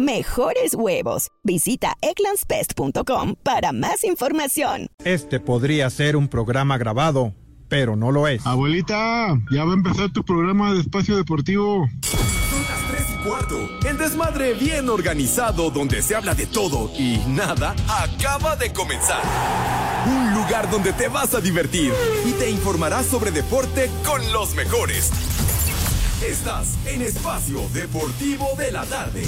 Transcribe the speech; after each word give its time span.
mejores 0.00 0.74
huevos. 0.74 1.28
Visita 1.44 1.96
eclanspest.com 2.00 3.34
para 3.42 3.72
más 3.72 4.04
información. 4.04 4.88
Este 5.04 5.40
podría 5.40 5.88
ser 5.90 6.16
un 6.16 6.28
programa 6.28 6.78
grabado, 6.78 7.34
pero 7.68 7.96
no 7.96 8.10
lo 8.10 8.26
es. 8.26 8.46
Abuelita, 8.46 9.38
ya 9.52 9.64
va 9.64 9.72
a 9.72 9.74
empezar 9.74 10.10
tu 10.12 10.24
programa 10.24 10.74
de 10.74 10.80
espacio 10.80 11.16
deportivo. 11.16 11.88
Son 12.02 12.62
las 12.62 12.90
3 12.90 13.02
y 13.10 13.28
cuarto. 13.28 13.88
El 13.88 13.98
desmadre 13.98 14.54
bien 14.54 14.88
organizado 14.88 15.70
donde 15.70 16.02
se 16.02 16.16
habla 16.16 16.34
de 16.34 16.46
todo 16.46 16.90
y 16.98 17.18
nada 17.28 17.74
acaba 17.88 18.56
de 18.56 18.72
comenzar. 18.72 19.22
Un 20.06 20.34
lugar 20.34 20.70
donde 20.70 20.92
te 20.92 21.08
vas 21.08 21.34
a 21.34 21.40
divertir 21.40 21.92
y 22.26 22.32
te 22.32 22.50
informarás 22.50 23.06
sobre 23.06 23.30
deporte 23.30 23.90
con 24.04 24.20
los 24.32 24.54
mejores. 24.54 25.12
Estás 26.26 26.76
en 26.86 27.00
Espacio 27.00 27.60
Deportivo 27.72 28.46
de 28.58 28.72
la 28.72 28.84
Tarde. 28.84 29.22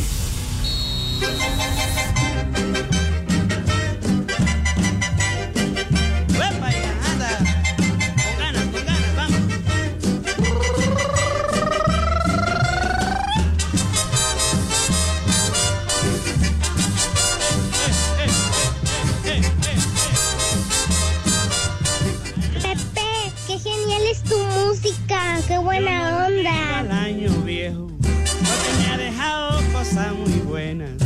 Buena 25.59 26.27
onda. 26.27 26.79
Al 26.81 26.91
año 26.93 27.31
viejo, 27.45 27.89
porque 27.99 28.71
me 28.79 28.87
ha 28.89 28.97
dejado 28.97 29.61
cosas 29.73 30.13
muy 30.15 30.41
buenas. 30.41 31.02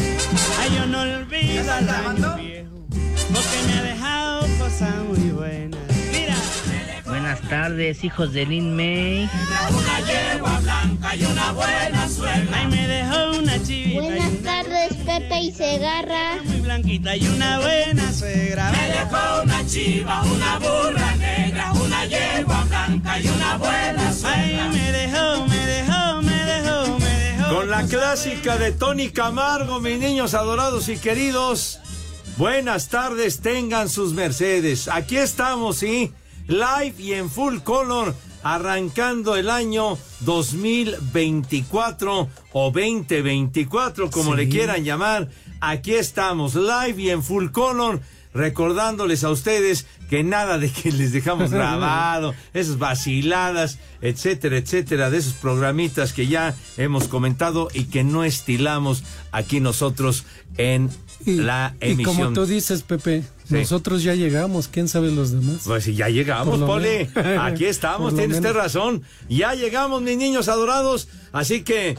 No 0.96 1.02
olvido 1.02 1.72
al 1.74 1.88
año 1.90 2.36
viejo, 2.36 2.70
porque 2.88 3.58
me 3.66 3.72
ha 3.74 3.82
dejado 3.82 4.46
cosas 4.58 4.94
muy 5.06 5.30
buenas. 5.30 5.80
Mira. 6.10 6.34
Buenas 7.04 7.38
tardes, 7.42 8.02
hijos 8.02 8.32
de 8.32 8.46
Lin 8.46 8.74
May. 8.74 9.28
Una 9.68 10.00
yegua 10.00 10.58
blanca 10.60 11.14
y 11.16 11.24
una 11.26 11.52
buena 11.52 12.08
suegra. 12.08 12.58
Ay, 12.58 12.66
me 12.68 12.88
dejó 12.88 13.38
una 13.38 13.62
chivita. 13.62 14.00
Buenas 14.00 14.42
tardes, 14.42 14.94
Pepe 15.04 15.40
y 15.42 15.52
Segarra. 15.52 16.36
Muy 16.46 16.60
blanquita 16.62 17.14
y 17.14 17.28
una 17.28 17.60
buena 17.60 18.10
suegra. 18.10 18.72
Me 18.72 18.88
dejó 18.88 19.42
una 19.42 19.66
chiva, 19.66 20.22
una 20.22 20.58
burra 20.58 21.14
negra, 21.16 21.72
una 21.74 22.06
yegua 22.06 22.64
blanca 22.64 23.20
y 23.20 23.28
una 23.28 23.56
buena 23.58 24.12
suegra. 24.14 24.64
Ay, 24.64 24.70
me 24.72 24.92
dejó, 24.92 25.46
me 25.46 25.66
dejó, 25.66 26.22
me 26.22 26.22
dejó, 26.22 26.22
me 26.22 26.30
dejó. 26.30 26.35
Con 27.50 27.70
la 27.70 27.84
clásica 27.86 28.56
de 28.58 28.72
Tony 28.72 29.10
Camargo, 29.10 29.80
mis 29.80 29.98
niños 29.98 30.34
adorados 30.34 30.88
y 30.88 30.96
queridos. 30.98 31.78
Buenas 32.36 32.88
tardes, 32.88 33.40
tengan 33.40 33.88
sus 33.88 34.12
mercedes. 34.12 34.88
Aquí 34.88 35.16
estamos, 35.16 35.78
sí, 35.78 36.12
live 36.48 36.94
y 36.98 37.12
en 37.14 37.30
full 37.30 37.58
color, 37.60 38.14
arrancando 38.42 39.36
el 39.36 39.48
año 39.48 39.96
2024 40.20 42.28
o 42.52 42.70
2024, 42.72 44.10
como 44.10 44.32
Sí. 44.32 44.36
le 44.38 44.48
quieran 44.48 44.82
llamar. 44.84 45.28
Aquí 45.60 45.94
estamos, 45.94 46.54
live 46.56 47.00
y 47.00 47.10
en 47.10 47.22
full 47.22 47.50
color. 47.50 48.00
Recordándoles 48.36 49.24
a 49.24 49.30
ustedes 49.30 49.86
que 50.10 50.22
nada 50.22 50.58
de 50.58 50.70
que 50.70 50.92
les 50.92 51.12
dejamos 51.12 51.50
grabado, 51.52 52.34
esas 52.54 52.78
vaciladas, 52.78 53.78
etcétera, 54.02 54.58
etcétera, 54.58 55.10
de 55.10 55.18
esos 55.18 55.32
programitas 55.32 56.12
que 56.12 56.26
ya 56.26 56.54
hemos 56.76 57.08
comentado 57.08 57.68
y 57.72 57.84
que 57.84 58.04
no 58.04 58.24
estilamos 58.24 59.02
aquí 59.32 59.60
nosotros 59.60 60.24
en 60.58 60.90
la 61.24 61.74
Y 61.80 61.92
emisión. 61.92 62.16
como 62.16 62.32
tú 62.34 62.46
dices, 62.46 62.82
Pepe, 62.82 63.24
Sí. 63.48 63.54
nosotros 63.54 64.02
ya 64.02 64.14
llegamos, 64.14 64.66
¿quién 64.68 64.88
sabe 64.88 65.10
los 65.12 65.30
demás? 65.30 65.62
Pues 65.64 65.84
si 65.84 65.94
ya 65.94 66.08
llegamos, 66.08 66.58
Poli. 66.58 67.08
Aquí 67.40 67.64
estamos, 67.64 68.10
Por 68.10 68.12
lo 68.12 68.18
tiene 68.18 68.34
usted 68.34 68.52
razón. 68.52 69.02
Ya 69.28 69.54
llegamos, 69.54 70.02
mis 70.02 70.16
niños 70.16 70.48
adorados. 70.48 71.06
Así 71.32 71.62
que 71.62 71.96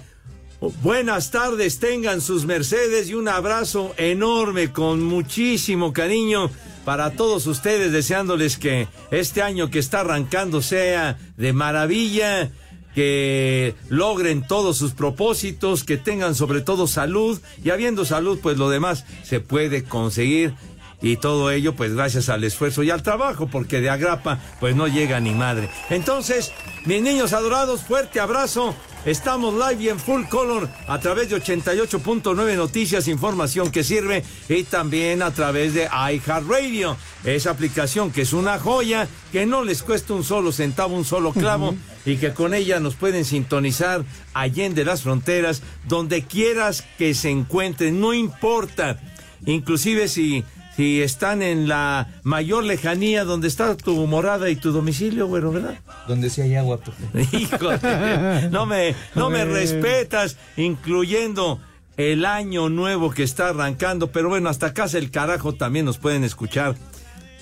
buenas 0.81 1.31
tardes, 1.31 1.79
tengan 1.79 2.21
sus 2.21 2.45
mercedes 2.45 3.09
y 3.09 3.13
un 3.13 3.27
abrazo 3.27 3.93
enorme 3.97 4.71
con 4.71 5.03
muchísimo 5.03 5.93
cariño 5.93 6.49
para 6.85 7.11
todos 7.11 7.47
ustedes, 7.47 7.91
deseándoles 7.91 8.57
que 8.57 8.87
este 9.11 9.41
año 9.41 9.69
que 9.69 9.79
está 9.79 10.01
arrancando 10.01 10.61
sea 10.61 11.17
de 11.37 11.53
maravilla. 11.53 12.51
Que 12.95 13.75
logren 13.89 14.47
todos 14.47 14.75
sus 14.75 14.93
propósitos, 14.93 15.83
que 15.83 15.97
tengan 15.97 16.33
sobre 16.33 16.61
todo 16.61 16.87
salud 16.87 17.39
y 17.63 17.69
habiendo 17.69 18.05
salud, 18.05 18.39
pues 18.41 18.57
lo 18.57 18.71
demás 18.71 19.05
se 19.21 19.39
puede 19.39 19.83
conseguir 19.83 20.55
y 21.01 21.17
todo 21.17 21.51
ello, 21.51 21.75
pues 21.75 21.93
gracias 21.93 22.29
al 22.29 22.43
esfuerzo 22.43 22.83
y 22.83 22.89
al 22.89 23.03
trabajo, 23.03 23.47
porque 23.47 23.81
de 23.81 23.89
agrapa, 23.89 24.39
pues 24.59 24.75
no 24.75 24.87
llega 24.87 25.19
ni 25.19 25.31
madre. 25.31 25.69
Entonces, 25.89 26.51
mis 26.85 27.01
niños 27.01 27.33
adorados, 27.33 27.81
fuerte 27.81 28.19
abrazo. 28.19 28.75
Estamos 29.07 29.53
live 29.53 29.83
y 29.83 29.87
en 29.87 30.01
full 30.01 30.25
color 30.25 30.67
a 30.85 30.99
través 30.99 31.29
de 31.29 31.41
88.9 31.41 32.57
Noticias, 32.57 33.07
información 33.07 33.71
que 33.71 33.85
sirve 33.85 34.21
y 34.49 34.63
también 34.63 35.21
a 35.21 35.31
través 35.31 35.73
de 35.73 35.85
iHeartRadio. 35.85 36.97
Esa 37.23 37.51
aplicación 37.51 38.11
que 38.11 38.23
es 38.23 38.33
una 38.33 38.59
joya, 38.59 39.07
que 39.31 39.45
no 39.45 39.63
les 39.63 39.81
cuesta 39.81 40.13
un 40.13 40.25
solo 40.25 40.51
centavo, 40.51 40.93
un 40.93 41.05
solo 41.05 41.31
clavo 41.31 41.73
y 42.05 42.17
que 42.17 42.33
con 42.33 42.53
ella 42.53 42.81
nos 42.81 42.95
pueden 42.95 43.23
sintonizar 43.23 44.03
allende 44.33 44.83
las 44.83 45.03
fronteras, 45.03 45.61
donde 45.87 46.23
quieras 46.23 46.83
que 46.97 47.13
se 47.13 47.29
encuentren, 47.29 48.01
no 48.01 48.13
importa. 48.13 48.99
Inclusive 49.45 50.09
si 50.09 50.43
si 50.77 51.01
están 51.01 51.41
en 51.41 51.67
la 51.67 52.07
mayor 52.23 52.63
lejanía 52.63 53.25
donde 53.25 53.47
está 53.47 53.75
tu 53.75 54.05
morada 54.07 54.49
y 54.49 54.55
tu 54.55 54.71
domicilio, 54.71 55.27
güero, 55.27 55.51
¿verdad? 55.51 55.79
Donde 56.07 56.29
sí 56.29 56.41
hay 56.41 56.55
agua, 56.55 56.77
Pepe. 56.77 57.27
Híjole, 57.37 58.49
no 58.51 58.65
me, 58.65 58.95
no 59.15 59.29
me 59.29 59.39
Bueno. 59.39 59.53
respetas, 59.55 60.37
incluyendo 60.55 61.59
el 61.97 62.25
año 62.25 62.69
nuevo 62.69 63.09
que 63.09 63.23
está 63.23 63.49
arrancando, 63.49 64.11
pero 64.11 64.29
bueno, 64.29 64.49
hasta 64.49 64.73
casa 64.73 64.99
el 64.99 65.09
carajo 65.09 65.53
también 65.53 65.83
nos 65.85 65.97
pueden 65.97 66.23
escuchar 66.23 66.75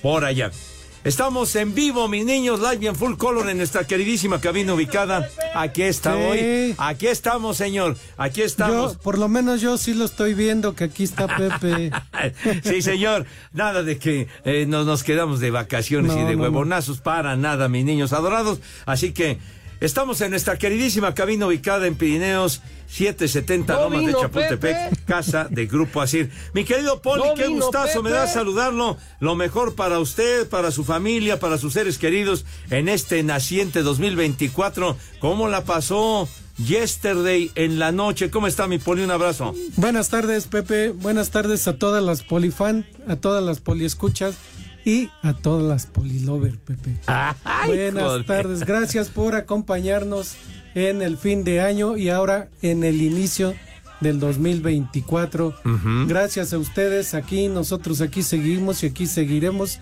por 0.02 0.24
allá. 0.24 0.50
Estamos 1.06 1.54
en 1.54 1.72
vivo, 1.72 2.08
mis 2.08 2.24
niños, 2.24 2.58
live 2.58 2.78
y 2.80 2.86
en 2.88 2.96
full 2.96 3.14
color 3.14 3.48
en 3.48 3.58
nuestra 3.58 3.84
queridísima 3.86 4.40
cabina 4.40 4.74
ubicada. 4.74 5.28
Aquí 5.54 5.82
está 5.82 6.14
Sí. 6.16 6.20
hoy. 6.20 6.74
Aquí 6.78 7.06
estamos, 7.06 7.56
señor. 7.56 7.96
Aquí 8.16 8.42
estamos. 8.42 8.94
Yo, 8.94 8.98
por 8.98 9.16
lo 9.16 9.28
menos 9.28 9.60
yo 9.60 9.78
sí 9.78 9.94
lo 9.94 10.04
estoy 10.04 10.34
viendo, 10.34 10.74
que 10.74 10.82
aquí 10.82 11.04
está 11.04 11.28
Pepe. 11.28 11.92
Sí, 12.64 12.82
señor. 12.82 13.24
Nada 13.52 13.84
de 13.84 13.98
que 14.00 14.26
eh, 14.44 14.66
nos, 14.66 14.84
nos 14.84 15.04
quedamos 15.04 15.38
de 15.38 15.52
vacaciones 15.52 16.10
No, 16.12 16.18
y 16.18 16.24
de 16.24 16.32
no, 16.32 16.38
no. 16.38 16.42
huevonazos 16.42 16.98
para 16.98 17.36
nada, 17.36 17.68
mis 17.68 17.84
niños 17.84 18.12
adorados. 18.12 18.58
Así 18.84 19.12
que 19.12 19.38
estamos 19.80 20.20
en 20.20 20.30
nuestra 20.30 20.56
queridísima 20.58 21.14
cabina 21.14 21.46
ubicada 21.46 21.86
en 21.86 21.96
Pirineos 21.96 22.62
770 22.88 23.74
No 23.74 23.80
Lomas 23.82 24.06
de 24.06 24.12
Chapultepec, 24.12 24.90
Pepe. 24.90 25.02
casa 25.06 25.48
de 25.50 25.66
Grupo 25.66 26.00
Asir. 26.00 26.30
Mi 26.54 26.64
querido 26.64 27.02
Poli, 27.02 27.22
No 27.24 27.34
qué 27.34 27.48
vino 27.48 27.64
gustazo 27.64 28.02
me 28.02 28.10
da 28.10 28.26
saludarlo. 28.26 28.96
Lo 29.20 29.34
mejor 29.34 29.74
para 29.74 29.98
usted, 29.98 30.48
para 30.48 30.70
su 30.70 30.84
familia, 30.84 31.38
para 31.38 31.58
sus 31.58 31.72
seres 31.72 31.98
queridos 31.98 32.44
en 32.70 32.88
este 32.88 33.22
naciente 33.22 33.82
2024. 33.82 34.96
¿Cómo 35.20 35.48
la 35.48 35.64
pasó? 35.64 36.28
Yesterday 36.58 37.50
en 37.54 37.78
la 37.78 37.92
noche. 37.92 38.30
¿Cómo 38.30 38.46
está 38.46 38.66
mi 38.66 38.78
Poli? 38.78 39.02
Un 39.02 39.10
abrazo. 39.10 39.54
Buenas 39.76 40.08
tardes, 40.08 40.46
Pepe. 40.46 40.90
Buenas 40.90 41.30
tardes 41.30 41.68
a 41.68 41.76
todas 41.76 42.02
las 42.02 42.22
polifan, 42.22 42.86
a 43.08 43.16
todas 43.16 43.44
las 43.44 43.60
poliescuchas 43.60 44.36
y 44.86 45.10
a 45.22 45.34
todas 45.34 45.64
las 45.66 45.84
polilover, 45.86 46.56
Pepe. 46.58 46.96
Buenas 47.66 48.04
joder. 48.04 48.24
tardes. 48.24 48.60
Gracias 48.64 49.08
por 49.10 49.34
acompañarnos 49.34 50.36
en 50.76 51.02
el 51.02 51.18
fin 51.18 51.42
de 51.44 51.60
año 51.60 51.96
y 51.96 52.08
ahora 52.08 52.48
en 52.62 52.84
el 52.84 53.02
inicio 53.02 53.54
del 54.00 54.20
2024. 54.20 55.48
Ujú. 55.48 56.06
Gracias 56.06 56.52
a 56.52 56.58
ustedes 56.58 57.14
aquí, 57.14 57.48
nosotros 57.48 58.00
aquí 58.00 58.22
seguimos 58.22 58.82
y 58.84 58.86
aquí 58.86 59.06
seguiremos 59.06 59.80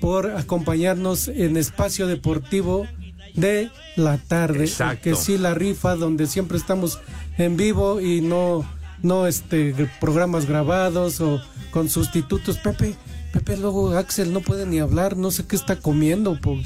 por 0.00 0.30
acompañarnos 0.32 1.28
en 1.28 1.56
espacio 1.56 2.06
deportivo 2.06 2.86
de 3.34 3.70
la 3.96 4.18
tarde, 4.18 4.64
Exacto. 4.64 5.00
que 5.04 5.14
sí 5.14 5.38
la 5.38 5.54
rifa 5.54 5.96
donde 5.96 6.26
siempre 6.26 6.58
estamos 6.58 6.98
en 7.38 7.56
vivo 7.56 8.00
y 8.00 8.20
no 8.20 8.64
no 9.02 9.26
este 9.26 9.72
programas 10.00 10.46
grabados 10.46 11.20
o 11.20 11.40
con 11.70 11.88
sustitutos. 11.88 12.58
Pepe, 12.58 12.94
Pepe, 13.38 13.56
luego 13.56 13.96
Axel 13.96 14.32
no 14.32 14.40
puede 14.40 14.66
ni 14.66 14.80
hablar, 14.80 15.16
no 15.16 15.30
sé 15.30 15.46
qué 15.46 15.54
está 15.54 15.76
comiendo, 15.76 16.40
por, 16.40 16.56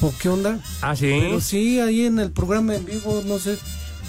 o 0.00 0.14
qué 0.20 0.28
onda. 0.28 0.60
Ah, 0.80 0.94
sí. 0.94 1.08
Pero 1.20 1.40
sí, 1.40 1.80
ahí 1.80 2.06
en 2.06 2.20
el 2.20 2.30
programa 2.30 2.76
en 2.76 2.86
vivo, 2.86 3.24
no 3.26 3.40
sé, 3.40 3.58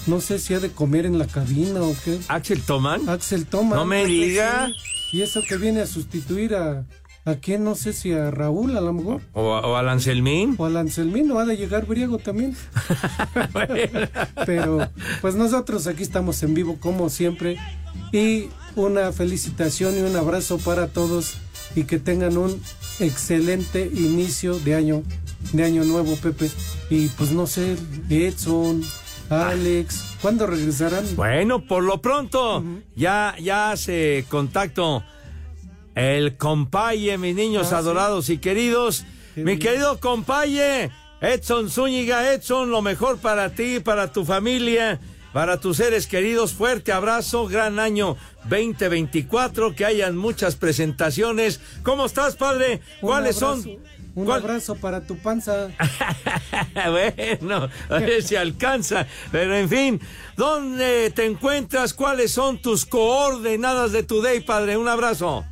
no 0.05 0.21
sé 0.21 0.37
si 0.37 0.53
ha 0.53 0.59
de 0.59 0.69
comer 0.69 1.07
en 1.07 1.17
la 1.17 1.25
cabina 1.25 1.81
o 1.81 1.95
qué. 2.05 2.19
¿Axel 2.27 2.61
Toman? 2.61 3.09
Axel 3.09 3.47
Toma. 3.47 3.75
No 3.75 3.85
me 3.85 4.05
diga. 4.05 4.71
Y 5.11 5.23
eso 5.23 5.41
que 5.49 5.57
viene 5.57 5.81
a 5.81 5.87
sustituir 5.87 6.53
a, 6.53 6.85
a 7.25 7.35
quién, 7.37 7.63
no 7.63 7.73
sé 7.73 7.91
si 7.91 8.13
a 8.13 8.29
Raúl 8.29 8.77
a 8.77 8.81
lo 8.81 8.93
mejor. 8.93 9.21
¿O, 9.33 9.41
o 9.41 9.75
al 9.75 9.89
Anselmín? 9.89 10.53
O 10.59 10.65
al 10.65 10.77
Anselmín, 10.77 11.31
o 11.31 11.39
ha 11.39 11.45
de 11.45 11.57
llegar 11.57 11.87
Briego 11.87 12.19
también. 12.19 12.55
Pero 14.45 14.91
pues 15.21 15.33
nosotros 15.33 15.87
aquí 15.87 16.03
estamos 16.03 16.43
en 16.43 16.53
vivo 16.53 16.77
como 16.79 17.09
siempre. 17.09 17.57
Y 18.11 18.49
una 18.75 19.11
felicitación 19.11 19.97
y 19.97 20.01
un 20.01 20.15
abrazo 20.15 20.59
para 20.59 20.87
todos 20.87 21.37
y 21.75 21.83
que 21.83 21.99
tengan 21.99 22.37
un 22.37 22.61
excelente 22.99 23.89
inicio 23.93 24.57
de 24.59 24.75
año, 24.75 25.03
de 25.53 25.63
año 25.63 25.83
nuevo, 25.83 26.15
Pepe. 26.15 26.49
Y 26.89 27.07
pues 27.09 27.31
no 27.31 27.47
sé, 27.47 27.75
Edson, 28.09 28.81
Alex, 29.29 30.03
¿cuándo 30.21 30.47
regresarán? 30.47 31.03
Bueno, 31.15 31.65
por 31.65 31.83
lo 31.83 32.01
pronto, 32.01 32.63
ya, 32.95 33.35
ya 33.41 33.71
hace 33.71 34.25
contacto 34.29 35.03
el 35.95 36.37
compaye, 36.37 37.17
mis 37.17 37.35
niños 37.35 37.71
Ah, 37.73 37.77
adorados 37.79 38.29
y 38.29 38.37
queridos. 38.37 39.05
Qué 39.33 39.41
Mi 39.43 39.55
bien. 39.55 39.59
querido 39.59 39.99
compaye, 39.99 40.91
Edson 41.21 41.69
Zúñiga, 41.69 42.33
Edson, 42.33 42.69
lo 42.69 42.81
mejor 42.81 43.17
para 43.17 43.49
ti, 43.49 43.79
para 43.79 44.11
tu 44.11 44.23
familia, 44.25 44.99
para 45.35 45.59
tus 45.59 45.75
seres 45.75 46.07
queridos. 46.07 46.53
Fuerte 46.53 46.93
abrazo, 46.93 47.45
gran 47.45 47.77
año 47.77 48.15
2024, 48.49 49.75
que 49.75 49.83
hayan 49.83 50.15
muchas 50.15 50.55
presentaciones. 50.55 51.59
¿Cómo 51.83 52.05
estás, 52.05 52.37
padre? 52.37 52.79
Un 53.01 53.09
¿Cuáles 53.09 53.43
abrazo, 53.43 53.61
son? 53.63 53.77
Un 54.15 54.23
¿Cuál- 54.25 54.43
abrazo 54.43 54.75
para 54.75 55.01
tu 55.05 55.17
panza. 55.17 55.71
bueno, 56.73 57.67
a 57.89 57.97
ver 57.99 58.23
si 58.23 58.37
alcanza. 58.37 59.07
Pero 59.29 59.57
en 59.57 59.67
fin, 59.67 60.01
¿dónde 60.37 61.11
te 61.13 61.25
encuentras? 61.25 61.93
¿Cuáles 61.93 62.31
son 62.31 62.61
tus 62.61 62.85
coordenadas 62.85 63.91
de 63.91 64.03
tu 64.03 64.21
day, 64.21 64.39
padre? 64.39 64.77
Un 64.77 64.87
abrazo. 64.87 65.45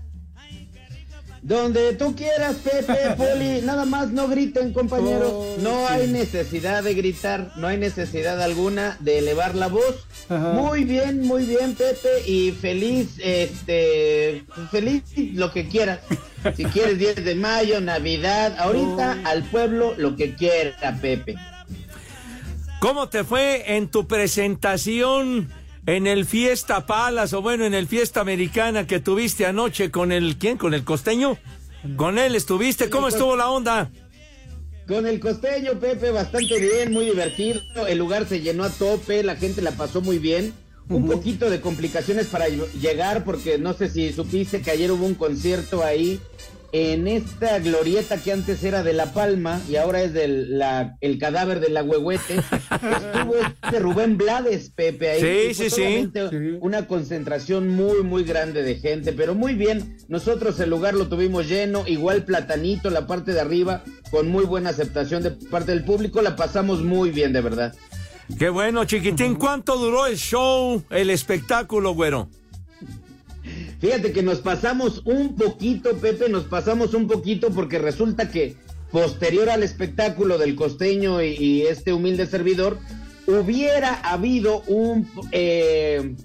Donde 1.44 1.94
tú 1.95 2.16
quieras, 2.16 2.56
Pepe, 2.63 2.95
Poli, 3.18 3.62
nada 3.63 3.84
más 3.84 4.12
no 4.12 4.30
griten, 4.30 4.72
compañeros. 4.72 5.30
Oh, 5.30 5.56
no 5.60 5.88
sí. 5.88 5.94
hay 5.94 6.07
necesidad 6.07 6.84
de 6.84 6.94
gritar, 6.94 7.51
no 7.57 7.68
hay 7.68 7.78
necesidad 7.78 8.42
alguna 8.42 8.95
de 9.01 9.19
elevar 9.19 9.54
la 9.54 9.68
voz. 9.68 10.06
Ajá. 10.30 10.54
Muy 10.54 10.86
bien, 10.86 11.22
muy 11.22 11.45
bien, 11.45 11.75
Pepe, 11.75 12.25
y 12.25 12.51
feliz, 12.51 13.19
este, 13.22 14.45
feliz 14.72 15.04
lo 15.34 15.51
que 15.51 15.68
quieras. 15.68 16.00
Si 16.57 16.66
quieres 16.66 17.00
10 17.00 17.24
de 17.24 17.36
mayo, 17.36 17.80
Navidad, 17.80 18.57
ahorita 18.60 19.18
Oh. 19.24 19.28
al 19.30 19.44
pueblo 19.44 19.94
lo 19.98 20.18
que 20.18 20.36
quiera, 20.36 20.98
Pepe. 21.01 21.36
¿Cómo 22.81 23.07
te 23.07 23.24
fue 23.24 23.75
en 23.78 23.88
tu 23.88 24.07
presentación 24.07 25.50
en 25.86 26.08
el 26.08 26.26
Fiesta 26.26 26.86
Palace 26.86 27.36
o 27.36 27.42
bueno, 27.42 27.66
en 27.66 27.74
el 27.74 27.88
Fiesta 27.88 28.22
Americana 28.22 28.88
que 28.88 29.00
tuviste 29.00 29.46
anoche 29.46 29.92
con 29.92 30.12
el 30.12 30.38
quién? 30.38 30.58
¿Con 30.58 30.74
el 30.74 30.84
costeño? 30.84 31.38
Con 31.98 32.18
él 32.18 32.36
estuviste. 32.36 32.90
¿Cómo 32.90 33.08
estuvo 33.10 33.36
la 33.36 33.50
onda? 33.50 33.92
Con 34.88 35.08
el 35.08 35.20
costeño, 35.20 35.80
Pepe, 35.80 36.12
bastante 36.12 36.60
bien, 36.60 36.92
muy 36.92 37.06
divertido. 37.06 37.62
El 37.88 37.98
lugar 37.98 38.28
se 38.28 38.42
llenó 38.42 38.64
a 38.64 38.70
tope, 38.70 39.24
la 39.24 39.36
gente 39.36 39.62
la 39.62 39.72
pasó 39.72 40.02
muy 40.02 40.20
bien. 40.20 40.54
Un 40.90 41.08
poquito 41.08 41.50
de 41.50 41.62
complicaciones 41.62 42.28
para 42.28 42.50
ll- 42.50 42.70
llegar, 42.74 43.24
porque 43.24 43.58
no 43.58 43.74
sé 43.74 43.90
si 43.90 44.12
supiste 44.12 44.62
que 44.62 44.72
ayer 44.72 44.92
hubo 44.92 45.06
un 45.06 45.16
concierto 45.16 45.82
ahí 45.82 46.20
en 46.74 47.08
esta 47.08 47.60
glorieta 47.60 48.18
que 48.18 48.31
antes 48.31 48.64
era 48.64 48.81
de 48.81 48.94
La 48.94 49.14
Palma 49.14 49.62
y 49.70 49.75
ahora 49.75 50.02
es 50.02 50.12
del 50.12 50.58
la, 50.58 50.98
el 51.02 51.20
cadáver 51.20 51.60
de 51.60 51.70
la 51.70 51.84
huehuete. 51.84 52.38
Estuvo 52.38 53.36
este 53.36 53.80
Rubén 53.80 54.18
Blades, 54.18 54.72
Pepe, 54.72 55.12
ahí. 55.12 55.54
Sí, 55.54 55.70
sí, 55.70 55.70
Sí. 55.70 56.10
Una 56.62 56.88
concentración 56.88 57.70
muy, 57.70 58.02
muy 58.02 58.24
grande 58.24 58.64
de 58.64 58.75
gente, 58.75 59.14
pero 59.14 59.36
muy 59.36 59.54
bien. 59.54 59.98
Nosotros 60.08 60.60
el 60.60 60.72
lugar 60.72 60.96
lo 60.96 61.08
tuvimos 61.08 61.48
lleno, 61.48 61.84
igual 61.88 62.25
platanito, 62.25 62.90
la 62.90 63.06
parte 63.06 63.34
de 63.34 63.42
arriba, 63.42 63.84
con 64.10 64.30
muy 64.30 64.46
buena 64.46 64.72
aceptación 64.72 65.22
de 65.22 65.31
parte 65.31 65.72
del 65.72 65.86
público. 65.86 66.24
La 66.24 66.36
pasamos 66.36 66.81
muy 66.81 67.12
bien, 67.12 67.34
de 67.34 67.42
verdad. 67.42 67.75
Qué 68.40 68.50
bueno, 68.50 68.86
chiquitín. 68.86 69.36
¿Cuánto 69.36 69.78
duró 69.78 70.08
el 70.08 70.18
show, 70.18 70.81
el 70.90 71.12
espectáculo, 71.12 71.94
güero? 71.94 72.30
Fíjate 73.84 74.14
que 74.14 74.24
nos 74.24 74.40
pasamos 74.40 75.02
un 75.04 75.36
poquito, 75.36 75.98
Pepe, 75.98 76.30
nos 76.30 76.46
pasamos 76.46 76.94
un 76.94 77.06
poquito 77.06 77.50
porque 77.50 77.80
resulta 77.80 78.32
que 78.32 78.56
posterior 78.94 79.50
al 79.50 79.62
espectáculo 79.62 80.38
del 80.38 80.56
costeño 80.56 81.22
y, 81.22 81.32
y 81.32 81.62
este 81.64 81.92
humilde 81.92 82.26
servidor, 82.26 82.78
hubiera 83.28 83.96
habido 83.96 84.62
un 84.68 85.06
eh, 85.34 86.16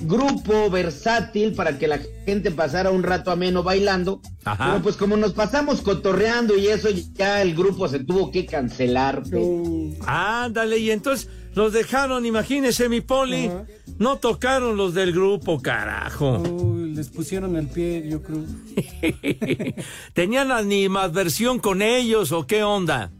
grupo 0.00 0.68
versátil 0.68 1.54
para 1.54 1.78
que 1.78 1.88
la 1.88 1.98
gente 2.26 2.50
pasara 2.50 2.90
un 2.90 3.02
rato 3.02 3.30
ameno 3.30 3.62
bailando. 3.62 4.20
Ajá. 4.44 4.66
Pero 4.66 4.82
pues 4.82 4.96
como 4.96 5.16
nos 5.16 5.32
pasamos 5.32 5.80
cotorreando 5.80 6.58
y 6.58 6.66
eso, 6.66 6.90
ya 7.14 7.40
el 7.40 7.54
grupo 7.54 7.88
se 7.88 8.00
tuvo 8.00 8.30
que 8.30 8.44
cancelar. 8.44 9.22
Pepe. 9.22 9.96
Ándale, 10.06 10.76
y 10.76 10.90
entonces 10.90 11.30
los 11.58 11.72
dejaron, 11.72 12.24
imagínese 12.24 12.88
mi 12.88 13.00
poli. 13.00 13.50
No 13.98 14.18
tocaron 14.18 14.76
los 14.76 14.94
del 14.94 15.12
grupo, 15.12 15.60
carajo. 15.60 16.38
Uy, 16.38 16.94
les 16.94 17.08
pusieron 17.08 17.56
el 17.56 17.66
pie, 17.66 18.08
yo 18.08 18.22
creo. 18.22 18.44
¿Tenían 20.14 20.52
animadversión 20.52 21.58
con 21.58 21.82
ellos 21.82 22.30
o 22.30 22.46
qué 22.46 22.62
onda? 22.62 23.10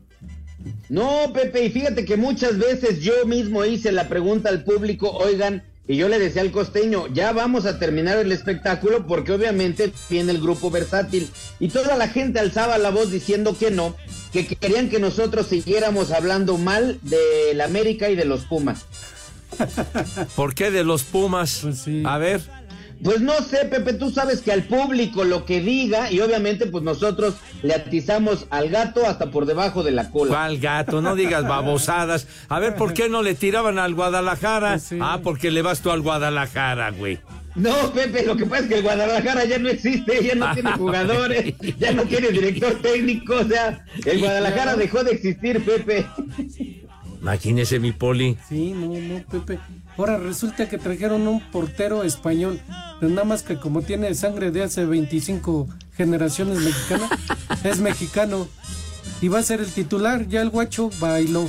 No, 0.88 1.32
Pepe, 1.34 1.64
y 1.64 1.70
fíjate 1.70 2.04
que 2.04 2.16
muchas 2.16 2.58
veces 2.58 3.00
yo 3.00 3.26
mismo 3.26 3.64
hice 3.64 3.90
la 3.90 4.08
pregunta 4.08 4.50
al 4.50 4.62
público, 4.62 5.10
oigan, 5.10 5.64
y 5.88 5.96
yo 5.96 6.08
le 6.08 6.20
decía 6.20 6.42
al 6.42 6.52
costeño, 6.52 7.08
ya 7.08 7.32
vamos 7.32 7.66
a 7.66 7.80
terminar 7.80 8.18
el 8.18 8.30
espectáculo 8.30 9.04
porque 9.08 9.32
obviamente 9.32 9.92
viene 10.08 10.30
el 10.30 10.40
grupo 10.40 10.70
versátil. 10.70 11.28
Y 11.58 11.70
toda 11.70 11.96
la 11.96 12.06
gente 12.06 12.38
alzaba 12.38 12.78
la 12.78 12.90
voz 12.90 13.10
diciendo 13.10 13.56
que 13.58 13.72
no, 13.72 13.96
que 14.32 14.46
querían 14.46 14.88
que 14.88 14.98
nosotros 14.98 15.46
siguiéramos 15.46 16.10
hablando 16.12 16.58
mal 16.58 16.98
de 17.02 17.54
la 17.54 17.64
América 17.64 18.10
y 18.10 18.16
de 18.16 18.24
los 18.24 18.44
Pumas. 18.44 18.86
¿Por 20.36 20.54
qué 20.54 20.70
de 20.70 20.84
los 20.84 21.02
Pumas? 21.02 21.60
Pues 21.62 21.78
sí. 21.78 22.02
A 22.04 22.18
ver. 22.18 22.40
Pues 23.02 23.20
no 23.20 23.34
sé, 23.42 23.64
Pepe, 23.66 23.92
tú 23.92 24.10
sabes 24.10 24.40
que 24.40 24.50
al 24.50 24.64
público 24.64 25.24
lo 25.24 25.44
que 25.44 25.60
diga, 25.60 26.10
y 26.10 26.20
obviamente 26.20 26.66
pues 26.66 26.82
nosotros 26.82 27.36
le 27.62 27.74
atizamos 27.74 28.46
al 28.50 28.70
gato 28.70 29.06
hasta 29.06 29.30
por 29.30 29.46
debajo 29.46 29.82
de 29.82 29.92
la 29.92 30.10
cola. 30.10 30.30
¿Cuál 30.30 30.58
gato? 30.58 31.00
No 31.00 31.14
digas 31.14 31.42
babosadas. 31.48 32.26
A 32.48 32.58
ver, 32.58 32.74
¿por 32.74 32.94
qué 32.94 33.08
no 33.08 33.22
le 33.22 33.34
tiraban 33.34 33.78
al 33.78 33.94
Guadalajara? 33.94 34.72
Pues 34.72 34.82
sí. 34.82 34.98
Ah, 35.00 35.20
porque 35.22 35.50
le 35.50 35.62
vas 35.62 35.80
tú 35.80 35.90
al 35.90 36.00
Guadalajara, 36.00 36.90
güey. 36.90 37.20
No, 37.54 37.92
Pepe, 37.92 38.24
lo 38.24 38.36
que 38.36 38.46
pasa 38.46 38.62
es 38.62 38.68
que 38.68 38.74
el 38.76 38.82
Guadalajara 38.82 39.44
ya 39.44 39.58
no 39.58 39.68
existe, 39.68 40.24
ya 40.24 40.34
no 40.34 40.52
tiene 40.54 40.72
jugadores, 40.76 41.54
ya 41.78 41.92
no 41.92 42.02
tiene 42.04 42.28
director 42.28 42.74
técnico, 42.80 43.34
o 43.36 43.44
sea, 43.44 43.84
el 44.04 44.20
Guadalajara 44.20 44.76
dejó 44.76 45.02
de 45.02 45.12
existir, 45.12 45.64
Pepe. 45.64 46.06
Imagínese 47.20 47.78
mi 47.80 47.92
poli. 47.92 48.36
Sí, 48.48 48.72
no, 48.74 48.86
no, 48.88 49.22
Pepe. 49.30 49.58
Ahora 49.96 50.18
resulta 50.18 50.68
que 50.68 50.78
trajeron 50.78 51.26
un 51.26 51.40
portero 51.40 52.04
español, 52.04 52.60
pero 53.00 53.10
nada 53.10 53.24
más 53.24 53.42
que 53.42 53.56
como 53.58 53.82
tiene 53.82 54.14
sangre 54.14 54.50
de 54.50 54.62
hace 54.62 54.84
25 54.84 55.68
generaciones 55.96 56.58
mexicana, 56.60 57.08
es 57.64 57.80
mexicano. 57.80 58.46
Y 59.20 59.28
va 59.28 59.40
a 59.40 59.42
ser 59.42 59.60
el 59.60 59.72
titular, 59.72 60.28
ya 60.28 60.42
el 60.42 60.50
guacho 60.50 60.90
bailó. 61.00 61.46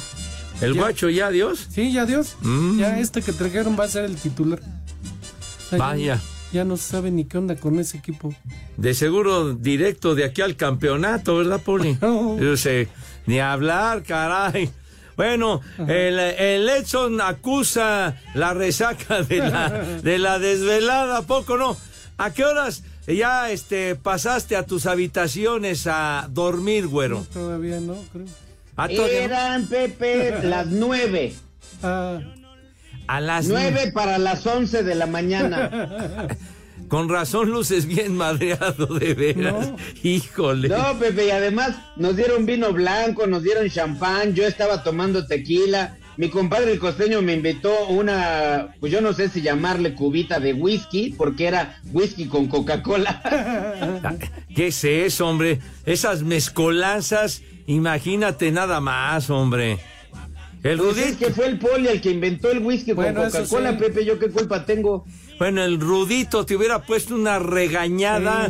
¿El 0.61 0.73
Ya. 0.73 0.81
guacho 0.81 1.09
ya, 1.09 1.29
Dios? 1.29 1.67
Sí, 1.69 1.91
ya 1.93 2.05
Dios. 2.05 2.35
Mm. 2.41 2.79
Ya 2.79 2.99
este 2.99 3.21
que 3.21 3.31
trajeron 3.31 3.77
va 3.79 3.83
a 3.85 3.87
ser 3.89 4.05
el 4.05 4.15
titular. 4.15 4.59
O 4.59 5.69
sea, 5.69 5.77
ya- 5.77 5.85
Vaya. 5.85 6.21
Ya, 6.51 6.65
no 6.65 6.77
se 6.77 6.89
sabe 6.89 7.11
ni 7.11 7.25
qué 7.25 7.37
onda 7.37 7.55
con 7.57 7.77
ese 7.77 7.97
equipo. 7.97 8.33
De 8.75 8.95
seguro 8.95 9.53
directo 9.53 10.15
de 10.15 10.23
aquí 10.25 10.41
al 10.41 10.55
campeonato, 10.55 11.37
¿verdad, 11.37 11.61
Poli? 11.61 11.95
No. 12.01 12.39
Yo 12.39 12.57
sé, 12.57 12.87
ni 13.27 13.39
hablar, 13.39 14.01
caray. 14.01 14.71
Bueno, 15.19 15.59
el, 15.79 16.17
el 16.17 16.69
Edson 16.69 17.19
acusa 17.19 18.15
la 18.35 18.53
resaca 18.53 19.21
de 19.21 19.39
la, 19.39 19.67
de 20.01 20.17
la 20.17 20.39
desvelada, 20.39 21.17
¿a 21.17 21.21
poco 21.23 21.57
no? 21.57 21.75
¿A 22.17 22.31
qué 22.31 22.45
horas 22.45 22.83
ya 23.05 23.51
este, 23.51 23.95
pasaste 23.95 24.55
a 24.55 24.65
tus 24.65 24.85
habitaciones 24.85 25.87
a 25.87 26.29
dormir, 26.31 26.87
güero? 26.87 27.25
Todavía 27.33 27.81
no, 27.81 27.97
creo. 28.13 28.27
¿A, 28.77 28.87
todavía 28.87 29.27
no? 29.27 29.35
Eran, 29.35 29.67
Pepe, 29.67 30.41
las 30.41 30.67
nueve. 30.67 31.33
Ah, 31.83 32.21
a 33.07 33.19
las 33.19 33.45
Nueve 33.47 33.91
para 33.91 34.19
las 34.19 34.47
once 34.47 34.83
de 34.83 34.95
la 34.95 35.05
mañana. 35.05 36.29
Con 36.89 37.07
razón 37.07 37.49
luces 37.49 37.85
bien 37.85 38.17
madreado, 38.17 38.87
de 38.87 39.13
veras. 39.13 39.69
No. 39.69 39.77
Híjole. 40.03 40.67
No, 40.67 40.99
Pepe, 40.99 41.27
y 41.27 41.31
además 41.31 41.77
nos 41.95 42.17
dieron 42.17 42.45
vino 42.45 42.73
blanco, 42.73 43.27
nos 43.27 43.43
dieron 43.43 43.69
champán, 43.69 44.33
yo 44.33 44.45
estaba 44.45 44.83
tomando 44.83 45.25
tequila 45.25 45.95
mi 46.19 46.29
compadre 46.29 46.73
el 46.73 46.79
costeño 46.79 47.21
me 47.21 47.31
invitó 47.31 47.87
una, 47.87 48.75
pues 48.81 48.91
yo 48.91 48.99
no 48.99 49.13
sé 49.13 49.29
si 49.29 49.41
llamarle 49.41 49.95
cubita 49.95 50.41
de 50.41 50.51
whisky, 50.51 51.15
porque 51.17 51.47
era 51.47 51.79
whisky 51.93 52.25
con 52.25 52.47
Coca-Cola. 52.47 54.19
¿Qué 54.53 54.67
es 54.67 54.83
eso, 54.83 55.29
hombre? 55.29 55.61
Esas 55.85 56.23
mezcolanzas, 56.23 57.41
imagínate 57.67 58.51
nada 58.51 58.81
más, 58.81 59.29
hombre. 59.29 59.79
El 60.61 60.79
pues. 60.79 60.97
Es 60.97 61.15
que 61.15 61.27
fue 61.27 61.45
el 61.45 61.57
poli 61.57 61.87
el 61.87 62.01
que 62.01 62.11
inventó 62.11 62.51
el 62.51 62.59
whisky 62.59 62.91
con 62.91 63.13
Coca-Cola, 63.13 63.77
Pepe, 63.77 64.03
¿yo 64.03 64.19
qué 64.19 64.27
culpa 64.27 64.65
tengo? 64.65 65.05
Bueno, 65.39 65.63
el 65.63 65.79
Rudito 65.79 66.45
te 66.45 66.57
hubiera 66.57 66.79
puesto 66.83 67.15
una 67.15 67.39
regañada 67.39 68.49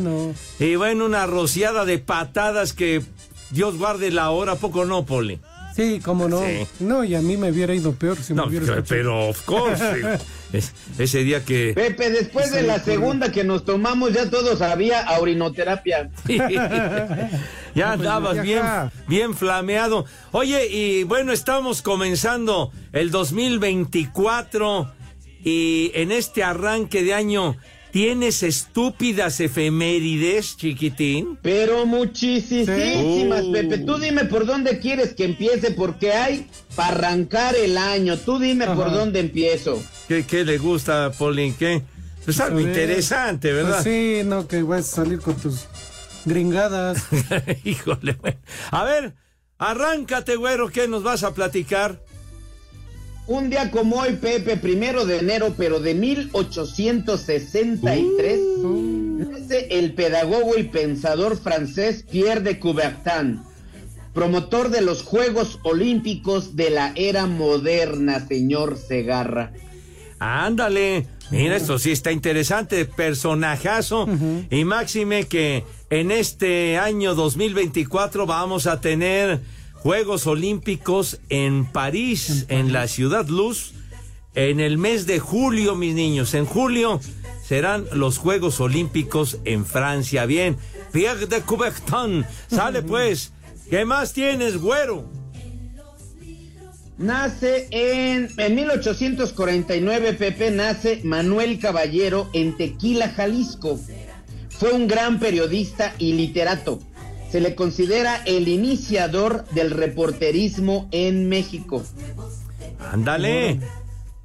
y 0.60 0.76
bueno, 0.76 1.06
una 1.06 1.28
rociada 1.28 1.86
de 1.86 2.00
patadas 2.00 2.74
que 2.74 3.04
Dios 3.52 3.78
guarde 3.78 4.10
la 4.10 4.32
hora, 4.32 4.56
poco 4.56 4.86
no, 4.86 5.06
poli. 5.06 5.40
Sí, 5.76 6.02
cómo 6.04 6.28
no. 6.28 6.42
No, 6.80 7.04
y 7.04 7.16
a 7.16 7.22
mí 7.22 7.38
me 7.38 7.52
hubiera 7.52 7.74
ido 7.74 7.94
peor 7.94 8.18
si 8.18 8.34
me 8.34 8.42
hubiera 8.42 8.84
Pero, 8.84 9.30
of 9.30 9.42
course. 9.44 10.18
ese 10.98 11.20
día 11.20 11.46
que. 11.46 11.74
Pepe, 11.74 12.10
después 12.10 12.52
de 12.52 12.64
la 12.64 12.80
segunda 12.80 13.32
que 13.32 13.44
nos 13.44 13.64
tomamos, 13.66 14.12
ya 14.12 14.30
todos 14.30 14.62
había 14.62 15.02
aurinoterapia. 15.02 16.10
ya 17.76 17.92
andabas 17.94 18.42
bien, 18.42 18.64
bien 19.08 19.36
flameado. 19.36 20.06
Oye, 20.32 20.68
y 20.68 21.04
bueno, 21.04 21.32
estamos 21.32 21.82
comenzando 21.82 22.72
el 22.92 23.12
2024 23.12 24.99
y 25.44 25.92
en 25.96 26.12
este 26.12 26.44
arranque 26.44 27.04
de 27.04 27.14
año 27.14 27.56
¿Tienes 27.92 28.44
estúpidas 28.44 29.40
efemérides, 29.40 30.58
chiquitín? 30.58 31.40
Pero 31.42 31.88
muchísimas, 31.88 33.46
Pepe. 33.48 33.80
Tú 33.80 33.98
dime 33.98 34.26
por 34.26 34.46
dónde 34.46 34.80
quieres 34.80 35.16
que 35.16 35.26
empiece, 35.26 35.72
porque 35.72 36.14
hay 36.14 36.48
para 36.76 36.90
arrancar 36.90 37.56
el 37.56 37.80
año. 37.80 38.18
Tú 38.18 38.38
dime 38.38 38.68
por 38.68 38.92
dónde 38.92 39.20
empiezo. 39.20 39.82
¿Qué, 40.08 40.46
le 40.46 40.60
gusta, 40.60 41.12
Paulín? 41.18 41.56
¿Qué? 41.56 41.82
Pues 42.26 42.40
algo 42.40 42.60
interesante, 42.60 43.52
¿verdad? 43.54 43.82
Pues 43.82 43.84
sí, 43.86 44.22
no, 44.24 44.48
que 44.48 44.62
vas 44.62 44.94
a 44.94 44.98
salir 44.98 45.20
con 45.20 45.36
tus 45.36 45.66
gringadas. 46.26 47.08
Híjole, 47.64 48.14
güey. 48.14 48.38
A 48.70 48.84
ver, 48.84 49.16
arráncate, 49.58 50.36
güero, 50.36 50.70
¿qué 50.70 50.88
nos 50.88 51.02
vas 51.02 51.24
a 51.24 51.34
platicar? 51.34 52.04
Un 53.30 53.50
día 53.52 53.70
como 53.70 53.98
hoy, 53.98 54.16
Pepe, 54.16 54.58
primero 54.58 55.06
de 55.06 55.20
enero, 55.20 55.54
pero 55.56 55.80
de 55.80 55.94
1863, 55.94 58.40
uh. 58.64 59.32
el 59.70 59.94
pedagogo 59.94 60.58
y 60.58 60.64
pensador 60.64 61.38
francés 61.38 62.04
Pierre 62.10 62.42
de 62.42 62.58
Coubertin, 62.58 63.42
promotor 64.16 64.72
de 64.72 64.82
los 64.82 65.04
Juegos 65.04 65.60
Olímpicos 65.62 66.56
de 66.56 66.72
la 66.72 66.92
era 66.96 67.28
moderna, 67.28 68.28
señor 68.28 68.80
Segarra. 68.80 69.52
Ándale, 70.18 71.06
mira, 71.30 71.56
esto 71.56 71.78
sí 71.78 71.92
está 71.92 72.12
interesante, 72.12 72.86
personajazo, 72.86 74.08
y 74.50 74.66
máxime 74.66 75.28
que 75.28 75.66
en 75.92 76.10
este 76.10 76.80
año 76.80 77.14
2024 77.14 78.26
vamos 78.26 78.66
a 78.66 78.82
tener 78.82 79.40
Juegos 79.82 80.28
Olímpicos 80.28 81.22
en 81.30 81.66
París, 81.66 82.46
en 82.50 82.74
la 82.74 82.88
Ciudad 82.90 83.28
Luz, 83.28 83.74
en 84.36 84.60
el 84.60 84.78
mes 84.78 85.06
de 85.06 85.20
julio, 85.20 85.76
mis 85.76 85.96
niños. 85.96 86.34
En 86.34 86.46
julio 86.46 87.00
serán 87.46 87.86
los 87.94 88.18
Juegos 88.18 88.60
Olímpicos 88.60 89.38
en 89.46 89.66
Francia. 89.66 90.26
Bien, 90.26 90.58
Pierre 90.92 91.28
de 91.28 91.42
Coubertin, 91.42 92.26
sale 92.50 92.82
pues. 92.84 93.32
¿Qué 93.70 93.86
más 93.86 94.12
tienes, 94.14 94.58
güero? 94.58 95.08
Nace 96.98 97.68
en, 97.72 98.30
en 98.38 98.56
1849, 98.56 100.14
Pepe, 100.14 100.52
nace 100.52 101.00
Manuel 101.06 101.58
Caballero 101.60 102.30
en 102.34 102.58
Tequila, 102.58 103.10
Jalisco. 103.10 103.80
Fue 104.50 104.74
un 104.74 104.88
gran 104.90 105.20
periodista 105.20 105.96
y 106.00 106.14
literato 106.14 106.80
se 107.32 107.40
le 107.40 107.56
considera 107.56 108.22
el 108.26 108.48
iniciador 108.48 109.46
del 109.50 109.72
reporterismo 109.72 110.88
en 110.92 111.30
México. 111.30 111.84
Ándale, 112.92 113.60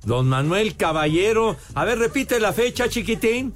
don 0.05 0.29
Manuel 0.29 0.77
Caballero. 0.77 1.57
A 1.75 1.85
ver, 1.85 1.99
repite 1.99 2.41
la 2.41 2.53
fecha, 2.53 2.89
chiquitín. 2.89 3.53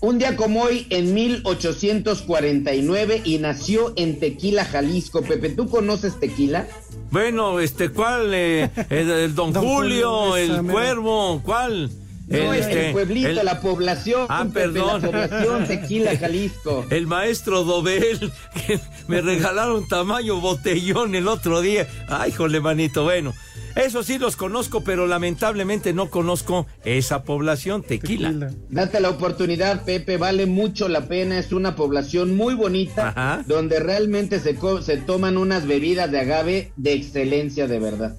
Un 0.00 0.18
día 0.18 0.36
como 0.36 0.62
hoy, 0.62 0.86
en 0.90 1.14
1849, 1.14 3.22
y 3.24 3.38
nació 3.38 3.94
en 3.96 4.20
Tequila, 4.20 4.64
Jalisco. 4.64 5.22
Pepe, 5.22 5.50
¿tú 5.50 5.70
conoces 5.70 6.20
Tequila? 6.20 6.66
Bueno, 7.10 7.60
este, 7.60 7.90
¿cuál? 7.90 8.32
Eh, 8.34 8.70
el, 8.90 9.34
don, 9.34 9.54
Julio, 9.54 10.36
el 10.36 10.62
Cuervo, 10.62 11.40
¿cuál? 11.42 11.90
No, 12.26 12.52
el, 12.52 12.60
este, 12.60 12.92
pueblito, 12.92 13.42
la 13.42 13.60
población. 13.60 14.26
Ah, 14.28 14.46
perdón. 14.52 15.00
La 15.00 15.06
población 15.06 15.64
Tequila, 15.68 16.16
Jalisco. 16.16 16.84
El 16.90 17.06
maestro 17.06 17.62
Dobel, 17.62 18.32
que 18.66 18.80
me 19.06 19.20
regalaron 19.20 19.86
tamaño 19.86 20.40
botellón 20.40 21.14
el 21.14 21.28
otro 21.28 21.60
día. 21.60 21.86
Ay, 22.08 22.32
jole, 22.32 22.60
manito, 22.60 23.04
bueno. 23.04 23.32
Eso 23.76 24.02
sí 24.02 24.18
los 24.18 24.36
conozco, 24.36 24.82
pero 24.82 25.06
lamentablemente 25.06 25.92
no 25.92 26.08
conozco 26.08 26.66
esa 26.84 27.24
población, 27.24 27.82
tequila. 27.82 28.50
Date 28.70 29.00
la 29.00 29.10
oportunidad, 29.10 29.84
Pepe, 29.84 30.16
vale 30.16 30.46
mucho 30.46 30.88
la 30.88 31.06
pena. 31.06 31.38
Es 31.38 31.52
una 31.52 31.76
población 31.76 32.34
muy 32.34 32.54
bonita, 32.54 33.44
donde 33.46 33.78
realmente 33.78 34.40
se, 34.40 34.56
se 34.80 34.96
toman 34.96 35.36
unas 35.36 35.66
bebidas 35.66 36.10
de 36.10 36.20
agave 36.20 36.72
de 36.76 36.94
excelencia, 36.94 37.66
de 37.68 37.78
verdad. 37.78 38.16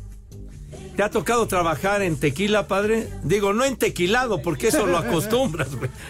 ¿Te 0.98 1.04
ha 1.04 1.12
tocado 1.12 1.46
trabajar 1.46 2.02
en 2.02 2.18
tequila, 2.18 2.68
padre? 2.68 3.08
Digo, 3.22 3.54
no 3.54 3.64
en 3.64 3.78
tequilado, 3.78 4.42
porque 4.42 4.70
eso 4.70 4.88
lo 4.88 4.98
acostumbras, 4.98 5.68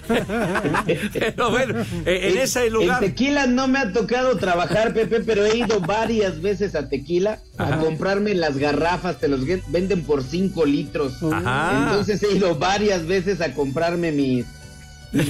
pero 1.12 1.52
bueno, 1.52 1.82
eh, 2.06 2.30
en, 2.32 2.38
ese 2.38 2.70
lugar. 2.70 3.04
En 3.04 3.10
tequila 3.10 3.48
no 3.48 3.68
me 3.68 3.80
ha 3.80 3.92
tocado 3.92 4.38
trabajar, 4.38 4.94
Pepe, 4.94 5.20
pero 5.20 5.46
he 5.46 5.58
ido 5.58 5.82
varias 5.82 6.42
veces 6.42 6.74
a 6.74 6.88
tequila 6.88 7.42
a 7.58 7.80
comprarme 7.80 8.34
las 8.34 8.58
garrafas, 8.58 9.20
te 9.20 9.28
los 9.28 9.42
venden 9.68 10.04
por 10.04 10.24
5 10.24 10.66
litros. 10.66 11.22
Entonces 11.22 12.24
he 12.24 12.38
ido 12.38 12.56
varias 12.56 13.06
veces 13.06 13.42
a 13.42 13.54
comprarme 13.54 14.14
mis 14.14 14.46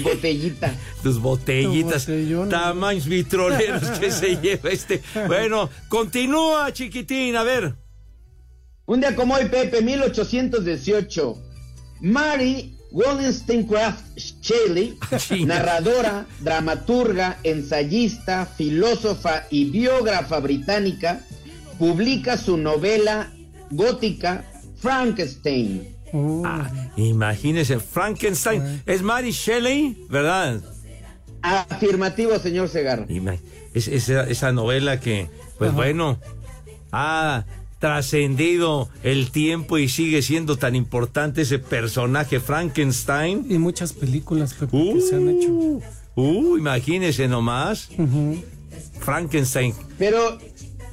botellitas. 0.03 0.73
Tus 1.01 1.19
botellitas. 1.19 2.07
Tamaños 2.47 3.07
vitroleros 3.07 3.89
que 3.99 4.11
se 4.11 4.37
lleva 4.37 4.69
este. 4.69 5.01
Bueno, 5.25 5.71
continúa, 5.87 6.71
chiquitín, 6.73 7.35
a 7.35 7.41
ver. 7.41 7.87
Un 8.88 9.01
día 9.01 9.17
como 9.17 9.34
hoy, 9.34 9.46
Pepe, 9.50 9.82
1818, 9.82 11.38
Mary 12.00 12.74
Wollstonecraft 12.91 14.17
Shelley, 14.41 14.98
narradora, 15.46 16.25
dramaturga, 16.39 17.38
ensayista, 17.44 18.46
filósofa 18.46 19.44
y 19.50 19.65
biógrafa 19.65 20.39
británica, 20.39 21.20
publica 21.77 22.38
su 22.38 22.56
novela 22.56 23.29
gótica 23.72 24.46
Frankenstein. 24.77 25.94
Ah, 26.46 26.72
imagínese, 26.96 27.82
Frankenstein. 27.82 28.84
Es 28.86 29.01
Mary 29.01 29.32
Shelley, 29.32 30.06
¿verdad? 30.10 30.62
Afirmativo, 31.41 32.39
señor 32.39 32.70
Segarra. 32.70 33.06
Es, 33.74 33.89
esa, 33.89 34.53
novela 34.53 35.01
que, 35.01 35.29
pues 35.58 35.74
bueno, 35.74 36.22
ah, 36.94 37.44
trascendido 37.79 38.89
el 39.03 39.31
tiempo 39.31 39.77
y 39.77 39.89
sigue 39.89 40.22
siendo 40.22 40.57
tan 40.57 40.75
importante 40.75 41.43
ese 41.43 41.60
personaje 41.60 42.39
Frankenstein. 42.39 43.46
Y 43.50 43.57
muchas 43.57 43.93
películas 43.93 44.53
que 44.53 44.67
se 45.01 45.15
han 45.15 45.29
hecho. 45.29 45.50
Uh, 45.50 45.81
uh 46.15 46.57
imagínese 46.57 47.27
nomás. 47.27 47.89
Frankenstein. 49.00 49.74
Pero, 49.98 50.38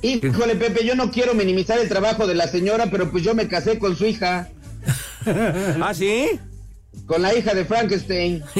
híjole, 0.02 0.56
Pepe, 0.56 0.84
yo 0.84 0.94
no 0.94 1.10
quiero 1.10 1.34
minimizar 1.34 1.78
el 1.78 1.88
trabajo 1.88 2.26
de 2.26 2.34
la 2.34 2.48
señora, 2.48 2.90
pero 2.90 3.10
pues 3.10 3.24
yo 3.24 3.34
me 3.34 3.48
casé 3.48 3.78
con 3.78 3.96
su 3.96 4.06
hija. 4.06 4.48
¿Ah, 5.26 5.94
sí? 5.94 6.38
Con 7.06 7.22
la 7.22 7.34
hija 7.34 7.54
de 7.54 7.64
Frankenstein. 7.64 8.42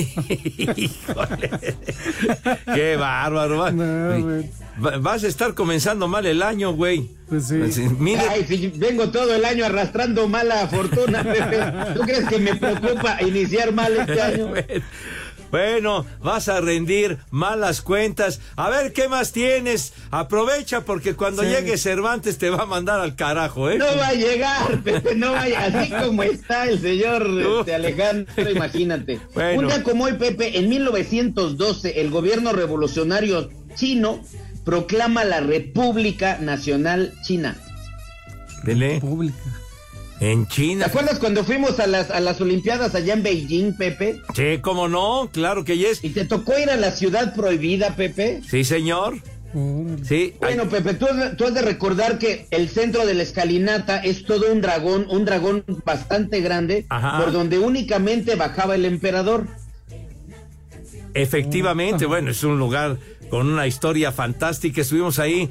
Híjole. 0.77 1.51
Qué 2.75 2.97
bárbaro. 2.97 3.65
Vas 5.01 5.25
a 5.25 5.29
estar 5.29 5.55
comenzando 5.55 6.09
mal 6.09 6.27
el 6.27 6.43
año, 6.43 6.73
güey. 6.73 7.09
Pues 7.29 7.47
sí. 7.49 7.59
Pues 7.59 7.79
Ay, 8.29 8.45
si 8.47 8.69
vengo 8.69 9.11
todo 9.11 9.35
el 9.35 9.45
año 9.45 9.65
arrastrando 9.65 10.29
mala 10.29 10.67
fortuna, 10.69 11.23
Pepe. 11.23 11.59
¿Tú 11.95 12.01
crees 12.01 12.29
que 12.29 12.39
me 12.39 12.55
preocupa 12.57 13.23
iniciar 13.23 13.73
mal 13.73 13.97
este 13.97 14.21
año? 14.21 14.53
Bueno, 15.55 16.05
vas 16.21 16.49
a 16.49 16.61
rendir 16.61 17.19
malas 17.31 17.81
cuentas. 17.81 18.41
A 18.57 18.71
ver 18.71 18.93
qué 18.93 19.07
más 19.09 19.31
tienes. 19.31 19.93
Aprovecha 20.11 20.81
porque 20.81 21.15
cuando 21.15 21.45
llegue 21.45 21.79
Cervantes 21.79 22.39
te 22.39 22.51
va 22.51 22.65
a 22.65 22.67
mandar 22.67 22.99
al 22.99 23.15
carajo, 23.15 23.71
¿eh? 23.71 23.79
No 23.79 23.87
va 23.87 24.09
a 24.09 24.15
llegar, 24.15 24.83
Pepe, 24.83 25.15
no 25.15 25.31
va 25.31 25.43
Así 25.43 25.93
como 25.93 26.25
está 26.25 26.65
el 26.65 26.81
señor 26.81 27.25
este, 27.61 27.73
Alejandro, 27.73 28.51
imagínate. 28.51 29.21
Un 29.57 29.69
día 29.69 29.85
como 29.85 30.07
hoy, 30.07 30.15
Pepe, 30.15 30.59
en 30.59 30.69
1912, 30.69 32.01
el 32.01 32.11
gobierno 32.11 32.53
revolucionario 32.53 33.49
chino 33.77 34.25
proclama 34.65 35.23
la 35.23 35.39
República 35.39 36.39
Nacional 36.39 37.13
China. 37.23 37.57
Dele. 38.65 39.01
En 40.25 40.47
¿Te 40.47 40.55
China. 40.55 40.87
acuerdas 40.87 41.19
cuando 41.19 41.45
fuimos 41.45 41.79
a 41.81 41.87
las, 41.87 42.11
a 42.11 42.19
las 42.21 42.41
Olimpiadas 42.41 42.95
allá 42.95 43.13
en 43.13 43.23
Beijing, 43.23 43.75
Pepe? 43.77 44.23
Sí, 44.35 44.59
cómo 44.63 44.89
no, 44.89 45.29
claro 45.31 45.65
que 45.65 45.77
yes. 45.77 46.03
¿Y 46.03 46.11
te 46.11 46.25
tocó 46.25 46.59
ir 46.59 46.71
a 46.71 46.77
la 46.77 46.93
ciudad 46.93 47.35
prohibida, 47.35 47.95
Pepe? 47.95 48.41
Sí, 48.49 48.65
señor. 48.65 49.19
Sí. 50.03 50.35
Bueno, 50.41 50.69
Pepe, 50.69 50.95
tú, 50.95 51.07
tú 51.37 51.45
has 51.45 51.55
de 51.55 51.61
recordar 51.63 52.19
que 52.19 52.47
el 52.51 52.69
centro 52.71 53.05
de 53.07 53.13
la 53.15 53.23
escalinata 53.23 53.99
es 53.99 54.25
todo 54.25 54.51
un 54.51 54.61
dragón, 54.63 55.07
un 55.11 55.25
dragón 55.27 55.63
bastante 55.85 56.41
grande, 56.41 56.87
Ajá. 56.89 57.23
por 57.23 57.31
donde 57.33 57.59
únicamente 57.59 58.35
bajaba 58.35 58.75
el 58.75 58.85
emperador. 58.87 59.47
efectivamente, 61.13 62.07
bueno, 62.07 62.31
es 62.31 62.43
un 62.43 62.59
lugar 62.59 62.97
con 63.31 63.47
una 63.49 63.67
historia 63.67 64.11
fantástica. 64.11 64.81
Estuvimos 64.81 65.19
ahí. 65.19 65.51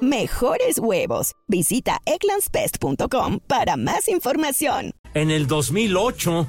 Mejores 0.00 0.78
huevos. 0.78 1.32
Visita 1.48 1.98
egglandsbest.com 2.06 3.40
para 3.46 3.76
más 3.76 4.08
información. 4.08 4.92
en 5.14 5.30
el 5.32 5.46
2008 5.48 6.46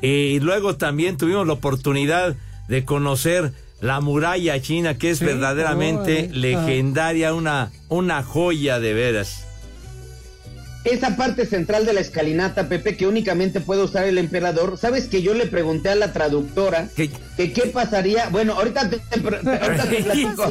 y 0.00 0.38
luego 0.40 0.76
también 0.76 1.16
tuvimos 1.16 1.46
la 1.46 1.54
oportunidad 1.54 2.36
de 2.68 2.84
conocer 2.84 3.52
la 3.80 4.00
muralla 4.00 4.60
china 4.62 4.96
que 4.96 5.10
es 5.10 5.18
Sí, 5.18 5.24
verdaderamente 5.24 6.28
oh, 6.30 6.36
legendaria, 6.36 7.34
una, 7.34 7.72
una 7.88 8.22
joya 8.22 8.78
de 8.78 8.94
veras. 8.94 9.44
Esa 10.84 11.16
parte 11.16 11.46
central 11.46 11.86
de 11.86 11.94
la 11.94 12.00
escalinata, 12.00 12.68
Pepe, 12.68 12.96
que 12.96 13.06
únicamente 13.06 13.60
puede 13.60 13.82
usar 13.82 14.04
el 14.04 14.18
emperador, 14.18 14.76
¿sabes 14.76 15.08
que 15.08 15.22
yo 15.22 15.32
le 15.32 15.46
pregunté 15.46 15.88
a 15.88 15.94
la 15.94 16.12
traductora 16.12 16.88
¿Qué? 16.94 17.10
que 17.38 17.52
qué 17.54 17.62
pasaría? 17.68 18.28
Bueno, 18.28 18.52
ahorita 18.54 18.90
te, 18.90 18.98
te- 18.98 19.20
ahorita 19.26 19.88
te 19.88 20.02
platico. 20.04 20.44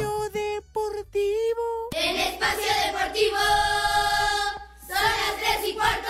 En 1.96 2.16
espacio 2.20 2.66
deportivo 2.88 3.38
son 4.88 5.04
las 5.04 5.36
tres 5.40 5.70
y 5.70 5.74
cuarto. 5.76 6.10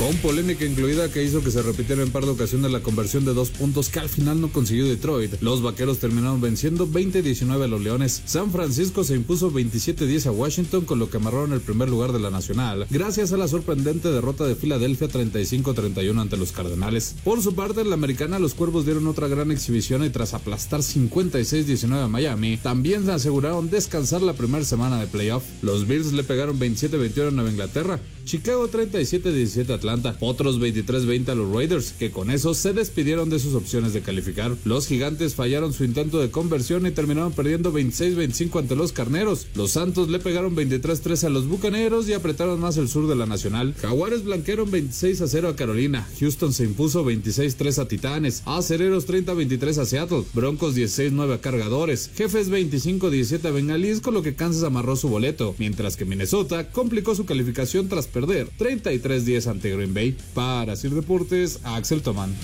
Con 0.00 0.16
polémica 0.16 0.64
incluida 0.64 1.12
que 1.12 1.22
hizo 1.22 1.44
que 1.44 1.50
se 1.50 1.60
repitiera 1.60 2.02
en 2.02 2.10
par 2.10 2.24
de 2.24 2.30
ocasiones 2.30 2.72
la 2.72 2.80
conversión 2.80 3.26
de 3.26 3.34
dos 3.34 3.50
puntos 3.50 3.90
que 3.90 3.98
al 3.98 4.08
final 4.08 4.40
no 4.40 4.50
consiguió 4.50 4.86
Detroit. 4.86 5.34
Los 5.42 5.60
vaqueros 5.60 5.98
terminaron 5.98 6.40
venciendo 6.40 6.88
20-19 6.88 7.64
a 7.64 7.66
los 7.66 7.82
Leones. 7.82 8.22
San 8.24 8.50
Francisco 8.50 9.04
se 9.04 9.14
impuso 9.14 9.52
27-10 9.52 10.24
a 10.24 10.30
Washington, 10.30 10.86
con 10.86 11.00
lo 11.00 11.10
que 11.10 11.18
amarraron 11.18 11.52
el 11.52 11.60
primer 11.60 11.90
lugar 11.90 12.12
de 12.12 12.18
la 12.18 12.30
nacional, 12.30 12.86
gracias 12.88 13.34
a 13.34 13.36
la 13.36 13.46
sorprendente 13.46 14.10
derrota 14.10 14.46
de 14.46 14.54
Filadelfia 14.54 15.06
35-31 15.06 16.18
ante 16.18 16.38
los 16.38 16.52
Cardenales. 16.52 17.16
Por 17.22 17.42
su 17.42 17.54
parte, 17.54 17.82
en 17.82 17.90
la 17.90 17.96
americana, 17.96 18.38
los 18.38 18.54
cuervos 18.54 18.86
dieron 18.86 19.06
otra 19.06 19.28
gran 19.28 19.50
exhibición 19.50 20.02
y 20.02 20.08
tras 20.08 20.32
aplastar 20.32 20.80
56-19 20.80 22.04
a 22.04 22.08
Miami, 22.08 22.56
también 22.56 23.04
se 23.04 23.12
aseguraron 23.12 23.68
descansar 23.68 24.22
la 24.22 24.32
primera 24.32 24.64
semana 24.64 24.98
de 24.98 25.08
playoff. 25.08 25.44
Los 25.60 25.86
Bills 25.86 26.14
le 26.14 26.24
pegaron 26.24 26.58
27-21 26.58 27.28
a 27.28 27.30
Nueva 27.32 27.50
Inglaterra. 27.50 28.00
Chicago 28.24 28.70
37-17 28.70 29.70
a 29.70 29.74
Atlanta, 29.74 29.89
otros 30.20 30.60
23-20 30.60 31.28
a 31.28 31.34
los 31.34 31.52
Raiders, 31.52 31.92
que 31.92 32.10
con 32.10 32.30
eso 32.30 32.54
se 32.54 32.72
despidieron 32.72 33.30
de 33.30 33.38
sus 33.38 33.54
opciones 33.54 33.92
de 33.92 34.02
calificar. 34.02 34.56
Los 34.64 34.86
gigantes 34.86 35.34
fallaron 35.34 35.72
su 35.72 35.84
intento 35.84 36.20
de 36.20 36.30
conversión 36.30 36.86
y 36.86 36.90
terminaron 36.90 37.32
perdiendo 37.32 37.72
26-25 37.72 38.58
ante 38.58 38.76
los 38.76 38.92
carneros. 38.92 39.46
Los 39.54 39.72
Santos 39.72 40.08
le 40.08 40.18
pegaron 40.18 40.54
23-3 40.56 41.24
a 41.24 41.30
los 41.30 41.48
bucaneros 41.48 42.08
y 42.08 42.12
apretaron 42.12 42.60
más 42.60 42.76
el 42.76 42.88
sur 42.88 43.08
de 43.08 43.16
la 43.16 43.26
nacional. 43.26 43.74
Jaguares 43.80 44.24
blanquearon 44.24 44.70
26-0 44.70 45.48
a 45.48 45.56
Carolina. 45.56 46.06
Houston 46.18 46.52
se 46.52 46.64
impuso 46.64 47.04
26-3 47.04 47.78
a 47.78 47.88
Titanes. 47.88 48.42
Acereros 48.46 49.08
30-23 49.08 49.78
a 49.78 49.86
Seattle. 49.86 50.24
Broncos 50.34 50.76
16-9 50.76 51.34
a 51.34 51.40
Cargadores. 51.40 52.10
Jefes 52.14 52.50
25-17 52.50 53.44
a 53.44 53.50
Bengalís, 53.50 54.00
con 54.00 54.14
lo 54.14 54.22
que 54.22 54.34
Kansas 54.34 54.64
amarró 54.64 54.96
su 54.96 55.08
boleto, 55.08 55.54
mientras 55.58 55.96
que 55.96 56.04
Minnesota 56.04 56.70
complicó 56.70 57.14
su 57.14 57.24
calificación 57.24 57.88
tras 57.88 58.06
perder 58.06 58.48
33-10 58.58 59.46
ante 59.46 59.70
Green 59.80 59.94
Bay. 59.94 60.16
Para 60.34 60.76
Sir 60.76 60.90
Deportes, 60.90 61.60
Axel 61.64 62.02
Tomán. 62.02 62.34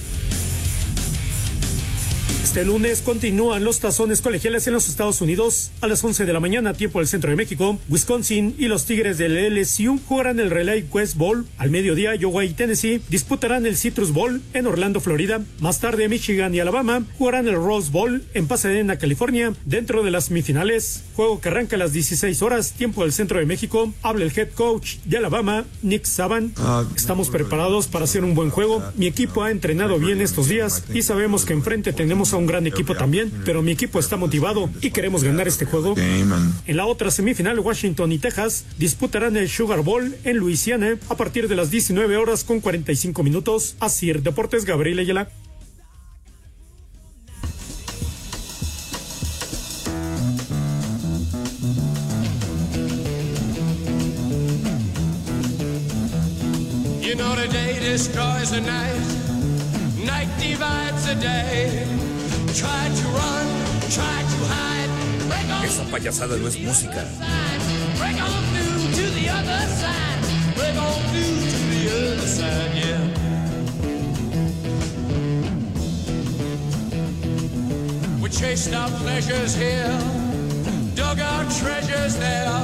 Este 2.57 2.65
lunes 2.65 3.03
continúan 3.03 3.65
los 3.65 3.81
tazones 3.81 4.23
colegiales 4.23 4.67
en 4.67 4.73
los 4.73 4.89
Estados 4.89 5.21
Unidos. 5.21 5.73
A 5.83 5.87
las 5.87 6.03
11 6.03 6.25
de 6.25 6.33
la 6.33 6.41
mañana, 6.41 6.73
tiempo 6.73 7.01
del 7.01 7.07
centro 7.07 7.29
de 7.29 7.37
México, 7.37 7.79
Wisconsin 7.91 8.55
y 8.57 8.69
los 8.69 8.87
Tigres 8.87 9.19
del 9.19 9.55
LSU 9.55 10.01
jugarán 10.09 10.41
el 10.41 10.51
Relay 10.51 10.85
Quest 10.85 11.17
Bowl. 11.19 11.45
Al 11.59 11.69
mediodía, 11.71 12.15
Iowa 12.15 12.47
y 12.47 12.55
Tennessee 12.55 13.03
disputarán 13.11 13.67
el 13.67 13.77
Citrus 13.77 14.11
Bowl 14.11 14.41
en 14.55 14.67
Orlando, 14.67 15.03
Florida. 15.03 15.43
Más 15.61 15.81
tarde, 15.81 16.09
Michigan 16.09 16.55
y 16.55 16.61
Alabama 16.61 17.05
jugarán 17.19 17.47
el 17.47 17.57
Rose 17.57 17.91
Bowl 17.91 18.25
en 18.33 18.47
Pasadena, 18.47 18.97
California, 18.97 19.53
dentro 19.67 20.03
de 20.03 20.11
las 20.11 20.25
semifinales. 20.25 21.05
Juego 21.15 21.43
que 21.43 21.51
arranca 21.51 21.77
a 21.77 21.79
las 21.79 21.93
16 21.93 22.41
horas, 22.41 22.73
tiempo 22.73 23.03
del 23.03 23.13
centro 23.13 23.39
de 23.39 23.45
México. 23.45 23.93
Habla 24.01 24.25
el 24.25 24.33
head 24.35 24.53
coach 24.53 24.95
de 25.05 25.19
Alabama, 25.19 25.67
Nick 25.83 26.07
Saban. 26.07 26.55
Estamos 26.97 27.29
preparados 27.29 27.87
para 27.87 28.07
hacer 28.07 28.25
un 28.25 28.35
buen 28.35 28.49
juego. 28.49 28.83
Mi 28.95 29.09
equipo 29.09 29.43
ha 29.43 29.51
entrenado 29.51 29.99
bien 29.99 30.23
estos 30.23 30.49
días 30.49 30.85
y 30.95 31.03
sabemos 31.03 31.45
que 31.45 31.53
enfrente 31.53 31.93
tenemos 31.93 32.33
a 32.33 32.39
un 32.39 32.46
gran 32.47 32.67
equipo 32.67 32.95
también, 32.95 33.33
pero 33.45 33.63
mi 33.63 33.73
equipo 33.73 33.99
está 33.99 34.17
motivado 34.17 34.71
y 34.81 34.91
queremos 34.91 35.25
ganar 35.25 35.49
este 35.49 35.65
juego. 35.65 35.95
En 35.97 36.77
la 36.77 36.87
otra 36.87 37.11
semifinal, 37.11 37.59
Washington 37.61 38.13
y 38.13 38.19
Texas 38.19 38.65
disputarán 38.79 39.37
el 39.37 39.49
Sugar 39.49 39.83
Bowl 39.83 40.17
en 40.25 40.37
Luisiana 40.37 40.99
a 41.09 41.17
partir 41.17 41.49
de 41.49 41.57
las 41.57 41.71
19 41.71 42.17
horas 42.17 42.45
con 42.45 42.61
45 42.61 43.23
minutos. 43.23 43.77
Así, 43.81 44.13
Deportes 44.13 44.65
Gabriel 44.65 44.99
Ayala. 44.99 45.29
You 57.01 57.15
know 57.15 57.35
the 57.35 57.49
day 57.49 57.79
destroys 57.79 58.51
the 58.51 58.61
night, 58.61 59.01
night 60.05 60.29
divides 60.39 61.07
the 61.07 61.15
day. 61.15 62.06
Esa 65.63 65.85
payasada 65.91 66.37
no 66.39 66.49
es 66.49 66.59
música. 66.59 67.05
break 67.99 68.17
on 68.23 68.31
through 68.53 68.95
to 68.97 69.11
the 69.11 69.29
other 69.29 69.67
side. 69.81 70.21
Break 70.57 70.77
on 70.77 71.03
through 71.11 71.37
to 71.53 71.59
the 71.73 71.83
other 71.93 72.27
side, 72.27 72.73
yeah. 72.75 73.03
We 78.23 78.29
chased 78.31 78.73
our 78.73 78.89
pleasures 78.89 79.55
here, 79.55 79.99
dug 80.95 81.21
our 81.21 81.45
treasures 81.61 82.17
there. 82.17 82.61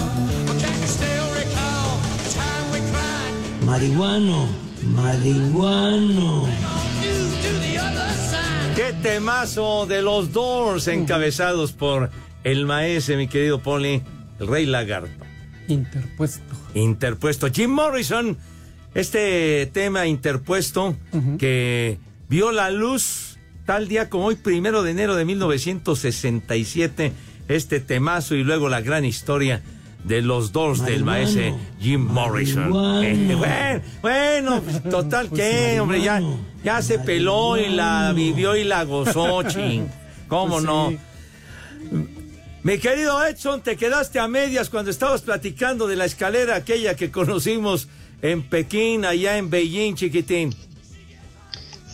But 0.47 0.59
can 0.59 0.81
you 0.81 0.89
still 0.89 1.29
recall 1.35 1.99
the 2.23 2.31
time 2.33 2.73
we 2.73 2.81
cried? 2.91 3.35
Marihuano, 3.69 4.49
marihuano. 4.97 6.62
Temazo 9.03 9.87
de 9.87 10.01
los 10.01 10.33
Doors 10.33 10.87
encabezados 10.87 11.73
por 11.73 12.11
el 12.45 12.67
maese, 12.67 13.17
mi 13.17 13.27
querido 13.27 13.61
Poli, 13.61 14.01
el 14.39 14.47
rey 14.47 14.65
lagarto? 14.65 15.25
Interpuesto. 15.67 16.55
Interpuesto. 16.75 17.49
Jim 17.53 17.71
Morrison, 17.71 18.39
este 18.95 19.69
tema 19.73 20.07
interpuesto 20.07 20.97
que 21.39 21.99
vio 22.29 22.53
la 22.53 22.71
luz 22.71 23.39
tal 23.67 23.89
día 23.89 24.09
como 24.09 24.27
hoy, 24.27 24.37
primero 24.37 24.85
de 24.85 24.93
enero 24.93 25.17
de 25.17 25.25
1967, 25.25 27.13
este 27.49 27.81
temazo 27.81 28.37
y 28.37 28.45
luego 28.45 28.69
la 28.69 28.83
gran 28.83 29.05
historia 29.05 29.63
de 30.05 30.23
los 30.23 30.53
Doors 30.53 30.85
del 30.85 31.05
maese 31.05 31.55
Jim 31.81 32.01
Morrison. 32.01 33.05
Eh, 33.05 33.35
bueno, 33.37 33.83
bueno, 34.01 34.63
pues, 34.63 34.83
total 34.83 35.31
que, 35.31 35.79
hombre, 35.81 36.03
ya, 36.03 36.21
ya 36.65 36.83
se 36.83 36.99
peló 36.99 37.57
y 37.57 37.69
la 37.69 38.13
vivió 38.15 38.57
y 38.57 38.65
la 38.65 38.85
gozó, 38.85 39.43
ching. 39.49 39.87
¿Cómo 40.29 40.55
Pues 40.55 40.65
no? 40.65 40.91
sí. 40.91 40.99
Mi 42.63 42.79
querido 42.79 43.25
Edson, 43.25 43.61
te 43.61 43.77
quedaste 43.77 44.21
a 44.21 44.29
medias 44.29 44.71
cuando 44.71 44.93
estabas 44.93 45.23
platicando 45.23 45.89
de 45.89 45.97
la 45.97 46.05
escalera 46.05 46.55
aquella 46.55 46.95
que 46.95 47.11
conocimos 47.11 47.89
en 48.23 48.43
Pekín, 48.43 49.05
allá 49.05 49.37
en 49.37 49.51
Beijing, 49.51 49.97
chiquitín. 49.97 50.55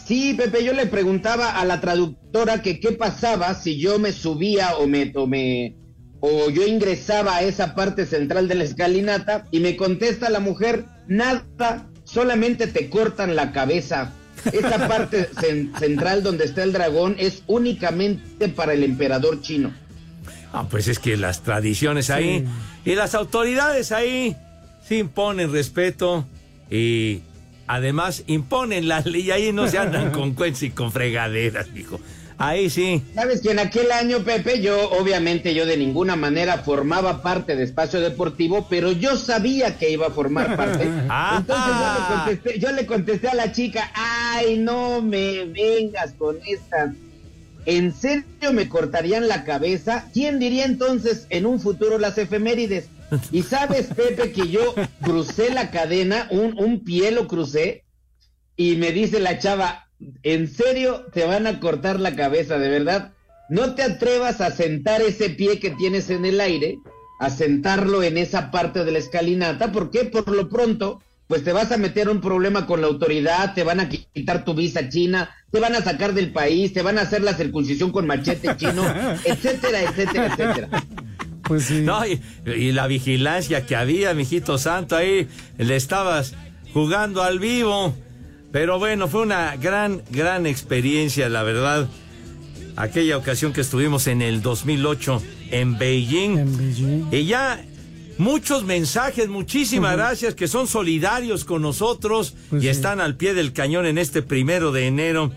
Sí, 0.07 0.35
Pepe, 0.35 0.63
yo 0.65 0.75
le 0.75 0.87
preguntaba 0.87 1.59
a 1.59 1.65
la 1.65 1.81
traductora 1.81 2.61
que 2.61 2.81
qué 2.81 2.93
pasaba 2.93 3.55
si 3.55 3.79
yo 3.79 3.99
me 3.99 4.13
subía 4.13 4.77
o 4.77 4.87
me, 4.87 5.11
o 5.15 5.27
me, 5.27 5.75
o 6.21 6.51
yo 6.51 6.67
ingresaba 6.67 7.37
a 7.37 7.43
esa 7.43 7.75
parte 7.75 8.05
central 8.07 8.49
de 8.49 8.55
la 8.57 8.65
escalinata 8.65 9.45
y 9.51 9.61
me 9.61 9.77
contesta 9.77 10.31
la 10.31 10.41
mujer, 10.41 10.85
nada, 11.07 11.87
solamente 12.05 12.67
te 12.67 12.91
cortan 12.91 13.37
la 13.37 13.53
cabeza. 13.53 14.13
Esa 14.53 14.89
parte 14.89 15.31
cen- 15.31 15.77
central 15.79 16.23
donde 16.23 16.45
está 16.45 16.63
el 16.63 16.73
dragón 16.73 17.17
es 17.19 17.43
únicamente 17.47 18.49
para 18.49 18.73
el 18.73 18.83
emperador 18.85 19.41
chino. 19.43 19.73
Ah, 20.53 20.67
pues 20.71 20.89
es 20.89 20.99
que 20.99 21.17
las 21.17 21.43
tradiciones 21.43 22.11
ahí 22.11 22.45
y 22.85 22.95
las 22.95 23.15
autoridades 23.15 23.93
ahí 23.93 24.35
sí 24.89 24.97
imponen 24.99 25.53
respeto 25.53 26.27
y 26.71 27.21
además 27.67 28.25
imponen 28.27 28.89
la 28.89 29.01
ley. 29.03 29.31
Ahí 29.31 29.53
no 29.53 29.69
se 29.69 29.77
andan 29.79 30.11
con 30.11 30.33
cuentos 30.33 30.63
y 30.63 30.71
con 30.71 30.91
fregaderas, 30.91 31.71
mijo. 31.73 32.01
Ahí 32.39 32.71
sí. 32.71 33.03
Sabes 33.15 33.41
que 33.41 33.51
en 33.51 33.59
aquel 33.59 33.91
año, 33.91 34.21
Pepe, 34.21 34.63
yo 34.63 34.91
obviamente 34.91 35.55
yo 35.55 35.67
de 35.67 35.77
ninguna 35.77 36.15
manera 36.15 36.59
formaba 36.59 37.21
parte 37.21 37.57
de 37.57 37.65
Espacio 37.65 38.01
Deportivo, 38.01 38.69
pero 38.71 38.93
yo 38.93 39.17
sabía 39.17 39.77
que 39.77 39.91
iba 39.91 40.07
a 40.07 40.11
formar 40.11 40.57
parte. 40.57 40.89
Ah. 41.09 41.39
Entonces 41.41 41.67
yo 41.67 41.93
le, 41.93 42.17
contesté, 42.17 42.59
yo 42.61 42.73
le 42.73 42.87
contesté 42.87 43.29
a 43.29 43.35
la 43.35 43.51
chica, 43.51 43.91
ay, 43.93 44.57
no 44.57 45.03
me 45.03 45.47
vengas 45.47 46.13
con 46.13 46.39
esta. 46.47 46.95
¿En 47.67 47.93
serio 47.93 48.53
me 48.53 48.69
cortarían 48.69 49.27
la 49.27 49.45
cabeza? 49.45 50.09
¿Quién 50.15 50.39
diría 50.39 50.65
entonces 50.65 51.27
en 51.31 51.45
un 51.45 51.61
futuro 51.61 51.99
las 51.99 52.19
efemérides? 52.19 52.89
Y 53.33 53.43
sabes, 53.43 53.89
Pepe, 53.89 54.31
que 54.31 54.49
yo 54.49 54.75
crucé 55.03 55.53
la 55.53 55.71
cadena, 55.71 56.29
un, 56.31 56.57
un 56.59 56.85
pie 56.85 57.11
lo 57.11 57.27
crucé, 57.27 57.85
y 58.57 58.77
me 58.77 58.93
dice 58.93 59.19
la 59.19 59.39
chava, 59.39 59.88
¿en 60.23 60.49
serio 60.49 61.07
te 61.13 61.25
van 61.25 61.47
a 61.47 61.61
cortar 61.61 62.01
la 62.01 62.15
cabeza, 62.15 62.59
de 62.59 62.69
verdad? 62.69 63.13
No 63.49 63.75
te 63.75 63.83
atrevas 63.83 64.41
a 64.41 64.51
sentar 64.51 65.01
ese 65.01 65.31
pie 65.31 65.59
que 65.59 65.71
tienes 65.71 66.11
en 66.11 66.25
el 66.25 66.41
aire, 66.41 66.79
a 67.21 67.31
sentarlo 67.31 68.03
en 68.03 68.19
esa 68.19 68.51
parte 68.51 68.85
de 68.85 68.93
la 68.93 68.99
escalinata, 68.99 69.73
porque 69.73 70.05
por 70.05 70.29
lo 70.29 70.49
pronto, 70.49 71.01
pues 71.27 71.45
te 71.45 71.53
vas 71.53 71.73
a 71.73 71.79
meter 71.79 72.09
un 72.09 72.21
problema 72.21 72.67
con 72.67 72.81
la 72.81 72.87
autoridad, 72.87 73.55
te 73.55 73.65
van 73.65 73.81
a 73.81 73.89
quitar 73.89 74.45
tu 74.45 74.55
visa 74.55 74.89
china, 74.89 75.31
te 75.51 75.61
van 75.61 75.75
a 75.75 75.83
sacar 75.83 76.13
del 76.13 76.33
país, 76.33 76.73
te 76.73 76.83
van 76.83 76.99
a 76.99 77.03
hacer 77.03 77.23
la 77.23 77.35
circuncisión 77.35 77.91
con 77.91 78.07
machete 78.07 78.57
chino, 78.57 78.85
etcétera, 79.25 79.83
etcétera, 79.83 80.27
etcétera. 80.27 80.85
Pues 81.43 81.65
sí. 81.65 81.81
No, 81.81 82.07
y, 82.07 82.21
y 82.45 82.73
la 82.73 82.87
vigilancia 82.87 83.65
que 83.65 83.75
había, 83.75 84.13
mijito 84.13 84.59
santo, 84.59 84.97
ahí 84.97 85.27
le 85.57 85.77
estabas 85.77 86.35
jugando 86.75 87.23
al 87.23 87.39
vivo. 87.39 87.95
Pero 88.51 88.79
bueno, 88.79 89.09
fue 89.09 89.23
una 89.23 89.57
gran, 89.57 90.03
gran 90.11 90.47
experiencia, 90.47 91.29
la 91.29 91.43
verdad. 91.43 91.89
Aquella 92.77 93.17
ocasión 93.17 93.53
que 93.53 93.61
estuvimos 93.61 94.07
en 94.07 94.23
el 94.23 94.41
2008 94.41 95.23
en 95.51 95.79
Beijing. 95.79 96.39
En 96.39 96.57
Beijing. 96.57 97.09
Y 97.11 97.25
ya 97.27 97.65
muchos 98.19 98.65
mensajes, 98.65 99.29
muchísimas 99.29 99.97
gracias, 99.97 100.35
que 100.35 100.49
son 100.49 100.67
solidarios 100.67 101.45
con 101.45 101.63
nosotros 101.63 102.35
Pues 102.51 102.63
y 102.63 102.67
sí. 102.67 102.71
están 102.71 103.01
al 103.01 103.17
pie 103.17 103.35
del 103.35 103.53
cañón 103.53 103.85
en 103.87 103.99
este 103.99 104.23
primero 104.23 104.73
de 104.73 104.87
enero. 104.87 105.33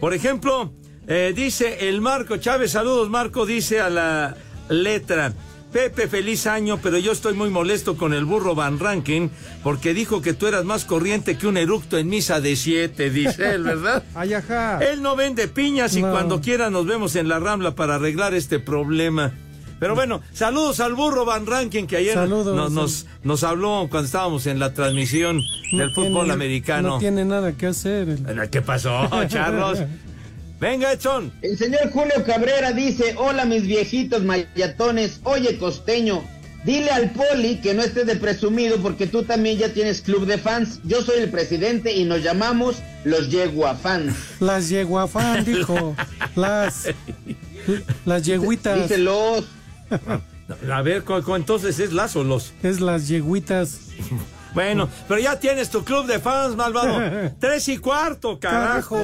Por 0.00 0.14
ejemplo, 0.14 0.72
eh, 1.06 1.32
dice 1.34 1.88
el 1.88 2.00
Marco 2.00 2.36
Chávez, 2.38 2.72
saludos 2.72 3.08
Marco, 3.08 3.46
dice 3.46 3.80
a 3.80 3.88
la 3.90 4.36
letra. 4.68 5.32
Pepe, 5.72 6.08
feliz 6.08 6.48
año, 6.48 6.80
pero 6.82 6.98
yo 6.98 7.12
estoy 7.12 7.34
muy 7.34 7.48
molesto 7.48 7.96
con 7.96 8.12
el 8.12 8.24
burro 8.24 8.56
Van 8.56 8.80
Rankin 8.80 9.30
porque 9.62 9.94
dijo 9.94 10.20
que 10.20 10.32
tú 10.34 10.48
eras 10.48 10.64
más 10.64 10.84
corriente 10.84 11.38
que 11.38 11.46
un 11.46 11.56
eructo 11.56 11.96
en 11.96 12.08
misa 12.08 12.40
de 12.40 12.56
siete, 12.56 13.08
dice 13.10 13.54
él, 13.54 13.62
¿verdad? 13.62 14.02
Ay, 14.16 14.34
ajá. 14.34 14.78
Él 14.80 15.00
no 15.00 15.14
vende 15.14 15.46
piñas 15.46 15.94
y 15.94 16.02
No. 16.02 16.10
cuando 16.10 16.40
quiera 16.40 16.70
nos 16.70 16.86
vemos 16.86 17.14
en 17.14 17.28
la 17.28 17.38
Rambla 17.38 17.76
para 17.76 17.94
arreglar 17.96 18.34
este 18.34 18.58
problema. 18.58 19.32
Pero 19.78 19.94
bueno, 19.94 20.20
saludos 20.34 20.80
al 20.80 20.94
burro 20.94 21.24
Van 21.24 21.46
Rankin 21.46 21.86
que 21.86 21.96
ayer 21.98 22.14
Saludos. 22.14 22.54
nos, 22.56 22.72
nos, 22.72 23.06
nos 23.22 23.44
habló 23.44 23.86
cuando 23.90 24.06
estábamos 24.06 24.46
en 24.46 24.58
la 24.58 24.74
transmisión 24.74 25.40
No 25.72 25.78
del 25.78 25.94
fútbol 25.94 26.24
tiene- 26.24 26.32
americano. 26.32 26.88
No 26.88 26.98
tiene 26.98 27.24
nada 27.24 27.52
que 27.52 27.68
hacer. 27.68 28.18
¿Qué 28.50 28.60
pasó, 28.60 29.08
Charlos? 29.28 29.78
Venga, 30.60 30.92
Edson. 30.92 31.32
El 31.42 31.56
señor 31.56 31.90
Julio 31.90 32.22
Cabrera 32.26 32.72
dice, 32.72 33.14
hola 33.16 33.44
mis 33.46 33.62
viejitos 33.66 34.22
mayatones, 34.22 35.20
oye 35.24 35.56
costeño, 35.58 36.22
dile 36.64 36.90
al 36.90 37.12
poli 37.12 37.56
que 37.62 37.72
no 37.72 37.82
estés 37.82 38.06
de 38.06 38.16
presumido 38.16 38.76
porque 38.82 39.06
tú 39.06 39.22
también 39.22 39.56
ya 39.56 39.72
tienes 39.72 40.02
club 40.02 40.26
de 40.26 40.36
fans. 40.36 40.80
Yo 40.84 41.00
soy 41.02 41.20
el 41.20 41.30
presidente 41.30 41.94
y 41.94 42.04
nos 42.04 42.22
llamamos 42.22 42.76
los 43.04 43.30
Yegua 43.30 43.74
Fans. 43.76 44.14
Las 44.40 44.68
yeguafán, 44.68 45.44
dijo. 45.46 45.96
Las. 46.36 46.88
Las 48.04 48.22
yeguitas. 48.26 48.82
Dice 48.82 48.98
los. 48.98 49.44
A 50.70 50.82
ver, 50.82 51.04
¿cu- 51.04 51.22
cu- 51.22 51.36
entonces 51.36 51.78
es 51.78 51.92
las 51.92 52.16
o 52.16 52.24
los. 52.24 52.52
Es 52.62 52.80
las 52.80 53.06
yeguitas. 53.08 53.78
Bueno, 54.54 54.88
pero 55.08 55.20
ya 55.20 55.38
tienes 55.38 55.70
tu 55.70 55.84
club 55.84 56.06
de 56.06 56.18
fans, 56.18 56.56
malvado. 56.56 57.32
Tres 57.38 57.68
y 57.68 57.78
cuarto, 57.78 58.38
carajo. 58.38 58.98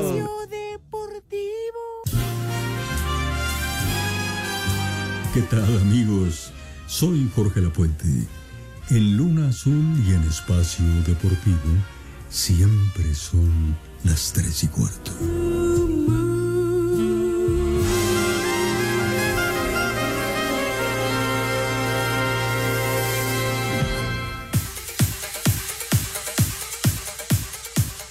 ¿Qué 5.34 5.42
tal 5.42 5.80
amigos? 5.82 6.52
Soy 6.86 7.30
Jorge 7.34 7.60
Lapuente. 7.60 8.06
En 8.88 9.16
Luna 9.16 9.48
Azul 9.48 10.02
y 10.06 10.14
en 10.14 10.22
Espacio 10.22 10.84
Deportivo 11.06 11.58
siempre 12.30 13.14
son 13.14 13.76
las 14.04 14.32
tres 14.32 14.64
y 14.64 14.68
cuarto. 14.68 16.25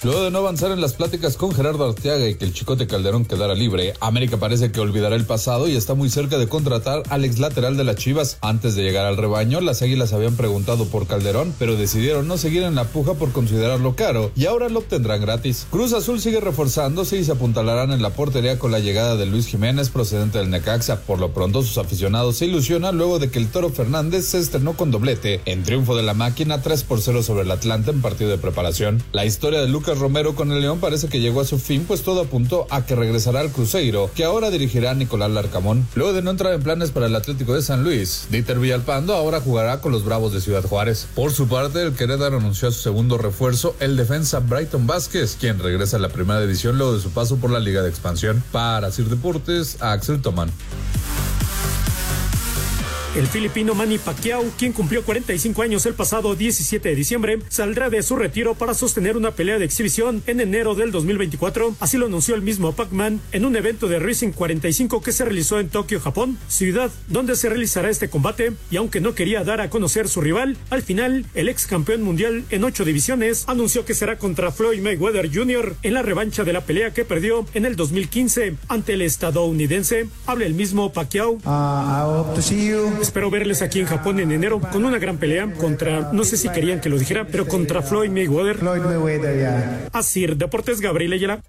Luego 0.06 0.22
de 0.22 0.30
no 0.30 0.38
avanzar 0.38 0.70
en 0.70 0.80
las 0.80 0.92
pláticas 0.92 1.36
con 1.36 1.52
Gerardo 1.52 1.84
Arteaga 1.84 2.28
y 2.28 2.36
que 2.36 2.44
el 2.44 2.52
Chicote 2.52 2.86
Calderón 2.86 3.24
quedara 3.24 3.56
libre, 3.56 3.94
América 3.98 4.36
parece 4.36 4.70
que 4.70 4.78
olvidará 4.78 5.16
el 5.16 5.24
pasado 5.24 5.66
y 5.66 5.74
está 5.74 5.94
muy 5.94 6.10
cerca 6.10 6.38
de 6.38 6.48
contratar 6.48 7.02
al 7.08 7.24
ex 7.24 7.40
lateral 7.40 7.76
de 7.76 7.82
las 7.82 7.96
Chivas. 7.96 8.38
Antes 8.40 8.76
de 8.76 8.84
llegar 8.84 9.04
al 9.04 9.16
rebaño, 9.16 9.60
las 9.60 9.82
Águilas 9.82 10.12
habían 10.12 10.36
preguntado 10.36 10.84
por 10.84 11.08
Calderón, 11.08 11.52
pero 11.58 11.74
decidieron 11.74 12.28
no 12.28 12.38
seguir 12.38 12.62
en 12.62 12.76
la 12.76 12.84
puja 12.84 13.14
por 13.14 13.32
considerarlo 13.32 13.96
caro 13.96 14.30
y 14.36 14.46
ahora 14.46 14.68
lo 14.68 14.78
obtendrán 14.78 15.22
gratis. 15.22 15.66
Cruz 15.72 15.92
Azul 15.92 16.20
sigue 16.20 16.38
reforzándose 16.38 17.16
y 17.16 17.24
se 17.24 17.32
apuntalarán 17.32 17.90
en 17.90 18.00
la 18.00 18.10
portería 18.10 18.60
con 18.60 18.70
la 18.70 18.78
llegada 18.78 19.16
de 19.16 19.26
Luis 19.26 19.48
Jiménez 19.48 19.90
procedente 19.90 20.38
del 20.38 20.50
Necaxa. 20.50 21.00
Por 21.00 21.18
lo 21.18 21.32
pronto, 21.32 21.64
sus 21.64 21.78
aficionados 21.78 22.36
se 22.36 22.46
ilusionan 22.46 22.96
luego 22.96 23.18
de 23.18 23.28
que 23.28 23.40
el 23.40 23.48
Toro 23.48 23.70
Fernández 23.70 24.26
se 24.26 24.38
estrenó 24.38 24.74
con 24.74 24.92
doblete 24.92 25.40
en 25.46 25.64
triunfo 25.64 25.96
de 25.96 26.04
la 26.04 26.14
máquina 26.14 26.62
3 26.62 26.84
por 26.84 27.00
0 27.00 27.24
sobre 27.24 27.42
el 27.42 27.50
Atlanta 27.50 27.90
en 27.90 28.02
partido 28.02 28.30
de 28.30 28.38
preparación. 28.38 29.02
La 29.10 29.24
historia 29.24 29.60
de 29.60 29.66
Lucas 29.66 29.95
Romero 29.98 30.34
con 30.34 30.52
el 30.52 30.60
León 30.60 30.78
parece 30.80 31.08
que 31.08 31.20
llegó 31.20 31.40
a 31.40 31.44
su 31.44 31.58
fin, 31.58 31.84
pues 31.86 32.02
todo 32.02 32.22
apuntó 32.22 32.66
a 32.70 32.86
que 32.86 32.94
regresará 32.94 33.40
al 33.40 33.50
Cruzeiro, 33.50 34.10
que 34.14 34.24
ahora 34.24 34.50
dirigirá 34.50 34.92
a 34.92 34.94
Nicolás 34.94 35.30
Larcamón. 35.30 35.86
Luego 35.94 36.12
de 36.12 36.22
no 36.22 36.30
entrar 36.30 36.52
en 36.52 36.62
planes 36.62 36.90
para 36.90 37.06
el 37.06 37.16
Atlético 37.16 37.54
de 37.54 37.62
San 37.62 37.84
Luis, 37.84 38.26
Dieter 38.30 38.58
Villalpando 38.58 39.14
ahora 39.14 39.40
jugará 39.40 39.80
con 39.80 39.92
los 39.92 40.04
Bravos 40.04 40.32
de 40.32 40.40
Ciudad 40.40 40.64
Juárez. 40.64 41.06
Por 41.14 41.32
su 41.32 41.48
parte, 41.48 41.82
el 41.82 41.94
Querétaro 41.94 42.38
anunció 42.38 42.68
a 42.68 42.72
su 42.72 42.80
segundo 42.80 43.18
refuerzo, 43.18 43.74
el 43.80 43.96
defensa 43.96 44.40
Brighton 44.40 44.86
Vázquez, 44.86 45.36
quien 45.38 45.58
regresa 45.58 45.96
a 45.96 46.00
la 46.00 46.08
primera 46.08 46.40
división 46.40 46.78
luego 46.78 46.94
de 46.94 47.02
su 47.02 47.10
paso 47.10 47.36
por 47.36 47.50
la 47.50 47.60
Liga 47.60 47.82
de 47.82 47.88
Expansión. 47.88 48.42
Para 48.52 48.90
Sir 48.90 49.08
Deportes, 49.08 49.78
Axel 49.80 50.22
Tomán. 50.22 50.50
El 53.16 53.26
filipino 53.28 53.74
Manny 53.74 53.96
Pacquiao, 53.96 54.44
quien 54.58 54.74
cumplió 54.74 55.02
45 55.02 55.62
años 55.62 55.86
el 55.86 55.94
pasado 55.94 56.34
17 56.34 56.90
de 56.90 56.94
diciembre, 56.94 57.38
saldrá 57.48 57.88
de 57.88 58.02
su 58.02 58.14
retiro 58.14 58.54
para 58.56 58.74
sostener 58.74 59.16
una 59.16 59.30
pelea 59.30 59.58
de 59.58 59.64
exhibición 59.64 60.22
en 60.26 60.38
enero 60.38 60.74
del 60.74 60.92
2024. 60.92 61.76
Así 61.80 61.96
lo 61.96 62.04
anunció 62.04 62.34
el 62.34 62.42
mismo 62.42 62.72
Pac-Man 62.72 63.22
en 63.32 63.46
un 63.46 63.56
evento 63.56 63.88
de 63.88 64.00
Racing 64.00 64.32
45 64.32 65.00
que 65.00 65.12
se 65.12 65.24
realizó 65.24 65.58
en 65.58 65.70
Tokio, 65.70 65.98
Japón, 65.98 66.36
ciudad 66.46 66.90
donde 67.08 67.36
se 67.36 67.48
realizará 67.48 67.88
este 67.88 68.10
combate. 68.10 68.52
Y 68.70 68.76
aunque 68.76 69.00
no 69.00 69.14
quería 69.14 69.44
dar 69.44 69.62
a 69.62 69.70
conocer 69.70 70.08
su 70.08 70.20
rival, 70.20 70.58
al 70.68 70.82
final 70.82 71.24
el 71.32 71.48
ex 71.48 71.66
campeón 71.66 72.02
mundial 72.02 72.44
en 72.50 72.64
ocho 72.64 72.84
divisiones 72.84 73.44
anunció 73.46 73.86
que 73.86 73.94
será 73.94 74.18
contra 74.18 74.52
Floyd 74.52 74.82
Mayweather 74.82 75.34
Jr. 75.34 75.74
en 75.82 75.94
la 75.94 76.02
revancha 76.02 76.44
de 76.44 76.52
la 76.52 76.66
pelea 76.66 76.92
que 76.92 77.06
perdió 77.06 77.46
en 77.54 77.64
el 77.64 77.76
2015 77.76 78.56
ante 78.68 78.92
el 78.92 79.00
estadounidense. 79.00 80.06
Habla 80.26 80.44
el 80.44 80.52
mismo 80.52 80.92
Pacquiao. 80.92 81.38
Espero 83.06 83.30
verles 83.30 83.62
aquí 83.62 83.78
en 83.78 83.86
Japón 83.86 84.18
en 84.18 84.32
enero 84.32 84.60
con 84.60 84.84
una 84.84 84.98
gran 84.98 85.16
pelea 85.16 85.48
contra, 85.52 86.10
no 86.12 86.24
sé 86.24 86.36
si 86.36 86.48
querían 86.48 86.80
que 86.80 86.88
lo 86.88 86.98
dijera, 86.98 87.24
pero 87.24 87.46
contra 87.46 87.80
Floyd 87.80 88.10
Mayweather. 88.10 88.56
Floyd 88.56 88.80
Mayweather, 88.82 89.38
ya. 89.38 89.88
Así, 89.92 90.26
Deportes 90.26 90.80
Gabriel 90.80 91.12
Ayala. 91.12 91.40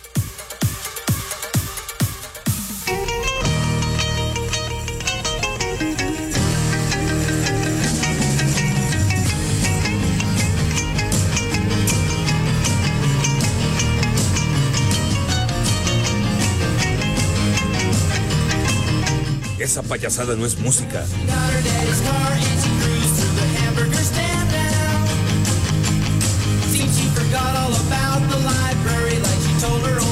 Payasada 19.87 20.35
no 20.35 20.45
es 20.45 20.59
música. 20.59 21.03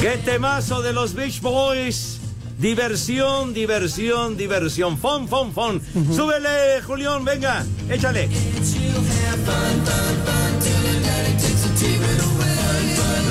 ¡Qué 0.01 0.17
temazo 0.23 0.81
de 0.81 0.93
los 0.93 1.13
Beach 1.13 1.41
Boys! 1.41 2.19
Diversión, 2.57 3.53
diversión, 3.53 4.37
diversión. 4.37 4.97
Fon, 4.97 5.27
fon, 5.27 5.51
fon. 5.51 5.81
Súbele, 6.15 6.81
Julián, 6.81 7.25
venga, 7.25 7.65
échale. 7.89 8.29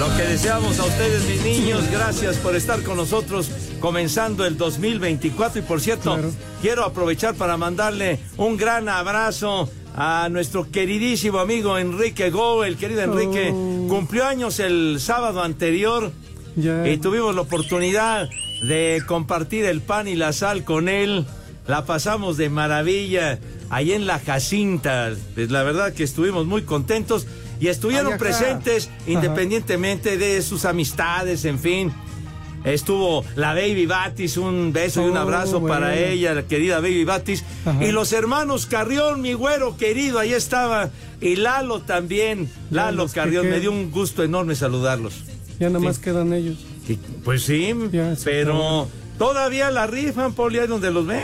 Lo 0.07 0.15
que 0.19 0.23
deseamos 0.25 0.79
a 0.81 0.85
ustedes, 0.85 1.25
mis 1.27 1.43
niños, 1.43 1.91
gracias 1.91 2.37
por 2.37 2.55
estar 2.55 2.83
con 2.83 2.99
nosotros 2.99 3.51
comenzando 3.81 4.45
el 4.45 4.59
2024. 4.59 5.61
Y 5.61 5.63
por 5.63 5.81
cierto, 5.81 6.19
quiero 6.61 6.85
aprovechar 6.85 7.35
para 7.37 7.57
mandarle 7.57 8.19
un 8.37 8.59
gran 8.59 8.91
abrazo 8.91 9.71
a 9.97 10.29
nuestro 10.31 10.71
queridísimo 10.71 11.39
amigo 11.39 11.79
Enrique 11.79 12.29
Go. 12.31 12.65
El 12.65 12.77
querido 12.77 13.01
Enrique 13.01 13.51
Oh. 13.51 13.87
cumplió 13.89 14.27
años 14.27 14.61
el 14.61 14.99
sábado 15.01 15.43
anterior 15.43 16.13
y 16.55 16.99
tuvimos 16.99 17.35
la 17.35 17.41
oportunidad 17.41 18.29
de 18.63 19.03
compartir 19.07 19.65
el 19.65 19.81
pan 19.81 20.07
y 20.07 20.17
la 20.17 20.35
sal 20.35 20.65
con 20.65 20.91
él. 20.91 21.25
La 21.67 21.87
pasamos 21.87 22.37
de 22.37 22.51
maravilla 22.51 23.39
ahí 23.71 23.93
en 23.93 24.07
la 24.07 24.19
Jacinta. 24.19 25.13
Pues, 25.35 25.51
La 25.51 25.63
verdad 25.63 25.95
que 25.95 26.05
estuvimos 26.05 26.45
muy 26.45 26.61
contentos 26.63 27.27
y 27.61 27.69
estuvieron 27.69 28.13
Ay, 28.15 28.19
presentes 28.19 28.87
Ajá. 28.89 29.11
independientemente 29.11 30.17
de 30.19 30.43
sus 30.43 30.65
amistades, 30.65 31.45
en 31.45 31.59
fin. 31.59 31.93
Estuvo 32.65 33.25
la 33.37 33.53
Baby 33.53 33.85
Batis, 33.85 34.39
un 34.39 34.73
beso 34.73 35.03
y 35.03 35.11
un 35.11 35.17
Oh, 35.19 35.21
abrazo 35.21 35.61
bueno. 35.61 35.75
para 35.75 35.97
ella, 35.99 36.33
la 36.33 36.45
querida 36.45 36.81
Baby 36.81 37.05
Batis. 37.05 37.45
Ajá. 37.67 37.85
Y 37.85 37.93
los 37.93 38.13
hermanos 38.15 38.65
Carrión, 38.65 39.21
mi 39.21 39.35
güero 39.35 39.77
querido, 39.77 40.19
ahí 40.19 40.33
estaba. 40.33 40.89
Y 41.21 41.37
Lalo 41.37 41.81
también. 41.81 42.51
Lalo 42.71 43.07
que 43.07 43.13
Carrión, 43.13 43.51
me 43.51 43.61
dio 43.61 43.71
un 43.71 43.91
gusto 43.91 44.23
enorme 44.25 44.55
saludarlos. 44.55 45.13
Ya 45.61 45.69
nada 45.69 45.81
más 45.85 45.99
quedan 45.99 46.33
ellos. 46.33 46.57
Y, 46.89 46.95
pues 47.23 47.43
sí, 47.43 47.75
pero 48.25 48.89
todavía 49.19 49.71
la 49.71 49.87
rifan, 49.87 50.33
Poli, 50.33 50.59
ahí 50.59 50.67
donde 50.67 50.91
los 50.91 51.07
ve. 51.07 51.23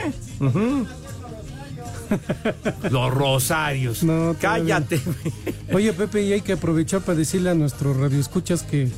los 2.90 3.12
rosarios. 3.12 4.03
No, 4.03 4.37
Cállate. 4.40 5.01
Oye, 5.73 5.92
Pepe, 5.92 6.23
y 6.23 6.33
hay 6.33 6.40
que 6.40 6.53
aprovechar 6.53 7.01
para 7.01 7.18
decirle 7.18 7.51
a 7.51 7.55
nuestros 7.55 7.96
radioescuchas 7.96 8.62
que 8.62 8.88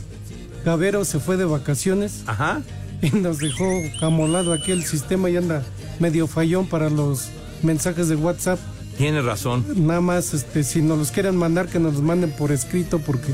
Gavero 0.64 1.04
se 1.04 1.20
fue 1.20 1.36
de 1.36 1.44
vacaciones. 1.44 2.22
Ajá. 2.26 2.62
Y 3.02 3.10
nos 3.10 3.38
dejó 3.38 3.64
amolado 4.00 4.52
aquí 4.52 4.70
el 4.70 4.84
sistema 4.84 5.28
y 5.28 5.36
anda 5.36 5.62
medio 5.98 6.26
fallón 6.26 6.66
para 6.66 6.88
los 6.88 7.30
mensajes 7.62 8.08
de 8.08 8.16
WhatsApp. 8.16 8.58
Tiene 8.96 9.22
razón. 9.22 9.64
Nada 9.74 10.00
más, 10.00 10.34
este, 10.34 10.62
si 10.62 10.82
nos 10.82 10.98
los 10.98 11.10
quieren 11.10 11.36
mandar, 11.36 11.68
que 11.68 11.78
nos 11.78 11.94
los 11.94 12.02
manden 12.02 12.30
por 12.30 12.52
escrito, 12.52 12.98
porque 13.00 13.32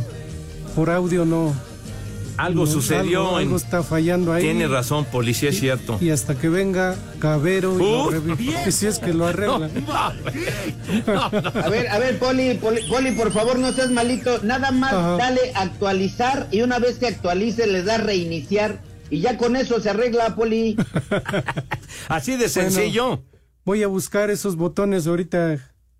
por 0.74 0.90
audio 0.90 1.24
no. 1.24 1.52
Algo 2.38 2.64
no, 2.64 2.70
sucedió. 2.70 3.20
Algo, 3.20 3.40
en- 3.40 3.46
algo 3.46 3.56
está 3.56 3.82
fallando 3.82 4.32
ahí. 4.32 4.42
Tiene 4.42 4.66
razón, 4.68 5.04
policía, 5.04 5.50
es 5.50 5.58
cierto. 5.60 5.98
Y 6.00 6.10
hasta 6.10 6.36
que 6.36 6.48
venga 6.48 6.96
y 7.16 7.60
lo 7.60 7.72
Uh. 7.74 8.36
Y 8.66 8.72
si 8.72 8.86
es 8.86 8.98
que 8.98 9.12
lo 9.12 9.26
arregla. 9.26 9.68
A 11.06 11.68
ver, 11.68 11.88
a 11.88 11.98
ver, 11.98 12.18
Poli, 12.18 12.54
Poli, 12.54 12.82
Poli, 12.88 13.12
por 13.12 13.32
favor, 13.32 13.58
no 13.58 13.72
seas 13.72 13.90
malito. 13.90 14.38
Nada 14.42 14.70
más 14.70 14.92
Ajá. 14.92 15.16
dale 15.16 15.40
actualizar 15.54 16.48
y 16.50 16.62
una 16.62 16.78
vez 16.78 16.98
que 16.98 17.08
actualice 17.08 17.66
le 17.66 17.82
da 17.82 17.98
reiniciar 17.98 18.80
y 19.10 19.20
ya 19.20 19.36
con 19.36 19.56
eso 19.56 19.80
se 19.80 19.90
arregla, 19.90 20.34
Poli. 20.36 20.76
Así 22.08 22.36
de 22.36 22.48
sencillo. 22.48 23.22
Voy 23.64 23.82
a 23.82 23.88
buscar 23.88 24.30
esos 24.30 24.56
botones 24.56 25.06
ahorita. 25.06 25.58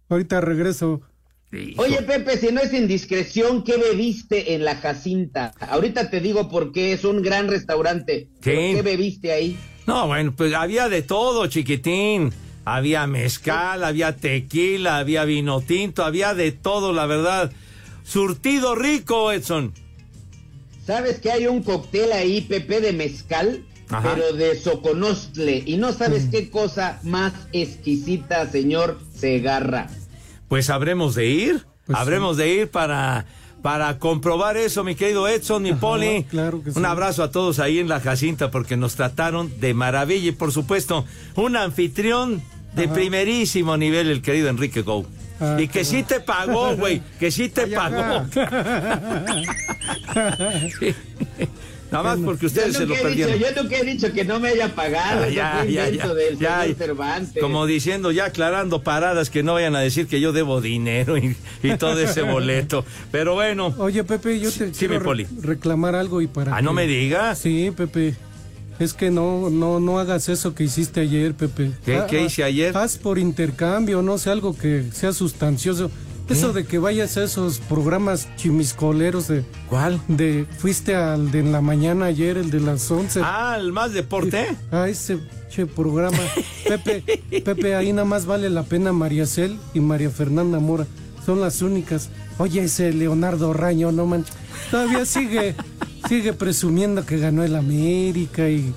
Ahorita 0.08 0.40
regreso. 0.40 1.02
Oye, 1.50 2.02
Pepe, 2.02 2.36
si 2.36 2.52
no 2.52 2.60
es 2.60 2.74
indiscreción, 2.74 3.64
¿qué 3.64 3.78
bebiste 3.78 4.54
en 4.54 4.64
la 4.64 4.76
Jacinta? 4.76 5.54
Ahorita 5.60 6.10
te 6.10 6.20
digo 6.20 6.50
por 6.50 6.72
qué 6.72 6.92
es 6.92 7.04
un 7.04 7.22
gran 7.22 7.48
restaurante. 7.48 8.28
pero 8.42 8.60
¿Qué? 8.60 8.72
¿Qué 8.76 8.82
bebiste 8.82 9.32
ahí? 9.32 9.58
No, 9.86 10.06
bueno, 10.06 10.34
pues 10.36 10.52
había 10.52 10.90
de 10.90 11.00
todo, 11.00 11.46
chiquitín. 11.46 12.32
Había 12.66 13.06
mezcal, 13.06 13.82
había 13.82 14.14
tequila, 14.16 14.98
había 14.98 15.24
vino 15.24 15.62
tinto, 15.62 16.04
había 16.04 16.34
de 16.34 16.52
todo, 16.52 16.92
la 16.92 17.06
verdad. 17.06 17.50
Surtido 18.04 18.74
rico, 18.74 19.32
Edson. 19.32 19.72
¿Sabes 20.86 21.18
que 21.18 21.32
hay 21.32 21.46
un 21.46 21.62
cóctel 21.62 22.12
ahí, 22.12 22.42
Pepe, 22.42 22.82
de 22.82 22.92
mezcal? 22.92 23.64
Ajá. 23.88 24.14
Pero 24.14 24.34
de 24.34 24.54
Soconostle. 24.54 25.62
Y 25.64 25.78
no 25.78 25.94
sabes 25.94 26.26
qué 26.30 26.50
cosa 26.50 27.00
más 27.02 27.32
exquisita, 27.52 28.50
señor 28.50 29.00
Segarra. 29.14 29.88
Pues 30.48 30.70
habremos 30.70 31.14
de 31.14 31.26
ir, 31.26 31.66
habremos 31.92 32.36
de 32.36 32.48
ir 32.48 32.70
para, 32.70 33.26
para 33.62 33.98
comprobar 33.98 34.56
eso, 34.56 34.82
mi 34.84 34.94
querido 34.94 35.28
Edson, 35.28 35.62
mi 35.62 35.74
Poli. 35.74 36.24
claro 36.24 36.62
que 36.62 36.72
sí. 36.72 36.78
Un 36.78 36.86
abrazo 36.86 37.22
a 37.22 37.30
todos 37.30 37.58
ahí 37.58 37.78
en 37.78 37.88
la 37.88 38.00
Jacinta 38.00 38.50
porque 38.50 38.76
nos 38.76 38.94
trataron 38.94 39.52
de 39.60 39.74
maravilla 39.74 40.28
y 40.28 40.32
por 40.32 40.52
supuesto 40.52 41.04
un 41.34 41.56
anfitrión 41.56 42.42
de 42.74 42.84
Ajá. 42.84 42.94
primerísimo 42.94 43.76
nivel, 43.76 44.08
el 44.10 44.22
querido 44.22 44.48
Enrique 44.48 44.82
Go. 44.82 45.04
Ah, 45.40 45.56
y 45.58 45.68
que 45.68 45.84
sí 45.84 46.02
te 46.02 46.18
pagó, 46.20 46.74
güey, 46.76 47.00
que 47.20 47.30
sí 47.30 47.48
te 47.48 47.62
Ay, 47.62 47.72
pagó. 47.74 48.26
Nada 51.90 52.04
más 52.16 52.18
porque 52.24 52.46
ustedes 52.46 52.76
se 52.76 52.86
lo 52.86 52.94
he 52.94 52.96
dicho, 52.98 53.08
perdieron. 53.08 53.38
yo 53.38 53.62
nunca 53.62 53.76
he 53.78 53.84
dicho 53.84 54.12
que 54.12 54.24
no 54.24 54.38
me 54.40 54.48
haya 54.50 54.74
pagado. 54.74 55.22
Ah, 55.24 55.28
ya, 55.28 55.64
ya, 55.64 55.88
ya, 55.88 56.14
del 56.14 56.38
ya. 56.38 56.64
Cervantes. 56.76 57.40
Como 57.42 57.66
diciendo, 57.66 58.12
ya 58.12 58.26
aclarando 58.26 58.82
paradas, 58.82 59.30
que 59.30 59.42
no 59.42 59.54
vayan 59.54 59.74
a 59.76 59.80
decir 59.80 60.06
que 60.06 60.20
yo 60.20 60.32
debo 60.32 60.60
dinero 60.60 61.16
y, 61.16 61.36
y 61.62 61.76
todo 61.76 61.98
ese 62.00 62.22
boleto. 62.30 62.84
Pero 63.10 63.34
bueno. 63.34 63.74
Oye, 63.78 64.04
Pepe, 64.04 64.38
yo 64.40 64.50
te 64.52 64.74
Sí, 64.74 64.86
quiero 64.86 65.12
re- 65.14 65.26
reclamar 65.40 65.94
algo 65.94 66.20
y 66.20 66.26
para. 66.26 66.56
Ah, 66.56 66.62
no 66.62 66.72
me 66.72 66.86
digas. 66.86 67.38
Sí, 67.38 67.72
Pepe. 67.76 68.14
Es 68.78 68.94
que 68.94 69.10
no, 69.10 69.50
no, 69.50 69.80
no 69.80 69.98
hagas 69.98 70.28
eso 70.28 70.54
que 70.54 70.62
hiciste 70.64 71.00
ayer, 71.00 71.34
Pepe. 71.34 71.72
¿Qué- 71.84 71.96
Ah, 71.96 72.06
qué 72.08 72.18
ah, 72.18 72.22
hice 72.22 72.44
ayer? 72.44 72.76
Haz 72.76 72.96
por 72.96 73.18
intercambio, 73.18 74.02
no 74.02 74.18
sé, 74.18 74.30
algo 74.30 74.56
que 74.56 74.84
sea 74.92 75.12
sustancioso. 75.12 75.90
Eso 76.28 76.52
de 76.52 76.64
que 76.64 76.78
vayas 76.78 77.16
a 77.16 77.24
esos 77.24 77.58
programas 77.58 78.28
chimiscoleros 78.36 79.28
de... 79.28 79.44
¿Cuál? 79.68 80.00
De, 80.08 80.46
fuiste 80.58 80.94
al 80.94 81.30
de 81.30 81.40
en 81.40 81.52
la 81.52 81.60
mañana 81.60 82.06
ayer, 82.06 82.36
el 82.36 82.50
de 82.50 82.60
las 82.60 82.90
11. 82.90 83.20
Ah, 83.24 83.56
el 83.58 83.72
más 83.72 83.92
deporte. 83.92 84.56
Ah, 84.70 84.88
ese 84.88 85.18
che 85.48 85.66
programa. 85.66 86.18
Pepe, 86.68 87.02
Pepe, 87.42 87.74
ahí 87.74 87.92
nada 87.92 88.04
más 88.04 88.26
vale 88.26 88.50
la 88.50 88.62
pena 88.62 88.92
María 88.92 89.26
Cel 89.26 89.58
y 89.74 89.80
María 89.80 90.10
Fernanda 90.10 90.58
Mora. 90.58 90.86
Son 91.24 91.40
las 91.40 91.62
únicas. 91.62 92.10
Oye, 92.38 92.64
ese 92.64 92.92
Leonardo 92.92 93.52
Raño, 93.52 93.90
no 93.92 94.06
manches. 94.06 94.34
Todavía 94.70 95.04
sigue, 95.04 95.54
sigue 96.08 96.32
presumiendo 96.32 97.04
que 97.06 97.18
ganó 97.18 97.42
el 97.42 97.56
América 97.56 98.48
y 98.48 98.72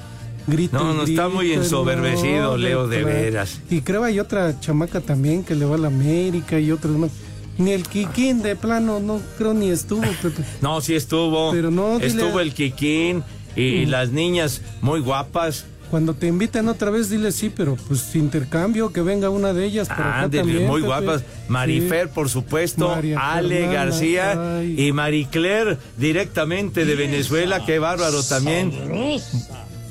grito. 0.47 0.79
No, 0.79 0.93
no, 0.93 1.03
está 1.03 1.27
muy 1.27 1.51
ensoberbecido, 1.51 2.51
no, 2.51 2.57
Leo, 2.57 2.87
de 2.87 3.03
veras. 3.03 3.61
Y 3.69 3.81
creo 3.81 4.03
hay 4.03 4.19
otra 4.19 4.59
chamaca 4.59 5.01
también 5.01 5.43
que 5.43 5.55
le 5.55 5.65
va 5.65 5.75
a 5.75 5.79
la 5.79 5.87
América 5.87 6.59
y 6.59 6.71
otros 6.71 6.97
más. 6.97 7.11
Ni 7.57 7.71
el 7.71 7.83
Kikín 7.83 8.41
de 8.41 8.55
plano, 8.55 8.99
no 8.99 9.21
creo 9.37 9.53
ni 9.53 9.69
estuvo, 9.69 10.01
Pepe. 10.21 10.43
No, 10.61 10.81
sí 10.81 10.95
estuvo. 10.95 11.51
Pero 11.51 11.69
no, 11.71 11.99
Estuvo 11.99 12.39
el 12.39 12.53
Kikín 12.53 13.23
y 13.55 13.85
Mm. 13.85 13.89
las 13.89 14.11
niñas 14.11 14.61
muy 14.81 14.99
guapas. 15.01 15.65
Cuando 15.91 16.13
te 16.13 16.27
invitan 16.27 16.69
otra 16.69 16.89
vez, 16.89 17.09
dile 17.09 17.33
sí, 17.33 17.51
pero 17.53 17.75
pues 17.75 18.15
intercambio, 18.15 18.93
que 18.93 19.01
venga 19.01 19.29
una 19.29 19.51
de 19.53 19.65
ellas. 19.65 19.89
Acá 19.91 20.29
también, 20.31 20.65
muy 20.65 20.79
Pepe. 20.81 20.85
guapas. 20.87 21.23
Marifer, 21.49 22.07
Sí. 22.07 22.11
por 22.15 22.29
supuesto. 22.29 22.87
María 22.87 23.19
Ale 23.33 23.49
Fernanda, 23.57 23.73
García 23.83 24.57
ay. 24.59 24.87
y 24.87 24.93
Marie 24.93 25.27
Claire, 25.29 25.77
directamente 25.97 26.85
de 26.85 26.95
Venezuela. 26.95 27.65
Qué 27.65 27.77
bárbaro 27.79 28.23
también. 28.23 28.71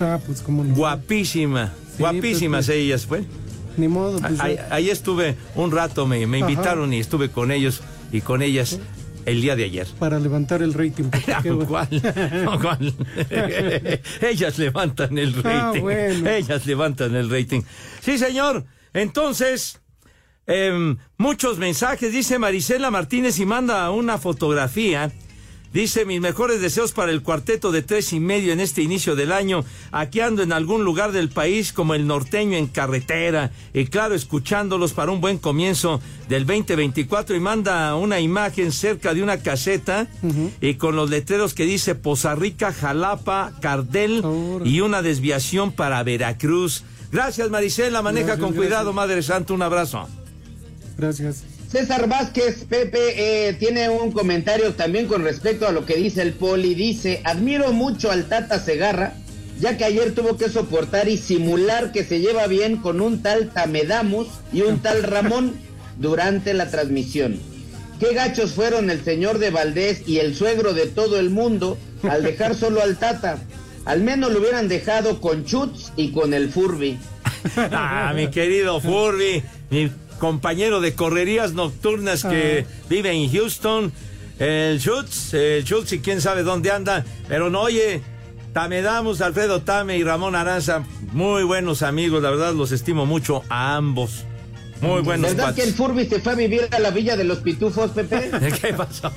Ah, 0.01 0.19
pues 0.25 0.41
como 0.41 0.65
no. 0.65 0.75
Guapísima. 0.75 1.75
Guapísimas 1.99 2.67
Pepe. 2.69 2.79
ellas, 2.81 3.05
pues. 3.07 3.25
Ni 3.77 3.89
modo, 3.89 4.19
pues. 4.21 4.41
Ahí, 4.41 4.59
ahí 4.71 4.91
estuve 4.91 5.37
un 5.55 5.71
rato, 5.71 6.07
me, 6.07 6.21
invitaron 6.23 6.93
y 6.93 7.01
estuve 7.01 7.31
con 7.31 7.51
ellos 7.51 7.83
y 8.13 8.21
con 8.21 8.43
ellas 8.43 8.79
el 9.27 9.41
día 9.43 9.55
de 9.57 9.65
ayer. 9.65 9.87
Para 9.99 10.19
levantar 10.19 10.63
el 10.63 10.73
rating. 10.75 11.05
Qué 11.43 11.51
bueno. 11.51 11.67
¿Cuál? 11.67 11.89
¿cuál? 12.61 12.95
Ellas 14.23 14.59
levantan 14.59 15.19
el 15.19 15.35
Ah, 15.45 15.67
rating. 15.69 15.81
bueno. 15.81 16.31
Ellas 16.31 16.67
levantan 16.67 17.15
el 17.15 17.31
rating. 17.31 17.63
Sí, 18.01 18.19
señor. 18.19 18.65
Entonces, 18.95 19.81
em, 20.47 20.97
muchos 21.19 21.59
mensajes. 21.59 22.13
Dice 22.13 22.39
Marisela 22.39 22.91
Martínez 22.91 23.39
y 23.39 23.47
manda 23.47 23.91
una 23.91 24.19
fotografía. 24.19 25.13
Dice, 25.73 26.05
mis 26.05 26.21
mejores 26.21 26.61
deseos 26.61 26.91
para 26.91 27.13
el 27.13 27.23
cuarteto 27.23 27.71
de 27.71 27.83
tres 27.83 28.13
y 28.13 28.19
medio 28.19 28.53
en 28.53 28.59
este 28.59 28.83
inicio 28.83 29.15
del 29.15 29.31
año. 29.31 29.65
Aquí 29.93 30.19
ando 30.19 30.43
en 30.43 30.53
algún 30.53 30.85
lugar 30.85 31.13
del 31.13 31.29
país 31.29 31.73
como 31.73 31.95
el 31.95 32.09
norteño 32.09 32.57
en 32.57 32.67
carretera. 32.67 33.53
Y 33.73 33.87
claro, 33.87 34.17
escuchándolos 34.17 34.93
para 34.95 35.13
un 35.13 35.21
buen 35.21 35.39
comienzo 35.39 36.01
del 36.29 36.45
2024. 36.45 37.37
Y 37.37 37.41
manda 37.41 37.95
una 37.95 38.19
imagen 38.19 38.73
cerca 38.73 39.15
de 39.15 39.23
una 39.23 39.39
caseta 39.43 40.09
y 40.61 40.75
con 40.75 40.97
los 40.97 41.09
letreros 41.09 41.55
que 41.55 41.67
dice 41.67 41.95
Poza 41.95 42.35
Rica, 42.35 42.73
Jalapa, 42.73 43.53
Cardel 43.61 44.25
y 44.65 44.81
una 44.81 45.03
desviación 45.03 45.71
para 45.71 46.03
Veracruz. 46.03 46.83
Gracias, 47.13 47.49
Marisela. 47.49 48.03
Maneja 48.03 48.27
Gracias, 48.27 48.45
con 48.45 48.55
gracias. 48.55 48.67
cuidado, 48.67 48.93
Madre 48.93 49.23
Santa. 49.23 49.55
Un 49.55 49.63
abrazo. 49.63 50.09
Gracias. 50.99 51.45
César 51.71 52.09
Vázquez, 52.09 52.65
Pepe, 52.69 53.49
eh, 53.49 53.53
tiene 53.53 53.89
un 53.89 54.11
comentario 54.11 54.75
también 54.75 55.07
con 55.07 55.23
respecto 55.23 55.69
a 55.69 55.73
lo 55.73 55.87
que 55.87 55.95
dice 55.95 56.21
el 56.21 56.33
Poli. 56.33 56.75
Dice, 56.75 57.21
admiro 57.23 57.73
mucho 57.73 58.11
al 58.11 58.25
Tata 58.25 58.59
Segarra, 58.59 59.15
ya 59.61 59.77
que 59.77 59.85
ayer 59.85 60.13
tuvo 60.13 60.37
que 60.37 60.49
soportar 60.49 61.09
y 61.09 61.17
simular 61.17 61.93
que 61.93 62.03
se 62.03 62.19
lleva 62.19 62.49
bien 62.49 62.79
con 62.79 63.01
un 63.01 63.23
tal 63.23 63.51
Tamedamus 63.51 64.27
y 64.53 64.63
un 64.63 64.81
tal 64.81 65.05
Ramón 65.05 65.55
durante 65.97 66.55
la 66.55 66.69
transmisión. 66.71 67.39
Qué 68.01 68.15
gachos 68.15 68.51
fueron 68.51 68.91
el 68.91 69.05
señor 69.05 69.39
de 69.39 69.51
Valdés 69.51 70.03
y 70.09 70.19
el 70.19 70.35
suegro 70.35 70.75
de 70.75 70.87
todo 70.87 71.21
el 71.21 71.31
mundo 71.31 71.79
al 72.03 72.25
dejar 72.25 72.57
solo 72.57 72.83
al 72.83 72.97
Tata. 72.97 73.39
Al 73.85 74.01
menos 74.03 74.33
lo 74.33 74.41
hubieran 74.41 74.67
dejado 74.67 75.21
con 75.21 75.45
Chutz 75.45 75.93
y 75.95 76.11
con 76.11 76.35
el 76.35 76.51
Furby. 76.51 76.99
Ah, 77.57 78.13
mi 78.15 78.29
querido 78.29 78.81
Furby, 78.81 79.43
mi 79.71 79.91
compañero 80.21 80.81
de 80.81 80.95
correrías 80.95 81.55
nocturnas 81.55 82.23
que 82.23 82.65
vive 82.89 83.11
en 83.11 83.33
Houston. 83.33 83.93
El 84.39 84.79
Schutz, 84.79 85.35
el 85.35 85.65
Schutz 85.65 85.93
y 85.93 85.99
quién 85.99 86.21
sabe 86.21 86.45
dónde 86.45 86.71
anda. 86.71 87.05
Pero 87.29 87.51
no, 87.51 87.63
oye, 87.63 88.01
Tamedamos, 88.53 89.21
Alfredo 89.21 89.63
Tame 89.63 89.97
y 89.97 90.03
Ramón 90.03 90.35
Aranza, 90.35 90.83
muy 91.13 91.45
buenos 91.45 91.83
amigos, 91.83 92.21
la 92.21 92.31
verdad 92.31 92.53
los 92.53 92.73
estimo 92.73 93.07
mucho 93.07 93.45
a 93.49 93.77
ambos. 93.77 94.25
Muy 94.81 95.03
buenos 95.03 95.37
¿Verdad 95.37 95.55
que 95.55 95.63
el. 95.63 95.75
Furby 95.75 96.07
se 96.07 96.21
fue 96.21 96.33
a 96.33 96.37
vivir 96.37 96.67
a 96.71 96.79
la 96.81 96.91
Villa 96.91 97.15
de 97.15 97.25
los 97.25 97.39
Pitufos, 97.39 97.91
Pepe? 97.91 98.31
¿Qué 98.63 98.73
pasó? 98.73 99.13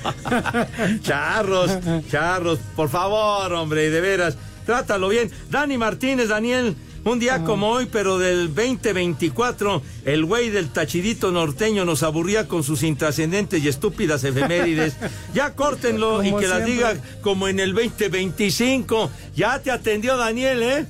charros, 1.02 1.70
charros, 2.10 2.58
por 2.76 2.90
favor, 2.90 3.52
hombre, 3.54 3.90
de 3.90 4.00
veras, 4.00 4.36
trátalo 4.66 5.08
bien. 5.08 5.30
Dani 5.50 5.78
Martínez, 5.78 6.28
Daniel, 6.28 6.76
un 7.04 7.18
día 7.18 7.44
como 7.44 7.68
hoy, 7.68 7.86
pero 7.90 8.18
del 8.18 8.54
2024, 8.54 9.82
el 10.04 10.24
güey 10.24 10.50
del 10.50 10.70
tachidito 10.70 11.30
norteño 11.30 11.84
nos 11.84 12.02
aburría 12.02 12.48
con 12.48 12.62
sus 12.62 12.82
intrascendentes 12.82 13.62
y 13.62 13.68
estúpidas 13.68 14.24
efemérides. 14.24 14.94
Ya 15.34 15.54
córtenlo 15.54 16.22
y 16.22 16.32
que 16.34 16.46
las 16.48 16.64
siempre. 16.64 16.72
diga 16.72 16.94
como 17.20 17.48
en 17.48 17.58
el 17.60 17.74
2025. 17.74 19.10
Ya 19.34 19.58
te 19.58 19.70
atendió 19.70 20.16
Daniel, 20.16 20.62
¿eh? 20.62 20.86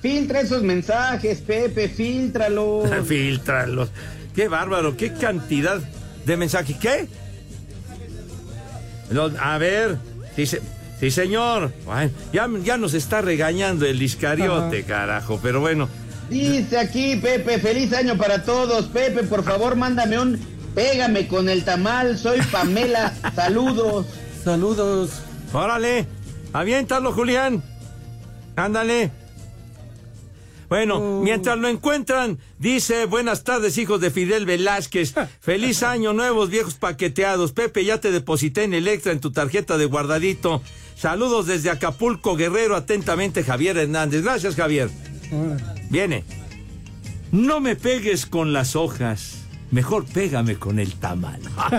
Filtra 0.00 0.40
esos 0.40 0.62
mensajes, 0.62 1.40
Pepe, 1.40 1.88
filtralos. 1.88 2.88
Filtralos. 3.06 3.90
Qué 4.34 4.48
bárbaro, 4.48 4.96
qué 4.96 5.12
cantidad 5.12 5.80
de 6.24 6.36
mensajes. 6.36 6.76
¿Qué? 6.76 7.08
A 9.40 9.58
ver, 9.58 9.98
dice. 10.36 10.60
Sí, 11.00 11.10
señor. 11.10 11.72
Bueno, 11.84 12.10
ya, 12.32 12.48
ya 12.62 12.76
nos 12.76 12.94
está 12.94 13.20
regañando 13.20 13.84
el 13.84 14.00
Iscariote, 14.02 14.84
carajo, 14.84 15.38
pero 15.42 15.60
bueno. 15.60 15.88
Dice 16.30 16.78
aquí, 16.78 17.16
Pepe, 17.16 17.58
feliz 17.58 17.92
año 17.92 18.16
para 18.16 18.42
todos. 18.42 18.86
Pepe, 18.86 19.22
por 19.24 19.44
favor, 19.44 19.76
mándame 19.76 20.18
un 20.18 20.38
pégame 20.74 21.28
con 21.28 21.48
el 21.48 21.64
tamal. 21.64 22.18
Soy 22.18 22.40
Pamela. 22.50 23.12
Saludos. 23.34 24.06
Saludos. 24.42 25.10
Órale, 25.52 26.06
aviéntalo, 26.52 27.12
Julián. 27.12 27.62
Ándale. 28.56 29.10
Bueno, 30.68 31.20
mientras 31.22 31.58
lo 31.58 31.68
encuentran, 31.68 32.38
dice, 32.58 33.06
buenas 33.06 33.44
tardes, 33.44 33.78
hijos 33.78 34.00
de 34.00 34.10
Fidel 34.10 34.46
Velázquez. 34.46 35.14
Feliz 35.40 35.82
año, 35.84 36.12
nuevos 36.12 36.50
viejos 36.50 36.74
paqueteados. 36.74 37.52
Pepe, 37.52 37.84
ya 37.84 38.00
te 38.00 38.10
deposité 38.10 38.64
en 38.64 38.74
el 38.74 38.88
extra 38.88 39.12
en 39.12 39.20
tu 39.20 39.30
tarjeta 39.30 39.78
de 39.78 39.86
guardadito. 39.86 40.62
Saludos 40.96 41.46
desde 41.46 41.70
Acapulco, 41.70 42.36
Guerrero, 42.36 42.74
atentamente, 42.74 43.44
Javier 43.44 43.76
Hernández. 43.76 44.22
Gracias, 44.22 44.56
Javier. 44.56 44.90
Viene. 45.90 46.24
No 47.32 47.60
me 47.60 47.76
pegues 47.76 48.26
con 48.26 48.52
las 48.52 48.76
hojas. 48.76 49.42
Mejor 49.70 50.04
pégame 50.06 50.56
con 50.56 50.78
el 50.78 50.94
tamal. 50.94 51.40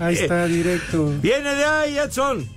Ahí 0.00 0.14
está, 0.14 0.46
directo. 0.46 1.12
Viene 1.20 1.54
de 1.54 1.64
ahí, 1.64 1.98
Edson. 1.98 2.48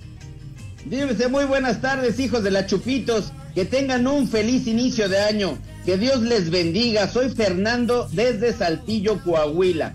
Dice 0.86 1.28
muy 1.30 1.46
buenas 1.46 1.82
tardes, 1.82 2.20
hijos 2.20 2.44
de 2.44 2.52
la 2.52 2.66
Chupitos. 2.66 3.32
Que 3.56 3.66
tengan 3.66 4.08
un 4.08 4.28
feliz 4.28 4.68
inicio 4.68 5.08
de 5.10 5.20
año. 5.20 5.58
Que 5.86 5.98
Dios 5.98 6.22
les 6.22 6.50
bendiga. 6.50 7.08
Soy 7.08 7.30
Fernando 7.30 8.08
desde 8.12 8.54
Saltillo, 8.54 9.22
Coahuila. 9.24 9.94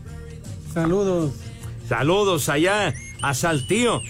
Saludos. 0.72 1.32
Saludos 1.88 2.48
allá 2.48 2.94
a 3.22 3.34
Saltillo. 3.34 4.02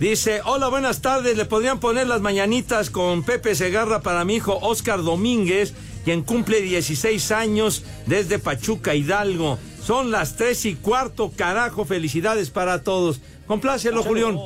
Dice, 0.00 0.40
hola, 0.44 0.68
buenas 0.68 1.02
tardes. 1.02 1.36
¿Le 1.36 1.44
podrían 1.44 1.78
poner 1.78 2.06
las 2.06 2.20
mañanitas 2.20 2.90
con 2.90 3.22
Pepe 3.22 3.54
Segarra 3.54 4.00
para 4.00 4.24
mi 4.24 4.36
hijo 4.36 4.58
Oscar 4.60 5.02
Domínguez, 5.02 5.74
quien 6.04 6.22
cumple 6.22 6.60
16 6.60 7.30
años 7.30 7.84
desde 8.06 8.38
Pachuca, 8.38 8.94
Hidalgo? 8.94 9.58
Son 9.82 10.10
las 10.10 10.36
tres 10.36 10.64
y 10.64 10.74
cuarto, 10.74 11.30
carajo. 11.34 11.84
Felicidades 11.84 12.50
para 12.50 12.82
todos. 12.82 13.20
Complácelo, 13.46 14.02
Julián. 14.02 14.36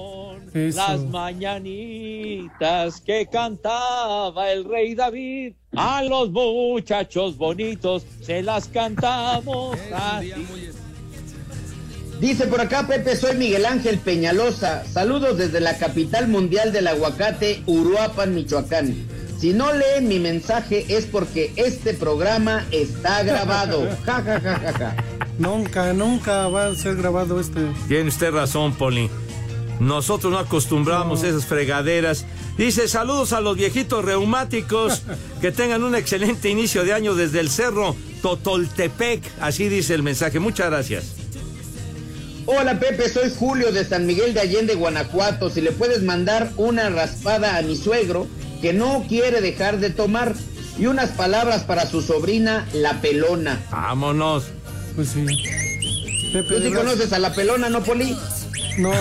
Las 0.53 1.01
mañanitas 1.07 3.01
que 3.01 3.27
cantaba 3.31 4.51
el 4.51 4.65
rey 4.65 4.95
David, 4.95 5.53
a 5.77 6.03
los 6.03 6.31
muchachos 6.31 7.37
bonitos 7.37 8.05
se 8.21 8.43
las 8.43 8.67
cantamos 8.67 9.79
así. 9.95 10.33
Dice 12.21 12.47
por 12.49 12.61
acá 12.61 12.87
Pepe, 12.87 13.17
soy 13.17 13.37
Miguel 13.37 13.65
Ángel 13.65 13.99
Peñalosa. 13.99 14.85
Saludos 14.85 15.39
desde 15.39 15.61
la 15.61 15.79
capital 15.79 16.29
mundial 16.29 16.73
del 16.73 16.89
aguacate, 16.89 17.63
Uruapan, 17.67 18.35
Michoacán. 18.35 18.95
Si 19.39 19.55
no 19.55 19.73
leen 19.73 20.07
mi 20.07 20.19
mensaje 20.19 20.85
es 20.89 21.07
porque 21.07 21.53
este 21.57 21.95
programa 21.95 22.67
está 22.73 23.23
grabado. 23.23 23.89
Ja, 24.05 24.21
ja, 24.23 24.39
ja, 24.39 24.59
ja, 24.59 24.73
ja. 24.73 24.97
Nunca, 25.39 25.95
nunca 25.95 26.49
va 26.49 26.67
a 26.67 26.75
ser 26.75 26.97
grabado 26.97 27.41
este. 27.41 27.61
Tiene 27.89 28.09
usted 28.09 28.33
razón, 28.33 28.75
Poli. 28.75 29.09
Nosotros 29.81 30.31
no 30.31 30.39
acostumbramos 30.39 31.25
esas 31.25 31.47
fregaderas. 31.47 32.27
Dice, 32.59 32.87
saludos 32.87 33.33
a 33.33 33.41
los 33.41 33.57
viejitos 33.57 34.05
reumáticos. 34.05 35.03
Que 35.41 35.51
tengan 35.51 35.83
un 35.83 35.95
excelente 35.95 36.51
inicio 36.51 36.85
de 36.85 36.93
año 36.93 37.15
desde 37.15 37.41
el 37.41 37.51
cerro 37.51 37.97
Totoltepec. 38.21 39.23
Así 39.41 39.69
dice 39.71 39.95
el 39.95 40.03
mensaje. 40.03 40.39
Muchas 40.39 40.69
gracias. 40.69 41.15
Hola 42.45 42.79
Pepe, 42.81 43.09
soy 43.09 43.31
Julio 43.35 43.71
de 43.71 43.85
San 43.85 44.07
Miguel 44.07 44.35
de 44.35 44.41
Allende, 44.41 44.75
Guanajuato. 44.75 45.51
Si 45.51 45.61
le 45.61 45.73
puedes 45.73 46.03
mandar 46.03 46.53
una 46.57 46.91
raspada 46.91 47.57
a 47.57 47.63
mi 47.63 47.77
suegro 47.77 48.27
que 48.61 48.73
no 48.73 49.05
quiere 49.09 49.41
dejar 49.41 49.79
de 49.79 49.91
tomar 49.91 50.35
y 50.79 50.87
unas 50.87 51.11
palabras 51.11 51.63
para 51.65 51.87
su 51.87 52.03
sobrina, 52.03 52.67
la 52.73 53.01
pelona. 53.01 53.61
Vámonos. 53.71 54.45
Pues 54.97 55.11
sí. 55.11 55.25
Pepe, 56.33 56.57
¿Tú 56.57 56.63
sí 56.63 56.73
conoces 56.73 57.13
a 57.13 57.19
la 57.19 57.33
pelona, 57.33 57.69
no, 57.69 57.83
Poli? 57.83 58.17
No. 58.79 58.93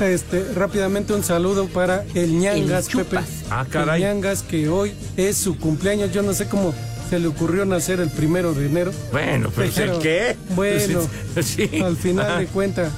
Este, 0.00 0.44
rápidamente 0.54 1.12
un 1.14 1.22
saludo 1.24 1.66
para 1.68 2.04
el 2.14 2.38
ñangas, 2.38 2.88
El 2.88 3.04
Pepe. 3.04 3.18
Ah, 3.50 3.64
caray. 3.68 4.02
El 4.02 4.08
ñangas 4.08 4.42
que 4.42 4.68
hoy 4.68 4.92
es 5.16 5.36
su 5.36 5.56
cumpleaños. 5.58 6.12
Yo 6.12 6.22
no 6.22 6.32
sé 6.34 6.48
cómo 6.48 6.74
se 7.08 7.18
le 7.18 7.26
ocurrió 7.28 7.64
nacer 7.64 8.00
el 8.00 8.10
primero 8.10 8.52
de 8.52 8.66
enero. 8.66 8.92
Bueno, 9.12 9.50
pero 9.54 9.72
Pero, 9.74 9.94
¿el 9.96 10.02
qué? 10.02 10.36
Bueno, 10.54 11.00
Sí. 11.42 11.70
al 11.82 11.96
final 11.96 12.26
Ajá. 12.26 12.38
de 12.40 12.46
cuenta, 12.46 12.90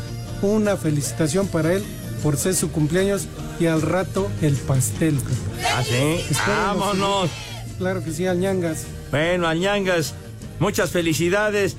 una 0.43 0.77
felicitación 0.77 1.47
para 1.47 1.73
él 1.75 1.85
por 2.23 2.37
ser 2.37 2.55
su 2.55 2.71
cumpleaños 2.73 3.27
y 3.61 3.67
al 3.67 3.81
rato 3.83 4.29
el 4.43 4.55
pastel. 4.55 5.15
Pepe. 5.17 5.65
Ah, 5.73 5.83
sí. 5.85 6.35
Vámonos. 6.47 7.31
Claro 7.79 8.03
que 8.03 8.11
sí, 8.13 8.27
al 8.27 8.41
ñangas. 8.41 8.85
Bueno, 9.13 9.47
Añangas, 9.47 10.15
muchas 10.59 10.91
felicidades. 10.91 11.77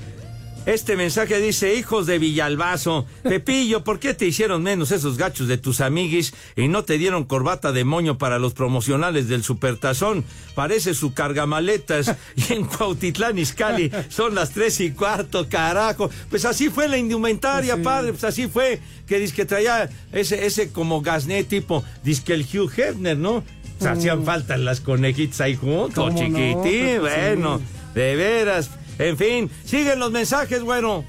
Este 0.66 0.94
mensaje 0.94 1.40
dice, 1.40 1.74
hijos 1.74 2.06
de 2.06 2.18
Villalbazo, 2.18 3.06
Pepillo, 3.22 3.82
¿por 3.82 3.98
qué 3.98 4.12
te 4.12 4.26
hicieron 4.26 4.62
menos 4.62 4.92
esos 4.92 5.16
gachos 5.16 5.48
de 5.48 5.56
tus 5.56 5.80
amiguis 5.80 6.34
y 6.54 6.68
no 6.68 6.84
te 6.84 6.98
dieron 6.98 7.24
corbata 7.24 7.72
de 7.72 7.84
moño 7.84 8.18
para 8.18 8.38
los 8.38 8.52
promocionales 8.52 9.26
del 9.26 9.42
Supertazón? 9.42 10.22
Parece 10.54 10.92
su 10.94 11.14
cargamaletas 11.14 12.14
y 12.36 12.52
en 12.52 12.66
Cuautitlán, 12.66 13.38
Izcalli, 13.38 13.90
son 14.10 14.34
las 14.34 14.50
tres 14.50 14.80
y 14.80 14.90
cuarto, 14.92 15.48
carajo. 15.48 16.10
Pues 16.28 16.44
así 16.44 16.68
fue 16.68 16.88
la 16.88 16.98
indumentaria, 16.98 17.82
padre, 17.82 18.12
pues 18.12 18.24
así 18.24 18.46
fue, 18.46 18.80
que 19.06 19.18
dice 19.18 19.34
que 19.34 19.46
traía 19.46 19.88
ese, 20.12 20.44
ese 20.44 20.70
como 20.70 21.00
gasné 21.00 21.42
tipo, 21.42 21.82
dice 22.04 22.22
que 22.22 22.34
el 22.34 22.42
Hugh 22.42 22.70
Hefner, 22.76 23.16
¿no? 23.16 23.36
O 23.36 23.82
sea, 23.82 23.92
hacían 23.92 24.24
falta 24.24 24.58
las 24.58 24.80
conejitas 24.80 25.40
ahí 25.40 25.56
juntos, 25.56 25.94
¿Cómo 25.94 26.10
no, 26.10 26.18
chiquitín, 26.18 27.00
bueno, 27.00 27.58
Sí. 27.58 27.64
de 27.94 28.16
veras. 28.16 28.70
En 29.00 29.16
fin, 29.16 29.50
siguen 29.64 29.98
los 29.98 30.12
mensajes, 30.12 30.62
bueno. 30.62 31.06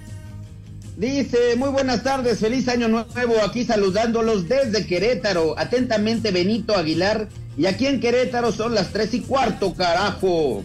Dice, 0.95 1.57
muy 1.57 1.69
buenas 1.69 2.03
tardes, 2.03 2.39
feliz 2.39 2.69
año 2.69 2.87
nuevo, 2.87 3.35
aquí 3.43 3.65
saludándolos 3.65 4.47
desde 4.47 4.87
Querétaro. 4.87 5.59
Atentamente 5.59 6.31
Benito 6.31 6.73
Aguilar. 6.75 7.27
Y 7.57 7.65
aquí 7.65 7.87
en 7.87 7.99
Querétaro 7.99 8.53
son 8.53 8.73
las 8.73 8.93
tres 8.93 9.13
y 9.13 9.19
cuarto, 9.19 9.73
carajo. 9.73 10.63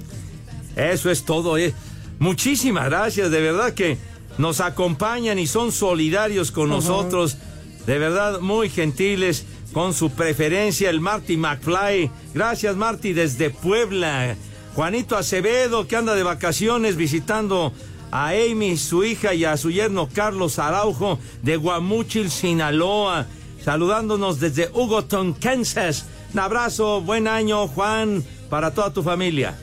Eso 0.77 1.11
es 1.11 1.25
todo, 1.25 1.59
eh. 1.59 1.75
Muchísimas 2.21 2.85
gracias, 2.87 3.29
de 3.33 3.41
verdad 3.41 3.75
que 3.75 3.99
nos 4.39 4.61
acompañan 4.61 5.41
y 5.41 5.49
son 5.49 5.73
solidarios 5.73 6.53
con 6.53 6.69
nosotros. 6.69 7.39
De 7.87 7.99
verdad, 7.99 8.39
muy 8.39 8.71
gentiles 8.71 9.47
con 9.73 9.95
su 9.95 10.11
preferencia, 10.11 10.91
el 10.91 11.01
Marty 11.01 11.37
McFly. 11.37 12.09
Gracias, 12.35 12.77
Marty, 12.77 13.15
desde 13.15 13.51
Puebla. 13.51 14.37
Juanito 14.77 15.17
Acevedo, 15.17 15.89
que 15.89 15.97
anda 15.97 16.15
de 16.15 16.23
vacaciones 16.23 16.97
visitando 16.97 17.73
a 18.11 18.29
Amy, 18.29 18.77
su 18.77 19.05
hija, 19.05 19.33
y 19.33 19.47
a 19.47 19.57
su 19.57 19.71
yerno 19.71 20.07
Carlos 20.13 20.59
Araujo 20.59 21.19
de 21.43 21.57
Guamuchil, 21.57 22.31
Sinaloa, 22.31 23.25
saludándonos 23.65 24.39
desde 24.39 24.69
Hugoton, 24.69 25.33
Kansas. 25.33 26.05
Un 26.35 26.41
abrazo, 26.41 27.01
buen 27.01 27.27
año, 27.27 27.67
Juan, 27.69 28.23
para 28.51 28.73
toda 28.73 28.93
tu 28.93 29.03
familia. 29.03 29.57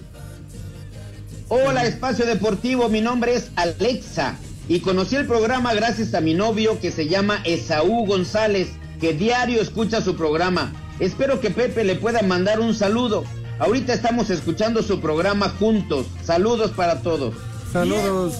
Hola, 1.47 1.85
Espacio 1.85 2.25
Deportivo, 2.25 2.89
mi 2.89 3.01
nombre 3.01 3.35
es 3.35 3.51
Alexa 3.55 4.35
y 4.67 4.79
conocí 4.79 5.15
el 5.15 5.27
programa 5.27 5.75
gracias 5.75 6.15
a 6.15 6.21
mi 6.21 6.33
novio 6.33 6.79
que 6.79 6.89
se 6.89 7.07
llama 7.07 7.39
Esaú 7.45 8.07
González, 8.07 8.69
que 8.99 9.13
diario 9.13 9.61
escucha 9.61 10.01
su 10.01 10.15
programa. 10.15 10.73
Espero 10.99 11.39
que 11.39 11.51
Pepe 11.51 11.83
le 11.83 11.97
pueda 11.97 12.23
mandar 12.23 12.59
un 12.59 12.73
saludo. 12.73 13.23
Ahorita 13.59 13.93
estamos 13.93 14.29
escuchando 14.29 14.83
su 14.83 14.99
programa 14.99 15.49
juntos. 15.49 16.07
Saludos 16.23 16.71
para 16.71 17.01
todos. 17.01 17.33
Saludos. 17.71 18.35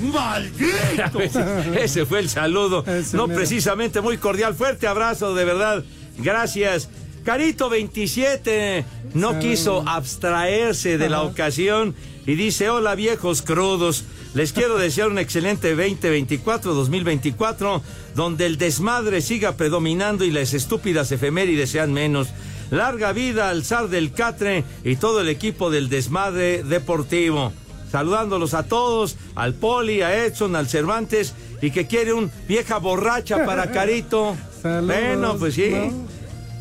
¡Maldito! 0.00 1.20
Ese 1.78 2.06
fue 2.06 2.20
el 2.20 2.28
saludo. 2.28 2.84
no 3.12 3.26
mero. 3.26 3.38
precisamente 3.38 4.00
muy 4.00 4.16
cordial. 4.18 4.54
Fuerte 4.54 4.86
abrazo, 4.86 5.34
de 5.34 5.44
verdad. 5.44 5.84
Gracias. 6.18 6.88
Carito 7.24 7.68
27 7.68 8.84
no 9.14 9.30
Salud. 9.30 9.42
quiso 9.42 9.82
abstraerse 9.86 10.98
de 10.98 11.08
la 11.10 11.22
ocasión 11.22 11.94
y 12.26 12.36
dice, 12.36 12.70
hola 12.70 12.94
viejos 12.94 13.42
crudos, 13.42 14.04
les 14.34 14.52
quiero 14.52 14.78
desear 14.78 15.08
un 15.08 15.18
excelente 15.18 15.76
2024-2024 15.76 17.82
donde 18.14 18.46
el 18.46 18.56
desmadre 18.56 19.20
siga 19.20 19.56
predominando 19.56 20.24
y 20.24 20.30
las 20.30 20.54
estúpidas 20.54 21.12
efemérides 21.12 21.70
sean 21.70 21.92
menos. 21.92 22.28
Larga 22.70 23.12
vida 23.12 23.48
al 23.48 23.64
zar 23.64 23.88
del 23.88 24.12
Catre 24.12 24.64
y 24.84 24.96
todo 24.96 25.20
el 25.20 25.28
equipo 25.28 25.70
del 25.70 25.88
desmadre 25.88 26.62
deportivo. 26.62 27.52
Saludándolos 27.90 28.52
a 28.52 28.64
todos, 28.64 29.16
al 29.34 29.54
Poli, 29.54 30.02
a 30.02 30.24
Edson, 30.26 30.54
al 30.56 30.68
Cervantes 30.68 31.34
y 31.62 31.70
que 31.70 31.86
quiere 31.86 32.12
un 32.12 32.30
vieja 32.46 32.78
borracha 32.78 33.44
para 33.46 33.70
Carito. 33.72 34.36
Saludos, 34.62 34.86
bueno, 34.86 35.36
pues 35.38 35.54
sí. 35.54 35.70
¿no? 35.70 36.06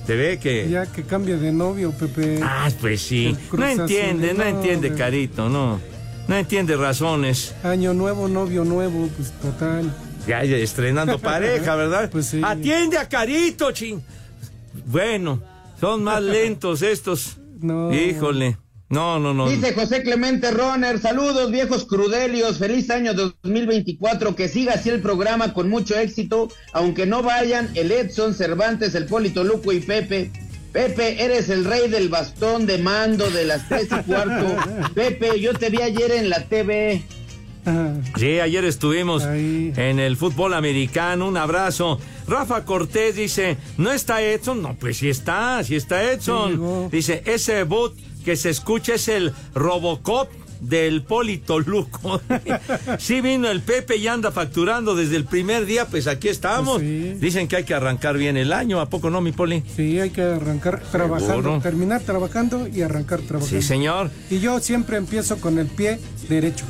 Te 0.06 0.16
ve 0.16 0.40
que... 0.40 0.70
Ya 0.70 0.86
que 0.86 1.04
cambie 1.04 1.36
de 1.36 1.52
novio, 1.52 1.92
Pepe. 1.92 2.40
Ah, 2.42 2.70
pues 2.80 3.02
sí. 3.02 3.36
No 3.52 3.66
entiende, 3.68 4.34
no 4.34 4.46
no, 4.46 4.50
entiende. 4.50 4.94
Carito, 4.94 5.50
no. 5.50 5.82
No 6.30 6.36
entiende 6.36 6.78
razones. 6.78 7.54
Año 7.64 7.94
nuevo, 7.94 8.30
novio 8.30 8.64
nuevo, 8.64 9.10
pues 9.18 9.34
total. 9.42 9.94
Ya 10.26 10.46
ya 10.46 10.56
estrenando 10.58 11.20
pareja, 11.20 11.76
¿verdad? 11.78 12.10
Pues 12.10 12.28
sí. 12.28 12.42
Atiende 12.42 12.98
a 12.98 13.10
Carito, 13.10 13.72
ching. 13.74 14.02
Bueno, 14.86 15.42
son 15.80 16.04
más 16.04 16.22
lentos 16.24 16.82
estos. 16.82 17.38
No. 17.60 17.94
Híjole. 17.94 18.58
No, 18.90 19.20
no, 19.20 19.34
no. 19.34 19.50
Dice 19.50 19.74
José 19.74 20.02
Clemente 20.02 20.50
Roner, 20.52 20.98
saludos 21.00 21.52
viejos 21.52 21.84
crudelios, 21.86 22.58
feliz 22.58 22.90
año 22.90 23.14
2024, 23.14 24.34
que 24.34 24.48
siga 24.48 24.76
así 24.76 24.90
el 24.90 25.02
programa 25.02 25.54
con 25.54 25.70
mucho 25.70 26.00
éxito, 26.00 26.48
aunque 26.72 27.06
no 27.06 27.22
vayan 27.22 27.70
el 27.76 27.92
Edson, 27.92 28.34
Cervantes, 28.34 28.96
el 28.96 29.06
Polito 29.06 29.44
Luco 29.44 29.74
y 29.74 29.82
Pepe. 29.82 30.32
Pepe, 30.72 31.24
eres 31.24 31.50
el 31.50 31.66
rey 31.66 31.90
del 31.90 32.08
bastón 32.08 32.66
de 32.66 32.78
mando 32.78 33.30
de 33.30 33.46
las 33.46 33.68
tres 33.68 33.88
y 33.92 34.04
cuarto. 34.04 34.56
Pepe, 34.96 35.40
yo 35.42 35.54
te 35.54 35.70
vi 35.70 35.82
ayer 35.82 36.12
en 36.12 36.30
la 36.30 36.46
TV. 36.46 37.04
Sí, 38.16 38.40
ayer 38.40 38.64
estuvimos 38.64 39.24
en 39.26 40.00
el 40.00 40.16
fútbol 40.16 40.54
americano. 40.54 41.28
Un 41.28 41.36
abrazo. 41.36 42.00
Rafa 42.28 42.66
Cortés 42.66 43.16
dice, 43.16 43.58
¿no 43.78 43.92
está 43.92 44.22
Edson? 44.22 44.62
No, 44.62 44.76
pues 44.76 44.98
sí 44.98 45.10
está, 45.10 45.64
sí 45.64 45.76
está 45.76 46.12
Edson. 46.12 46.90
dice, 46.92 47.24
ese 47.26 47.64
bot 47.64 47.96
que 48.26 48.36
se 48.36 48.50
escucha 48.50 48.96
es 48.96 49.08
el 49.08 49.34
Robocop 49.56 50.30
del 50.60 51.04
Polito 51.04 51.60
Luco. 51.60 52.20
sí 53.00 53.22
vino 53.22 53.50
el 53.50 53.62
Pepe 53.62 53.98
y 53.98 54.08
anda 54.08 54.32
facturando 54.32 54.96
desde 54.96 55.16
el 55.16 55.26
primer 55.26 55.66
día, 55.66 55.86
pues 55.86 56.08
aquí 56.08 56.28
estamos. 56.28 56.82
Dicen 56.82 57.48
que 57.48 57.58
hay 57.58 57.64
que 57.64 57.74
arrancar 57.74 58.18
bien 58.18 58.38
el 58.38 58.52
año, 58.52 58.82
¿a 58.82 58.90
poco 58.90 59.10
no, 59.10 59.22
mi 59.22 59.32
Poli? 59.32 59.64
Sí, 59.76 60.00
hay 60.00 60.10
que 60.10 60.22
arrancar 60.22 60.82
trabajando, 60.92 61.36
Seguro. 61.36 61.60
terminar 61.62 62.02
trabajando 62.02 62.68
y 62.68 62.82
arrancar 62.82 63.20
trabajando. 63.22 63.62
Sí, 63.62 63.66
señor. 63.66 64.10
Y 64.30 64.40
yo 64.40 64.60
siempre 64.60 64.98
empiezo 64.98 65.40
con 65.40 65.60
el 65.60 65.68
pie 65.68 66.00
derecho. 66.28 66.66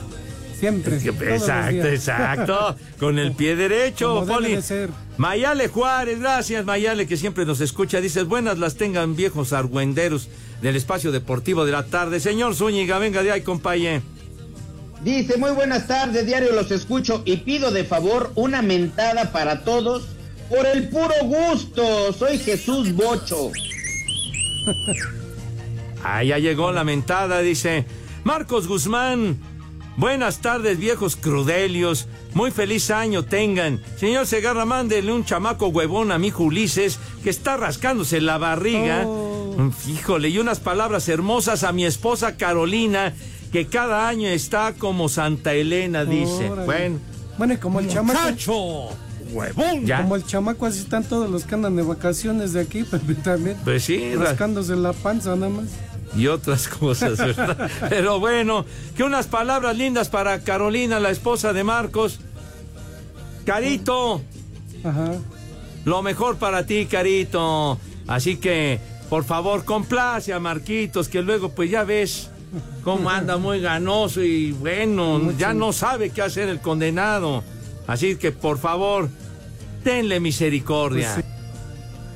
Siempre. 0.59 0.97
Exacto, 0.97 1.87
exacto. 1.87 2.75
Con 2.99 3.19
el 3.19 3.33
pie 3.33 3.55
derecho, 3.55 4.07
Como 4.09 4.21
debe 4.25 4.33
Poli. 4.35 4.55
de 4.55 4.61
ser. 4.61 4.89
Mayale 5.17 5.67
Juárez, 5.67 6.19
gracias 6.19 6.65
Mayale, 6.65 7.05
que 7.07 7.17
siempre 7.17 7.45
nos 7.45 7.61
escucha. 7.61 8.01
Dices, 8.01 8.25
buenas 8.25 8.57
las 8.57 8.75
tengan 8.75 9.15
viejos 9.15 9.53
argüenderos 9.53 10.29
del 10.61 10.75
espacio 10.75 11.11
deportivo 11.11 11.65
de 11.65 11.71
la 11.73 11.83
tarde. 11.85 12.19
Señor 12.19 12.55
Zúñiga, 12.55 12.97
venga 12.97 13.21
de 13.23 13.31
ahí, 13.31 13.41
compañe. 13.41 14.01
Dice, 15.03 15.37
muy 15.37 15.51
buenas 15.51 15.85
tardes, 15.87 16.25
diario 16.25 16.51
los 16.53 16.71
escucho 16.71 17.21
y 17.23 17.37
pido 17.37 17.69
de 17.69 17.83
favor 17.83 18.31
una 18.33 18.63
mentada 18.63 19.31
para 19.31 19.63
todos 19.63 20.07
por 20.49 20.65
el 20.65 20.89
puro 20.89 21.13
gusto. 21.23 22.11
Soy 22.13 22.39
Jesús 22.39 22.93
Bocho. 22.93 23.51
Ah, 26.03 26.23
ya 26.23 26.37
llegó 26.39 26.71
la 26.71 26.83
mentada, 26.83 27.41
dice. 27.41 27.85
Marcos 28.23 28.67
Guzmán, 28.67 29.37
buenas 29.97 30.39
tardes, 30.39 30.77
viejos 30.79 31.15
crudelios. 31.15 32.07
Muy 32.33 32.51
feliz 32.51 32.89
año 32.91 33.23
tengan. 33.25 33.81
Señor 33.99 34.25
Segarra, 34.27 34.65
mándele 34.65 35.11
un 35.11 35.25
chamaco 35.25 35.67
huevón 35.67 36.11
a 36.11 36.17
mi 36.17 36.31
Ulises, 36.37 36.99
que 37.23 37.29
está 37.29 37.57
rascándose 37.57 38.21
la 38.21 38.37
barriga. 38.37 39.03
Mm, 39.05 39.71
Híjole, 39.89 40.29
y 40.29 40.37
unas 40.39 40.59
palabras 40.59 41.09
hermosas 41.09 41.63
a 41.63 41.71
mi 41.71 41.85
esposa 41.85 42.37
Carolina, 42.37 43.13
que 43.51 43.65
cada 43.67 44.07
año 44.07 44.27
está 44.29 44.73
como 44.77 45.09
Santa 45.09 45.53
Elena, 45.53 46.05
dice. 46.05 46.49
Órale. 46.49 46.65
Bueno. 46.65 46.99
Bueno, 47.37 47.53
y 47.53 47.57
como 47.57 47.79
el 47.79 47.87
chamaco. 47.87 48.91
¡Huevón! 49.31 49.85
Ya. 49.85 50.01
Como 50.03 50.15
el 50.15 50.25
chamaco, 50.25 50.65
así 50.65 50.79
están 50.79 51.03
todos 51.03 51.29
los 51.29 51.43
que 51.43 51.53
andan 51.55 51.75
de 51.75 51.81
vacaciones 51.83 52.53
de 52.53 52.61
aquí, 52.61 52.83
Pepe, 52.89 53.13
también. 53.15 53.57
Pues 53.63 53.83
sí, 53.83 54.15
ra- 54.15 54.25
Rascándose 54.25 54.75
la 54.75 54.93
panza 54.93 55.35
nada 55.35 55.49
más. 55.49 55.65
Y 56.15 56.27
otras 56.27 56.67
cosas, 56.79 57.17
¿verdad? 57.17 57.69
Pero 57.89 58.19
bueno, 58.19 58.65
que 58.95 59.03
unas 59.03 59.27
palabras 59.27 59.77
lindas 59.77 60.09
para 60.09 60.39
Carolina, 60.41 60.99
la 60.99 61.09
esposa 61.11 61.53
de 61.53 61.63
Marcos. 61.63 62.19
Carito, 63.45 64.21
Ajá. 64.83 65.13
lo 65.85 66.01
mejor 66.01 66.37
para 66.37 66.65
ti, 66.65 66.85
Carito. 66.85 67.79
Así 68.07 68.37
que, 68.37 68.79
por 69.09 69.23
favor, 69.23 69.63
complace 69.63 70.33
a 70.33 70.39
Marquitos, 70.39 71.07
que 71.07 71.21
luego, 71.21 71.49
pues 71.49 71.69
ya 71.69 71.83
ves 71.83 72.29
cómo 72.83 73.09
anda 73.09 73.37
muy 73.37 73.59
ganoso 73.61 74.21
y 74.23 74.51
bueno, 74.53 75.31
ya 75.37 75.53
no 75.53 75.71
sabe 75.73 76.09
qué 76.09 76.21
hacer 76.21 76.49
el 76.49 76.59
condenado. 76.59 77.43
Así 77.85 78.15
que, 78.17 78.31
por 78.31 78.57
favor, 78.57 79.09
tenle 79.83 80.19
misericordia. 80.19 81.11
Pues 81.13 81.25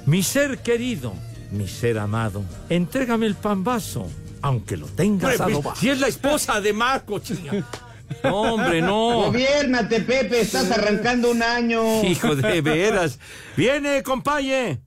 Mi 0.05 0.23
ser 0.23 0.59
querido, 0.59 1.13
mi 1.51 1.67
ser 1.67 1.99
amado, 1.99 2.43
entrégame 2.69 3.25
el 3.25 3.35
pambazo, 3.35 4.07
aunque 4.41 4.77
lo 4.77 4.87
tengas 4.87 5.39
Hombre, 5.39 5.53
adobado. 5.53 5.75
Si 5.79 5.89
es 5.89 5.99
la 5.99 6.07
esposa 6.07 6.61
de 6.61 6.73
Marco, 6.73 7.19
chinga. 7.19 7.65
No, 8.23 8.41
hombre, 8.41 8.81
no. 8.81 9.25
Gobiérnate, 9.25 10.01
Pepe, 10.01 10.41
estás 10.41 10.69
arrancando 10.71 11.31
un 11.31 11.41
año. 11.41 12.03
Hijo 12.03 12.35
de 12.35 12.61
veras. 12.61 13.19
Viene, 13.55 14.03
compañe. 14.03 14.81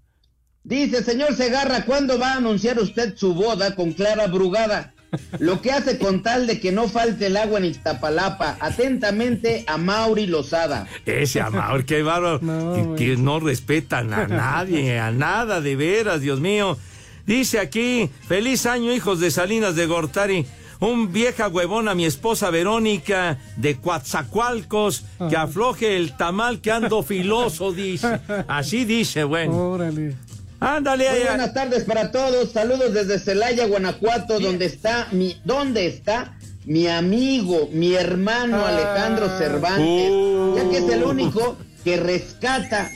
Dice, 0.63 1.03
señor 1.05 1.35
Segarra, 1.35 1.85
¿cuándo 1.85 2.19
va 2.19 2.33
a 2.33 2.37
anunciar 2.37 2.79
usted 2.79 3.17
su 3.17 3.35
boda 3.35 3.75
con 3.75 3.93
Clara 3.93 4.27
Brugada? 4.29 4.94
Lo 5.39 5.61
que 5.61 5.73
hace 5.73 5.99
con 5.99 6.23
tal 6.23 6.47
de 6.47 6.61
que 6.61 6.73
no 6.73 6.89
falte 6.89 7.27
el 7.27 7.37
agua 7.37 7.59
en 7.59 7.67
Iztapalapa. 7.67 8.57
Atentamente 8.61 9.65
a 9.67 9.77
Mauri 9.77 10.27
Lozada. 10.27 10.87
Ese 11.07 11.41
amor, 11.41 11.85
qué 11.85 12.03
bárbaro. 12.03 12.41
que, 12.97 13.05
que 13.05 13.17
no 13.17 13.41
respetan 13.41 14.13
a 14.13 14.27
nadie, 14.27 14.99
a 14.99 15.11
nada, 15.11 15.61
de 15.61 15.77
veras, 15.77 16.21
Dios 16.21 16.41
mío. 16.41 16.79
Dice 17.27 17.59
aquí, 17.59 18.11
feliz 18.29 18.67
año, 18.67 18.93
hijos 18.93 19.21
de 19.21 19.31
Salinas 19.31 19.77
de 19.77 19.87
Gortari. 19.87 20.47
Un 20.81 21.13
vieja 21.13 21.49
huevona, 21.49 21.95
mi 21.95 22.05
esposa 22.05 22.51
Verónica 22.51 23.39
de 23.57 23.77
Coatzacoalcos, 23.77 25.05
que 25.31 25.37
afloje 25.37 25.97
el 25.97 26.17
tamal 26.17 26.61
que 26.61 26.73
ando 26.73 27.03
filoso, 27.03 27.73
dice. 27.73 28.21
Así 28.49 28.85
dice, 28.85 29.25
bueno. 29.25 29.57
Órale. 29.57 30.15
Ándale, 30.61 31.11
Muy 31.11 31.21
buenas 31.21 31.53
tardes 31.53 31.85
para 31.85 32.11
todos. 32.11 32.53
Saludos 32.53 32.95
desde 32.95 33.19
Celaya, 33.19 33.67
Guanajuato, 33.67 34.41
donde 34.41 34.67
está 34.67 35.09
mi, 35.13 35.37
¿dónde 35.45 35.87
está? 35.87 36.37
Mi 36.65 36.87
amigo, 36.89 37.69
mi 37.73 37.95
hermano 37.95 38.65
Ah. 38.65 38.69
Alejandro 38.69 39.29
Cervantes, 39.39 40.11
Uh. 40.11 40.55
ya 40.57 40.71
que 40.71 40.79
es 40.79 40.89
el 40.91 41.03
único 41.05 41.57
que 41.85 41.99
rescata. 41.99 42.91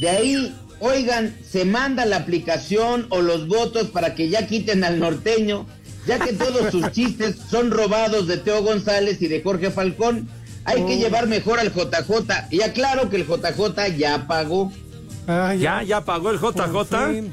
De 0.00 0.08
ahí, 0.10 0.54
oigan, 0.80 1.36
se 1.48 1.64
manda 1.64 2.04
la 2.06 2.16
aplicación 2.16 3.06
o 3.10 3.20
los 3.22 3.46
votos 3.46 3.88
para 3.90 4.14
que 4.14 4.28
ya 4.28 4.46
quiten 4.48 4.82
al 4.82 4.98
norteño, 4.98 5.66
ya 6.08 6.18
que 6.18 6.32
todos 6.32 6.72
sus 6.72 6.90
chistes 6.92 7.36
son 7.48 7.70
robados 7.70 8.26
de 8.26 8.38
Teo 8.38 8.62
González 8.64 9.22
y 9.22 9.28
de 9.28 9.42
Jorge 9.42 9.70
Falcón. 9.70 10.28
Hay 10.64 10.82
que 10.84 10.96
Oh. 10.96 10.98
llevar 10.98 11.28
mejor 11.28 11.60
al 11.60 11.72
JJ. 11.72 12.48
Y 12.50 12.62
aclaro 12.62 13.08
que 13.08 13.16
el 13.16 13.26
JJ 13.26 13.96
ya 13.96 14.26
pagó. 14.26 14.72
Ah, 15.26 15.54
¿Ya, 15.54 15.82
ya 15.82 16.04
pagó 16.04 16.30
el 16.30 16.38
JJ? 16.38 17.30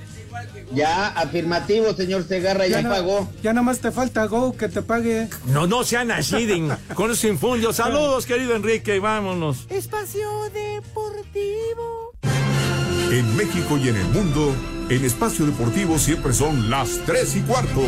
Ya, 0.73 1.07
afirmativo, 1.09 1.93
señor 1.93 2.27
Segarra, 2.27 2.65
ya, 2.67 2.81
no- 2.81 2.89
pagó. 2.89 3.29
Ya 3.43 3.53
nada 3.53 3.63
más 3.63 3.79
te 3.79 3.91
falta 3.91 4.25
Go 4.25 4.57
que 4.57 4.67
te 4.67 4.81
pague. 4.81 5.29
No, 5.45 5.67
no 5.67 5.83
sean 5.83 6.09
así 6.11 6.47
con 6.95 7.11
ese 7.11 7.27
infundio. 7.29 7.71
Saludos, 7.73 8.25
querido 8.25 8.55
Enrique, 8.55 8.99
vámonos. 8.99 9.67
Espacio 9.69 10.27
Deportivo. 10.53 12.13
En 13.11 13.35
México 13.37 13.77
y 13.77 13.89
en 13.89 13.95
el 13.97 14.05
mundo, 14.05 14.55
en 14.89 15.05
Espacio 15.05 15.45
Deportivo 15.45 15.99
siempre 15.99 16.33
son 16.33 16.71
las 16.71 16.99
3 17.05 17.35
y 17.35 17.41
cuarto. 17.41 17.81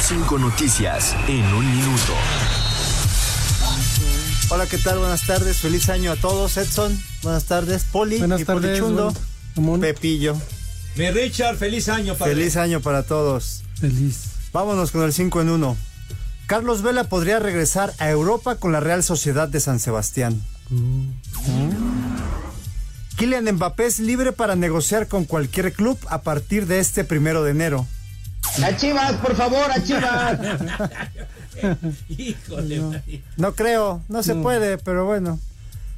Cinco 0.00 0.38
noticias 0.38 1.14
en 1.28 1.44
un 1.54 1.76
minuto. 1.76 2.14
Hola, 4.50 4.66
¿qué 4.66 4.78
tal? 4.78 4.98
Buenas 4.98 5.26
tardes. 5.26 5.58
Feliz 5.58 5.90
año 5.90 6.10
a 6.10 6.16
todos. 6.16 6.56
Edson, 6.56 6.98
buenas 7.22 7.44
tardes. 7.44 7.84
Poli, 7.84 8.18
Buenas 8.18 8.40
y 8.40 8.44
tardes, 8.46 8.80
Polichundo, 8.80 9.12
Pepillo. 9.80 10.36
Mi 10.96 11.10
Richard, 11.10 11.56
feliz 11.56 11.88
año 11.90 12.14
para 12.14 12.30
Feliz 12.30 12.56
año 12.56 12.80
para 12.80 13.02
todos. 13.02 13.62
Feliz. 13.78 14.30
Vámonos 14.52 14.90
con 14.90 15.02
el 15.02 15.12
5 15.12 15.42
en 15.42 15.50
1. 15.50 15.76
Carlos 16.46 16.80
Vela 16.80 17.04
podría 17.04 17.38
regresar 17.38 17.92
a 17.98 18.08
Europa 18.08 18.54
con 18.54 18.72
la 18.72 18.80
Real 18.80 19.02
Sociedad 19.02 19.48
de 19.48 19.60
San 19.60 19.80
Sebastián. 19.80 20.42
Kylian 23.16 23.52
Mbappé 23.52 23.84
es 23.86 23.98
libre 23.98 24.32
para 24.32 24.56
negociar 24.56 25.08
con 25.08 25.26
cualquier 25.26 25.74
club 25.74 25.98
a 26.08 26.22
partir 26.22 26.66
de 26.66 26.78
este 26.78 27.04
primero 27.04 27.44
de 27.44 27.50
enero. 27.50 27.86
A 28.62 28.74
Chivas, 28.74 29.12
por 29.16 29.36
favor, 29.36 29.70
a 29.70 29.82
Chivas. 29.84 30.38
Híjole. 32.08 32.82
No 33.36 33.54
creo, 33.54 34.02
no 34.08 34.22
se 34.22 34.34
puede, 34.34 34.78
pero 34.78 35.04
bueno. 35.06 35.38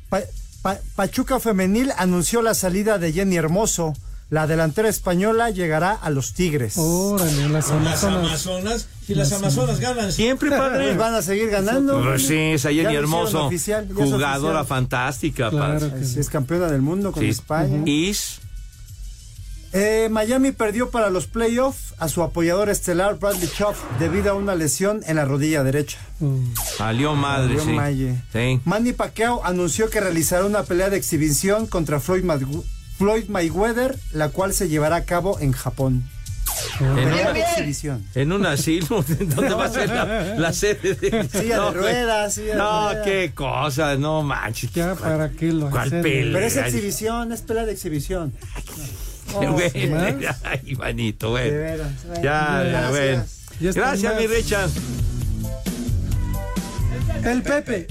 Pa- 0.08 0.20
Pa- 0.62 0.78
Pachuca 0.94 1.40
Femenil 1.40 1.90
anunció 1.96 2.42
la 2.42 2.54
salida 2.54 2.98
de 2.98 3.12
Jenny 3.12 3.36
Hermoso. 3.36 3.94
La 4.28 4.46
delantera 4.46 4.88
española 4.88 5.50
llegará 5.50 5.90
a 5.92 6.08
los 6.10 6.34
Tigres. 6.34 6.74
Órale, 6.76 7.48
las 7.48 7.64
Con 7.66 7.82
las 7.84 8.04
Amazonas. 8.04 8.46
Amazonas, 8.46 8.88
si 9.04 9.14
las 9.16 9.32
Amazonas 9.32 9.80
ganan 9.80 10.12
siempre, 10.12 10.50
padre. 10.50 10.84
Pues 10.84 10.98
van 10.98 11.14
a 11.14 11.22
seguir 11.22 11.50
ganando. 11.50 12.00
Pues 12.00 12.28
sí, 12.28 12.36
esa 12.36 12.70
Ya 12.70 12.82
Jenny 12.84 12.94
Hermoso, 12.94 13.46
oficial, 13.46 13.88
es 13.90 13.92
jugadora 13.96 14.60
oficial. 14.60 14.66
fantástica, 14.66 15.50
Claro 15.50 15.80
padre. 15.80 15.98
que 15.98 16.04
sí. 16.04 16.20
Es 16.20 16.28
campeona 16.28 16.68
del 16.68 16.80
mundo 16.82 17.10
con 17.10 17.22
Sí. 17.24 17.28
España. 17.30 17.82
Is. 17.86 18.40
Eh, 19.72 20.08
Miami 20.10 20.50
perdió 20.50 20.90
para 20.90 21.10
los 21.10 21.26
playoffs 21.28 21.94
a 21.98 22.08
su 22.08 22.22
apoyador 22.24 22.70
estelar 22.70 23.18
Bradley 23.20 23.48
Chubb 23.48 23.74
debido 24.00 24.32
a 24.32 24.34
una 24.34 24.56
lesión 24.56 25.02
en 25.06 25.14
la 25.16 25.24
rodilla 25.24 25.62
derecha. 25.62 25.98
Salió 26.76 27.14
madre, 27.14 27.50
Salió 27.56 27.64
sí. 27.64 27.72
malle. 27.72 28.14
Sí. 28.32 28.60
Manny 28.64 28.92
Pacquiao 28.92 29.44
anunció 29.44 29.88
que 29.88 30.00
realizará 30.00 30.44
una 30.44 30.64
pelea 30.64 30.90
de 30.90 30.96
exhibición 30.96 31.68
contra 31.68 32.00
Floyd, 32.00 32.24
Floyd 32.98 33.28
Mayweather, 33.28 33.96
la 34.12 34.30
cual 34.30 34.52
se 34.54 34.68
llevará 34.68 34.96
a 34.96 35.04
cabo 35.04 35.38
en 35.38 35.52
Japón. 35.52 36.02
En 36.80 36.94
Pelea 36.96 37.22
una- 37.22 37.32
de 37.32 37.40
exhibición. 37.40 38.04
En 38.16 38.32
un 38.32 38.44
asilo, 38.46 38.86
¿dónde 39.08 39.54
va 39.54 39.66
a 39.66 39.70
ser 39.70 39.88
la, 39.88 40.34
la 40.36 40.52
sede 40.52 40.94
de 40.94 41.28
Silla 41.32 41.60
de 41.60 41.70
ruedas, 41.70 42.34
silla 42.34 42.46
de 42.52 42.54
No, 42.56 42.88
ruedas. 42.88 43.04
qué 43.06 43.32
cosa, 43.34 43.94
no 43.96 44.22
manches. 44.24 44.72
Ya, 44.72 44.96
¿para 44.96 45.30
qué 45.30 45.52
lo 45.52 45.70
¿Cuál 45.70 45.90
pelea? 45.90 46.32
Pero 46.32 46.46
es 46.46 46.56
exhibición, 46.56 47.30
es 47.32 47.42
pelea 47.42 47.64
de 47.66 47.72
exhibición. 47.72 48.34
Oh, 49.34 49.58
sí, 49.72 49.86
¿más? 49.86 50.14
Ay, 50.44 50.60
Ivanito, 50.66 51.30
güey. 51.30 51.50
De 51.50 51.56
veras. 51.56 51.92
Ya, 52.16 52.22
ya, 52.22 52.62
Gracias. 52.62 52.90
bueno. 52.90 53.24
Gracias, 53.74 54.16
mi 54.20 54.26
Richard. 54.26 54.70
El 57.24 57.42
Pepe. 57.42 57.86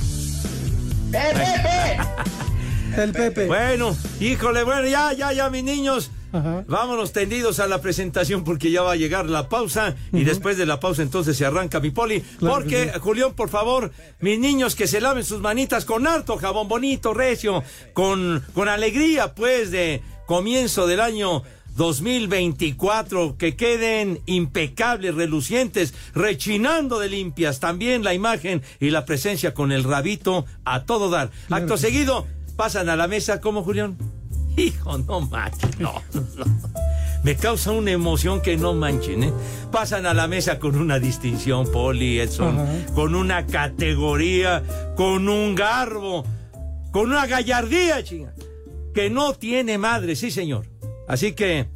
El 2.98 3.12
Pepe. 3.12 3.46
Bueno, 3.48 3.96
híjole, 4.20 4.64
bueno, 4.64 4.88
ya, 4.88 5.14
ya, 5.14 5.32
ya, 5.32 5.50
mis 5.50 5.64
niños. 5.64 6.12
Vámonos 6.32 7.12
tendidos 7.12 7.60
a 7.60 7.68
la 7.68 7.82
presentación 7.82 8.44
porque 8.44 8.70
ya 8.70 8.84
va 8.84 8.92
a 8.92 8.96
llegar 8.96 9.26
la 9.28 9.50
pausa 9.50 9.96
y 10.12 10.24
después 10.24 10.58
de 10.58 10.68
la 10.68 10.80
pausa 10.80 11.02
entonces 11.02 11.36
se 11.36 11.44
arranca 11.46 11.80
mi 11.80 11.90
poli. 11.90 12.22
Claro 12.22 12.56
porque, 12.56 12.92
que 12.94 13.00
Julián, 13.00 13.34
por 13.34 13.50
favor, 13.50 13.92
mis 14.20 14.38
niños 14.38 14.76
que 14.76 14.86
se 14.86 15.02
laven 15.02 15.24
sus 15.24 15.42
manitas 15.42 15.86
con 15.86 16.06
harto 16.06 16.38
jabón 16.38 16.68
bonito, 16.68 17.16
recio, 17.16 17.64
con, 17.94 18.46
con 18.54 18.70
alegría, 18.70 19.34
pues, 19.34 19.72
de 19.72 20.04
comienzo 20.30 20.86
del 20.86 20.99
año 20.99 21.41
2024, 21.75 23.36
que 23.36 23.55
queden 23.55 24.21
impecables, 24.27 25.15
relucientes, 25.15 25.95
rechinando 26.13 26.99
de 26.99 27.09
limpias. 27.09 27.59
También 27.59 28.03
la 28.03 28.13
imagen 28.13 28.61
y 28.80 28.91
la 28.91 29.05
presencia 29.05 29.55
con 29.55 29.71
el 29.71 29.84
rabito 29.84 30.45
a 30.65 30.84
todo 30.84 31.09
dar. 31.09 31.32
Claro 31.47 31.63
Acto 31.63 31.77
seguido, 31.77 32.27
pasan 32.55 32.89
a 32.89 32.95
la 32.95 33.07
mesa, 33.07 33.41
¿cómo, 33.41 33.63
Julián? 33.63 33.97
Hijo, 34.55 34.99
no 34.99 35.21
manches, 35.21 35.80
no, 35.80 35.95
no. 36.13 36.45
Me 37.23 37.36
causa 37.36 37.71
una 37.71 37.89
emoción 37.89 38.39
que 38.39 38.55
no 38.55 38.75
manchen, 38.75 39.23
¿eh? 39.23 39.34
Pasan 39.71 40.05
a 40.05 40.13
la 40.13 40.27
mesa 40.27 40.59
con 40.59 40.75
una 40.75 40.99
distinción, 40.99 41.71
Poli, 41.71 42.19
Edson, 42.19 42.86
con 42.93 43.15
una 43.15 43.47
categoría, 43.47 44.61
con 44.95 45.27
un 45.27 45.55
garbo, 45.55 46.23
con 46.91 47.09
una 47.09 47.25
gallardía, 47.25 48.03
chinga, 48.03 48.32
que 48.94 49.10
no 49.10 49.34
tiene 49.34 49.78
madre, 49.78 50.16
sí, 50.16 50.32
señor. 50.32 50.66
Así 51.08 51.34
que 51.34 51.68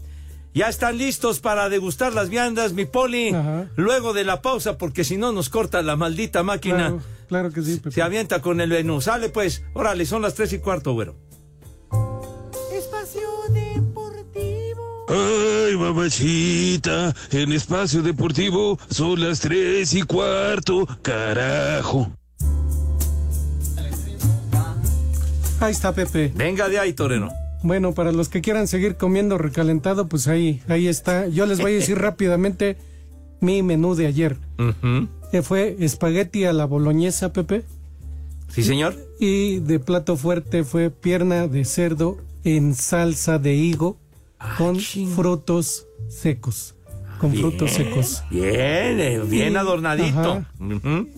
ya 0.54 0.70
están 0.70 0.98
listos 0.98 1.40
para 1.40 1.70
degustar 1.70 2.14
las 2.14 2.30
viandas, 2.30 2.74
mi 2.74 2.86
Poli, 2.86 3.30
Ajá. 3.30 3.70
luego 3.76 4.14
de 4.14 4.24
la 4.24 4.42
pausa, 4.42 4.78
porque 4.78 5.04
si 5.04 5.18
no 5.18 5.32
nos 5.32 5.50
corta 5.50 5.82
la 5.82 5.96
maldita 5.96 6.44
máquina. 6.44 6.90
Claro, 6.90 7.02
claro 7.28 7.52
que 7.52 7.62
sí, 7.64 7.78
Pepe. 7.78 7.92
Se 7.92 8.02
avienta 8.02 8.42
con 8.42 8.62
el 8.62 8.70
menú. 8.70 9.02
Sale 9.02 9.30
pues, 9.30 9.64
órale, 9.74 10.06
son 10.06 10.22
las 10.22 10.36
tres 10.36 10.54
y 10.54 10.60
cuarto, 10.60 10.94
güero. 10.94 11.16
Espacio 12.72 13.22
Deportivo. 13.52 15.06
Ay, 15.10 15.76
mamachita, 15.76 17.14
en 17.32 17.52
espacio 17.52 18.02
deportivo 18.02 18.78
son 18.90 19.22
las 19.22 19.40
tres 19.40 19.94
y 19.94 20.04
cuarto, 20.04 20.88
carajo. 21.02 22.12
Ahí 25.64 25.72
está 25.72 25.94
Pepe. 25.94 26.30
Venga 26.36 26.68
de 26.68 26.78
ahí, 26.78 26.92
Toreno. 26.92 27.32
Bueno, 27.62 27.94
para 27.94 28.12
los 28.12 28.28
que 28.28 28.42
quieran 28.42 28.68
seguir 28.68 28.98
comiendo 28.98 29.38
recalentado, 29.38 30.10
pues 30.10 30.28
ahí, 30.28 30.62
ahí 30.68 30.90
está. 30.90 31.28
Yo 31.28 31.46
les 31.46 31.62
voy 31.62 31.72
a 31.72 31.76
decir 31.76 31.98
rápidamente 32.00 32.76
mi 33.40 33.64
menú 33.64 33.96
de 33.96 34.08
ayer. 34.08 34.36
Que 35.32 35.42
fue 35.42 35.78
espagueti 35.80 36.44
a 36.44 36.52
la 36.52 36.66
boloñesa, 36.66 37.32
Pepe. 37.32 37.64
Sí, 38.50 38.62
señor. 38.64 38.94
Y 39.22 39.60
de 39.60 39.80
plato 39.80 40.18
fuerte 40.18 40.66
fue 40.66 40.90
pierna 40.90 41.48
de 41.48 41.64
cerdo 41.64 42.18
en 42.44 42.76
salsa 42.76 43.40
de 43.40 43.54
higo 43.54 43.96
con 44.58 44.78
frutos 45.16 45.88
secos. 46.10 46.76
Con 47.24 47.34
frutos 47.36 47.72
secos. 47.72 48.24
Bien, 48.30 49.00
eh, 49.00 49.22
bien 49.26 49.54
Y- 49.54 49.56
adornadito. 49.56 50.44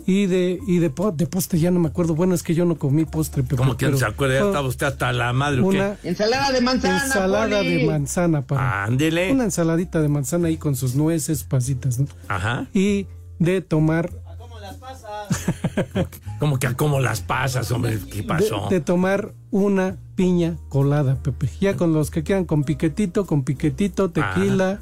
Y 0.05 0.27
de, 0.27 0.59
y 0.67 0.77
de, 0.77 0.91
de 1.15 1.27
postre 1.27 1.59
ya 1.59 1.71
no 1.71 1.79
me 1.79 1.87
acuerdo. 1.87 2.13
Bueno, 2.13 2.35
es 2.35 2.43
que 2.43 2.53
yo 2.53 2.63
no 2.65 2.77
comí 2.77 3.05
postre, 3.05 3.41
Pepe. 3.41 3.55
Como 3.55 3.75
que 3.75 3.85
no 3.85 3.91
pero 3.93 3.97
se 3.97 4.05
acuerda, 4.05 4.39
ya 4.39 4.45
estaba 4.45 4.67
usted 4.67 4.85
hasta 4.85 5.11
la 5.13 5.33
madre. 5.33 5.61
¿o 5.61 5.69
qué? 5.69 5.77
Una 5.77 5.97
Ensalada 6.03 6.51
de 6.51 6.61
manzana. 6.61 7.03
ensalada 7.05 7.57
Poli. 7.57 7.75
de 7.77 7.85
manzana 7.87 8.41
para. 8.45 8.83
Ándele. 8.83 9.31
Una 9.31 9.45
ensaladita 9.45 9.99
de 10.01 10.07
manzana 10.07 10.47
ahí 10.47 10.57
con 10.57 10.75
sus 10.75 10.93
nueces, 10.95 11.43
pasitas, 11.43 11.97
¿no? 11.97 12.07
Ajá. 12.27 12.67
Y 12.73 13.07
de 13.39 13.61
tomar. 13.61 14.11
Como 16.39 16.59
que 16.59 16.67
a 16.67 16.73
cómo 16.75 16.99
las 16.99 17.21
pasas, 17.21 17.71
hombre. 17.71 17.97
¿Qué 18.11 18.23
pasó? 18.23 18.67
de 18.69 18.79
tomar 18.79 19.33
una 19.51 19.97
piña 20.15 20.57
colada, 20.69 21.15
Pepe. 21.15 21.49
Ya 21.59 21.75
con 21.75 21.93
los 21.93 22.11
que 22.11 22.23
quieran 22.23 22.45
con 22.45 22.63
piquetito, 22.63 23.25
con 23.25 23.43
piquetito, 23.43 24.11
tequila, 24.11 24.79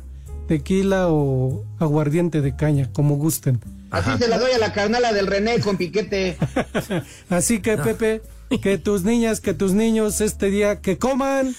tequila 0.47 1.07
o 1.09 1.63
aguardiente 1.79 2.41
de 2.41 2.55
caña, 2.55 2.89
como 2.93 3.15
gusten. 3.15 3.59
Así 3.91 4.09
se 4.17 4.27
la 4.27 4.39
doy 4.39 4.51
a 4.51 4.57
la 4.57 4.73
carnala 4.73 5.13
del 5.13 5.27
René 5.27 5.59
con 5.59 5.77
piquete. 5.77 6.37
Así 7.29 7.59
que, 7.61 7.77
Pepe, 7.77 8.21
que 8.61 8.77
tus 8.77 9.03
niñas, 9.03 9.39
que 9.39 9.53
tus 9.53 9.73
niños 9.73 10.19
este 10.21 10.49
día 10.49 10.81
que 10.81 10.97
coman 10.97 11.53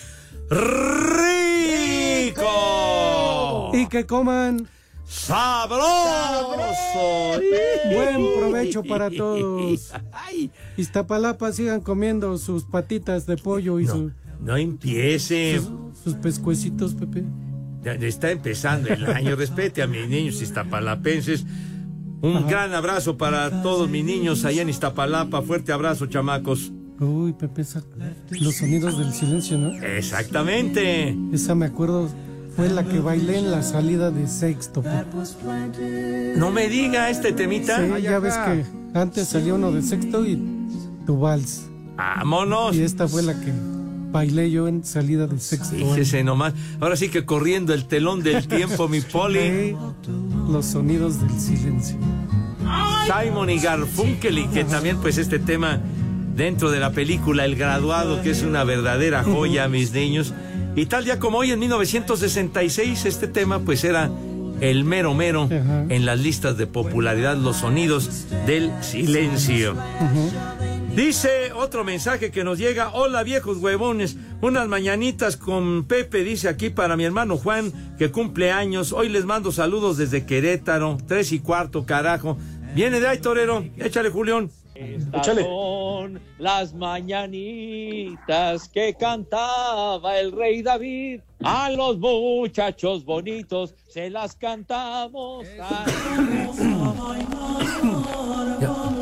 ¡Rico! 2.24 3.70
y 3.74 3.86
que 3.88 4.04
coman 4.06 4.68
¡Sabroso! 5.06 5.84
buen 7.94 8.34
provecho 8.38 8.82
para 8.82 9.10
todos. 9.10 9.92
Iztapalapa 10.76 11.52
sigan 11.52 11.80
comiendo 11.80 12.36
sus 12.38 12.64
patitas 12.64 13.26
de 13.26 13.36
pollo 13.36 13.78
y 13.80 13.86
su- 13.86 14.10
No 14.40 14.56
empiece. 14.56 15.60
sus 16.02 16.14
pescuecitos, 16.16 16.94
Pepe. 16.94 17.22
Está 17.84 18.30
empezando 18.30 18.88
el 18.88 19.04
año. 19.06 19.36
Respete 19.36 19.82
a 19.82 19.86
mis 19.86 20.08
niños 20.08 20.40
iztapalapenses. 20.42 21.44
Un 22.22 22.46
gran 22.48 22.72
abrazo 22.74 23.18
para 23.18 23.62
todos 23.62 23.90
mis 23.90 24.02
niños 24.04 24.44
allá 24.46 24.62
en 24.62 24.70
Iztapalapa. 24.70 25.42
Fuerte 25.42 25.72
abrazo, 25.72 26.06
chamacos. 26.06 26.72
Uy, 26.98 27.32
Pepe, 27.34 27.62
esa- 27.62 27.82
los 28.40 28.54
sonidos 28.56 28.98
del 28.98 29.12
silencio, 29.12 29.58
¿no? 29.58 29.72
Exactamente. 29.82 31.14
Esa 31.32 31.54
me 31.54 31.66
acuerdo, 31.66 32.08
fue 32.56 32.70
la 32.70 32.84
que 32.84 33.00
bailé 33.00 33.38
en 33.40 33.50
la 33.50 33.62
salida 33.62 34.10
de 34.10 34.26
sexto. 34.26 34.80
Pepe. 34.82 36.34
No 36.36 36.50
me 36.50 36.68
diga 36.68 37.10
este 37.10 37.32
temita. 37.32 37.76
Sí, 37.96 38.02
ya 38.02 38.18
ves 38.18 38.34
que 38.34 38.64
antes 38.98 39.28
salía 39.28 39.54
uno 39.54 39.70
de 39.72 39.82
sexto 39.82 40.24
y 40.24 40.40
tu 41.04 41.18
vals. 41.18 41.66
Vámonos. 41.96 42.74
Y 42.74 42.82
esta 42.82 43.06
fue 43.06 43.22
la 43.22 43.34
que 43.38 43.52
bailé 44.14 44.48
yo 44.48 44.68
en 44.68 44.84
salida 44.84 45.26
del 45.26 45.40
sexto 45.40 45.74
año. 45.74 45.90
Fíjese 45.90 46.22
nomás. 46.22 46.54
Ahora 46.80 46.94
sí 46.94 47.08
que 47.08 47.24
corriendo 47.24 47.74
el 47.74 47.86
telón 47.86 48.22
del 48.22 48.46
tiempo, 48.48 48.88
mi 48.88 49.00
poli. 49.00 49.76
Los 50.48 50.66
sonidos 50.66 51.20
del 51.20 51.40
silencio. 51.40 51.96
Simon 53.06 53.50
y 53.50 53.58
Garfunkel, 53.58 54.38
y 54.38 54.46
que 54.46 54.62
también, 54.64 54.98
pues, 54.98 55.18
este 55.18 55.40
tema 55.40 55.80
dentro 56.36 56.70
de 56.70 56.78
la 56.78 56.92
película 56.92 57.44
El 57.44 57.56
Graduado, 57.56 58.22
que 58.22 58.30
es 58.30 58.42
una 58.42 58.62
verdadera 58.62 59.24
joya, 59.24 59.66
mis 59.66 59.92
niños. 59.92 60.32
Y 60.76 60.86
tal 60.86 61.04
día 61.04 61.18
como 61.18 61.38
hoy, 61.38 61.50
en 61.50 61.58
1966, 61.58 63.06
este 63.06 63.26
tema, 63.26 63.58
pues, 63.58 63.82
era 63.82 64.10
el 64.60 64.84
mero 64.84 65.14
mero 65.14 65.48
en 65.50 66.06
las 66.06 66.20
listas 66.20 66.56
de 66.56 66.68
popularidad, 66.68 67.36
los 67.36 67.56
sonidos 67.56 68.26
del 68.46 68.70
silencio. 68.80 69.74
Dice 70.94 71.52
otro 71.52 71.82
mensaje 71.82 72.30
que 72.30 72.44
nos 72.44 72.56
llega, 72.56 72.92
hola 72.94 73.24
viejos 73.24 73.58
huevones, 73.58 74.16
unas 74.40 74.68
mañanitas 74.68 75.36
con 75.36 75.86
Pepe, 75.88 76.22
dice 76.22 76.48
aquí 76.48 76.70
para 76.70 76.96
mi 76.96 77.02
hermano 77.04 77.36
Juan, 77.36 77.72
que 77.98 78.12
cumple 78.12 78.52
años, 78.52 78.92
hoy 78.92 79.08
les 79.08 79.24
mando 79.24 79.50
saludos 79.50 79.96
desde 79.96 80.24
Querétaro, 80.24 80.98
tres 81.08 81.32
y 81.32 81.40
cuarto, 81.40 81.84
carajo. 81.84 82.38
Viene 82.76 83.00
de 83.00 83.08
ahí, 83.08 83.18
torero, 83.18 83.64
échale 83.76 84.08
Julián. 84.10 84.50
Estas 84.76 85.26
son 85.26 86.20
las 86.38 86.74
mañanitas 86.74 88.68
que 88.68 88.94
cantaba 88.94 90.18
el 90.18 90.30
rey 90.30 90.62
David. 90.62 91.20
A 91.42 91.70
los 91.70 91.98
muchachos 91.98 93.04
bonitos 93.04 93.74
se 93.88 94.10
las 94.10 94.34
cantamos. 94.34 95.46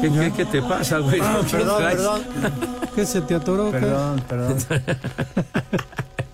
¿Qué, 0.03 0.11
qué, 0.11 0.33
qué 0.37 0.45
te 0.45 0.61
pasa, 0.61 0.99
güey? 0.99 1.21
Ah, 1.23 1.41
¿Qué 1.49 1.57
perdón, 1.57 1.79
traes? 1.79 1.97
perdón. 1.97 2.23
¿Qué 2.95 3.07
se 3.07 3.21
te 3.23 3.35
atoró? 3.35 3.71
qué? 3.73 3.79
Perdón, 3.79 4.23
perdón. 4.29 4.57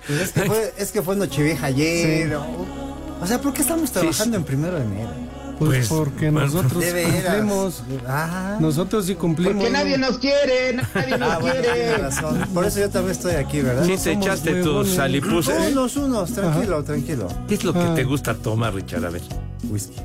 Pues 0.06 0.20
es, 0.20 0.32
que 0.32 0.42
fue, 0.42 0.74
es 0.78 0.90
que 0.90 1.02
fue 1.02 1.14
Nochevieja 1.16 1.66
ayer. 1.66 2.28
Sí. 2.28 2.34
O, 2.34 3.22
o 3.22 3.26
sea, 3.26 3.40
¿por 3.40 3.52
qué 3.52 3.60
estamos 3.62 3.90
trabajando 3.92 4.36
en 4.38 4.44
primero 4.44 4.76
de 4.78 4.84
enero? 4.84 5.10
Pues, 5.58 5.88
Pues, 5.88 5.88
porque 5.88 6.30
bueno, 6.30 6.46
nosotros 6.46 6.80
de 6.80 6.92
veras. 6.92 7.12
cumplimos. 7.24 7.82
Ah. 8.06 8.56
Nosotros 8.60 9.04
sí 9.06 9.14
cumplimos. 9.16 9.56
Porque 9.56 9.70
nadie 9.70 9.98
nos 9.98 10.18
quiere, 10.18 10.72
nadie 10.94 11.18
nos 11.18 11.30
Ah, 11.30 11.38
bueno, 11.40 11.60
quiere. 11.60 11.98
razón. 11.98 12.38
Por 12.54 12.64
eso 12.64 12.78
yo 12.80 12.88
también 12.90 13.10
estoy 13.12 13.34
aquí, 13.34 13.60
¿verdad? 13.60 13.84
Sí, 13.84 13.92
No 13.96 14.02
te 14.02 14.12
echaste 14.12 14.62
tus 14.62 14.88
salipuses. 14.90 15.72
Unos, 15.72 15.96
unos, 15.96 16.32
tranquilo, 16.32 16.82
tranquilo. 16.84 17.28
¿Qué 17.48 17.54
es 17.56 17.64
lo 17.64 17.72
que 17.74 17.80
Ah. 17.80 17.94
te 17.94 18.04
gusta 18.04 18.34
tomar, 18.34 18.72
Richard? 18.72 19.04
A 19.04 19.10
ver. 19.10 19.22
Whisky. 19.68 19.96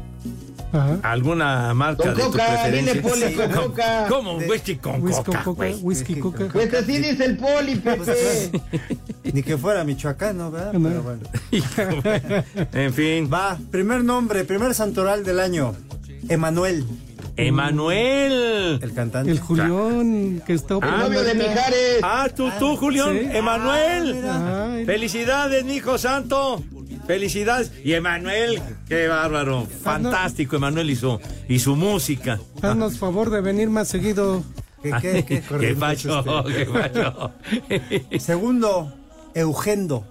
Ajá. 0.73 0.97
¿Alguna 1.03 1.73
marca 1.75 2.03
Con 2.03 2.15
de 2.15 2.23
tu 2.23 2.31
coca, 2.31 2.47
preferencia? 2.47 2.93
dile, 2.93 3.07
Poli, 3.07 3.33
con 3.35 3.51
coca. 3.51 4.05
¿Cómo? 4.09 4.37
Whisky 4.37 4.75
con 4.77 5.03
Whisky 5.03 5.23
coca, 5.23 5.65
whisky 5.81 6.15
coca. 6.15 6.45
Pues 6.51 6.73
así 6.73 6.97
dice 6.97 7.25
el 7.25 7.37
poli, 7.37 7.75
Pepe. 7.75 8.51
Ni 9.31 9.43
que 9.43 9.57
fuera 9.57 9.83
michoacano, 9.83 10.49
¿verdad? 10.51 10.73
No. 10.73 10.89
Pero 10.89 11.03
bueno. 11.03 11.21
En 12.73 12.93
fin. 12.93 13.29
Va, 13.31 13.57
primer 13.71 14.03
nombre, 14.03 14.43
primer 14.45 14.73
santoral 14.73 15.23
del 15.23 15.39
año. 15.39 15.75
Emanuel, 16.29 16.85
Emanuel. 17.35 18.79
el 18.81 18.93
cantante. 18.93 19.31
El 19.31 19.39
Julián 19.39 20.41
que 20.45 20.53
está 20.53 20.73
El 20.75 20.77
operando 20.77 21.05
novio 21.07 21.23
de. 21.23 21.33
Mijares. 21.35 21.99
Ah, 22.01 22.27
tú, 22.35 22.49
tú, 22.59 22.75
Julián. 22.77 23.11
sí. 23.13 23.27
Emanuel. 23.37 24.23
Ay, 24.27 24.85
Felicidades, 24.85 25.65
hijo 25.65 25.97
santo. 25.97 26.61
Felicidades. 27.07 27.71
Y 27.83 27.93
Emanuel, 27.93 28.61
qué 28.87 29.07
bárbaro. 29.07 29.65
Fantástico, 29.65 30.55
Emanuel 30.55 30.89
y 30.89 30.95
su, 30.95 31.19
y 31.49 31.59
su 31.59 31.75
música. 31.75 32.39
haznos 32.61 32.97
favor 32.97 33.29
de 33.29 33.41
venir 33.41 33.69
más 33.69 33.87
seguido. 33.87 34.43
¿Qué, 34.83 34.91
qué, 35.01 35.25
qué, 35.25 35.41
¿Qué 35.41 35.73
usted? 35.73 36.23
¿Qué 36.55 36.65
pacho? 36.65 37.31
Segundo, 38.19 38.93
Eugendo. 39.33 40.05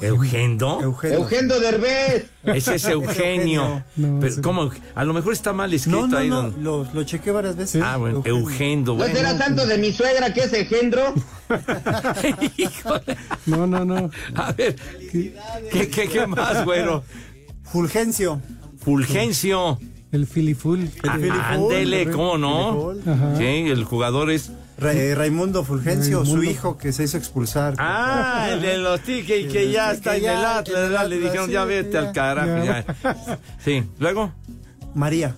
¿Eugendo? 0.00 0.80
Eugendo. 0.82 1.16
Eugendo 1.18 1.60
Derbez. 1.60 2.26
Ese 2.44 2.74
es 2.76 2.84
Eugenio. 2.86 3.84
No, 3.96 4.18
Pero, 4.20 4.34
¿cómo? 4.42 4.70
A 4.94 5.04
lo 5.04 5.12
mejor 5.14 5.32
está 5.32 5.52
mal 5.52 5.72
escrito 5.72 6.02
No, 6.02 6.06
no, 6.08 6.18
ahí. 6.18 6.28
no, 6.28 6.48
lo, 6.48 6.88
lo 6.92 7.04
chequé 7.04 7.30
varias 7.30 7.56
veces. 7.56 7.82
Ah, 7.84 7.96
bueno, 7.96 8.22
Eugenio. 8.24 8.40
Eugendo. 8.48 8.92
¿No 8.92 8.98
Bueno. 8.98 9.14
será 9.14 9.36
tanto 9.38 9.66
de 9.66 9.78
mi 9.78 9.92
suegra 9.92 10.32
que 10.32 10.40
es 10.44 10.52
engendro? 10.52 11.14
Híjole. 12.56 13.16
No, 13.46 13.66
no, 13.66 13.84
no. 13.84 14.10
A 14.34 14.52
ver, 14.52 14.76
¿qué, 15.10 15.88
qué, 15.88 16.08
qué 16.08 16.26
más, 16.26 16.64
güero? 16.64 17.04
Fulgencio. 17.64 18.40
Fulgencio. 18.78 19.78
El 20.10 20.26
filiful. 20.26 20.88
Ah, 21.06 21.14
Filiful, 21.16 21.40
Ándele, 21.40 22.02
el 22.02 22.10
¿cómo 22.12 22.38
no? 22.38 22.92
Sí, 23.36 23.44
el 23.44 23.84
jugador 23.84 24.30
es. 24.30 24.50
Ra- 24.78 24.92
eh, 24.94 25.14
Raimundo 25.14 25.64
Fulgencio, 25.64 26.24
su 26.24 26.42
hijo 26.44 26.78
que 26.78 26.92
se 26.92 27.04
hizo 27.04 27.16
expulsar. 27.18 27.74
Ah, 27.78 28.48
el 28.52 28.62
de 28.62 28.78
los 28.78 29.00
tickets 29.00 29.46
y 29.46 29.48
que 29.48 29.64
El 29.64 29.72
ya 29.72 29.90
está 29.92 30.14
en 30.16 30.22
que 30.22 30.28
el 30.28 30.32
ya, 30.40 30.58
Atlas, 30.58 31.02
el. 31.02 31.10
Le 31.10 31.18
dijeron, 31.18 31.46
sí, 31.46 31.52
ya 31.52 31.64
vete 31.64 31.92
ya. 31.92 31.98
al 31.98 32.12
carajo. 32.12 32.64
Ya. 32.64 32.86
ya. 33.02 33.38
Sí, 33.62 33.84
luego, 33.98 34.32
María. 34.94 35.34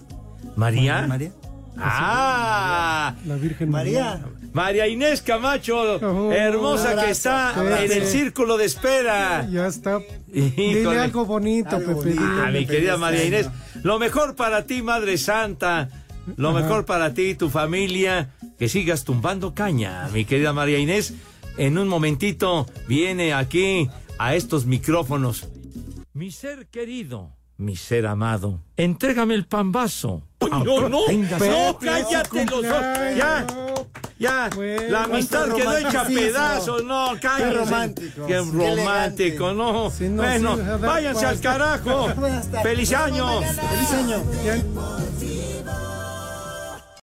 María. 0.56 1.06
María. 1.08 1.32
Ah, 1.78 3.14
La 3.26 3.36
Virgen 3.36 3.70
María. 3.70 4.20
María 4.22 4.39
Inés 4.88 5.22
Camacho, 5.22 5.78
Oh, 6.02 6.32
hermosa 6.32 6.96
que 7.04 7.10
está 7.10 7.50
abrazo. 7.54 7.82
en 7.84 7.92
el 7.92 8.06
círculo 8.06 8.56
de 8.56 8.64
espera. 8.66 9.48
Ya 9.50 9.66
está. 9.66 10.00
Híjole. 10.32 10.78
Dile 10.80 10.98
algo 10.98 11.24
bonito, 11.24 11.76
Algo 11.76 12.00
Pepe. 12.00 12.16
bonito. 12.16 12.22
Ah, 12.44 12.50
mi 12.52 12.66
querida 12.66 12.92
Pepe, 12.92 13.00
María 13.00 13.24
Inés, 13.24 13.48
lo 13.82 13.98
mejor 13.98 14.34
para 14.36 14.66
ti, 14.66 14.82
Madre 14.82 15.18
Santa. 15.18 15.88
Lo 16.36 16.50
Ajá. 16.50 16.60
mejor 16.60 16.84
para 16.84 17.14
ti 17.14 17.30
y 17.30 17.34
tu 17.34 17.48
familia. 17.50 18.30
Que 18.58 18.68
sigas 18.68 19.04
tumbando 19.04 19.54
caña, 19.54 20.08
mi 20.12 20.24
querida 20.26 20.52
María 20.52 20.78
Inés. 20.78 21.14
En 21.56 21.78
un 21.78 21.88
momentito 21.88 22.66
viene 22.86 23.32
aquí 23.32 23.88
a 24.18 24.34
estos 24.34 24.66
micrófonos. 24.66 25.48
Mi 26.12 26.30
ser 26.30 26.66
querido, 26.66 27.30
mi 27.60 27.76
ser 27.76 28.06
amado, 28.06 28.58
entrégame 28.76 29.34
el 29.34 29.46
pambazo. 29.46 30.22
no, 30.40 30.64
no, 30.64 30.88
no, 30.88 31.00
su 31.06 31.78
cállate 31.78 32.46
los 32.46 32.62
dos. 32.62 32.82
Ya, 33.16 33.46
ya. 34.18 34.50
Bueno, 34.54 34.82
la 34.88 35.04
amistad 35.04 35.54
quedó 35.54 35.76
hecha 35.76 36.04
pedazos. 36.06 36.82
No, 36.84 37.12
cállate. 37.20 37.52
romántico, 37.52 38.26
Qué 38.26 38.32
qué 38.32 38.74
romántico, 38.76 39.52
no. 39.52 39.90
Sí, 39.90 40.08
no, 40.08 40.22
bueno, 40.22 40.56
sí, 40.56 40.62
a 40.62 40.76
ver, 40.76 40.80
váyanse 40.80 41.26
al 41.26 41.40
carajo. 41.40 42.08
¡Feliz 42.62 42.92
año! 42.94 43.42
Feliz 43.42 43.92
año. 43.92 44.24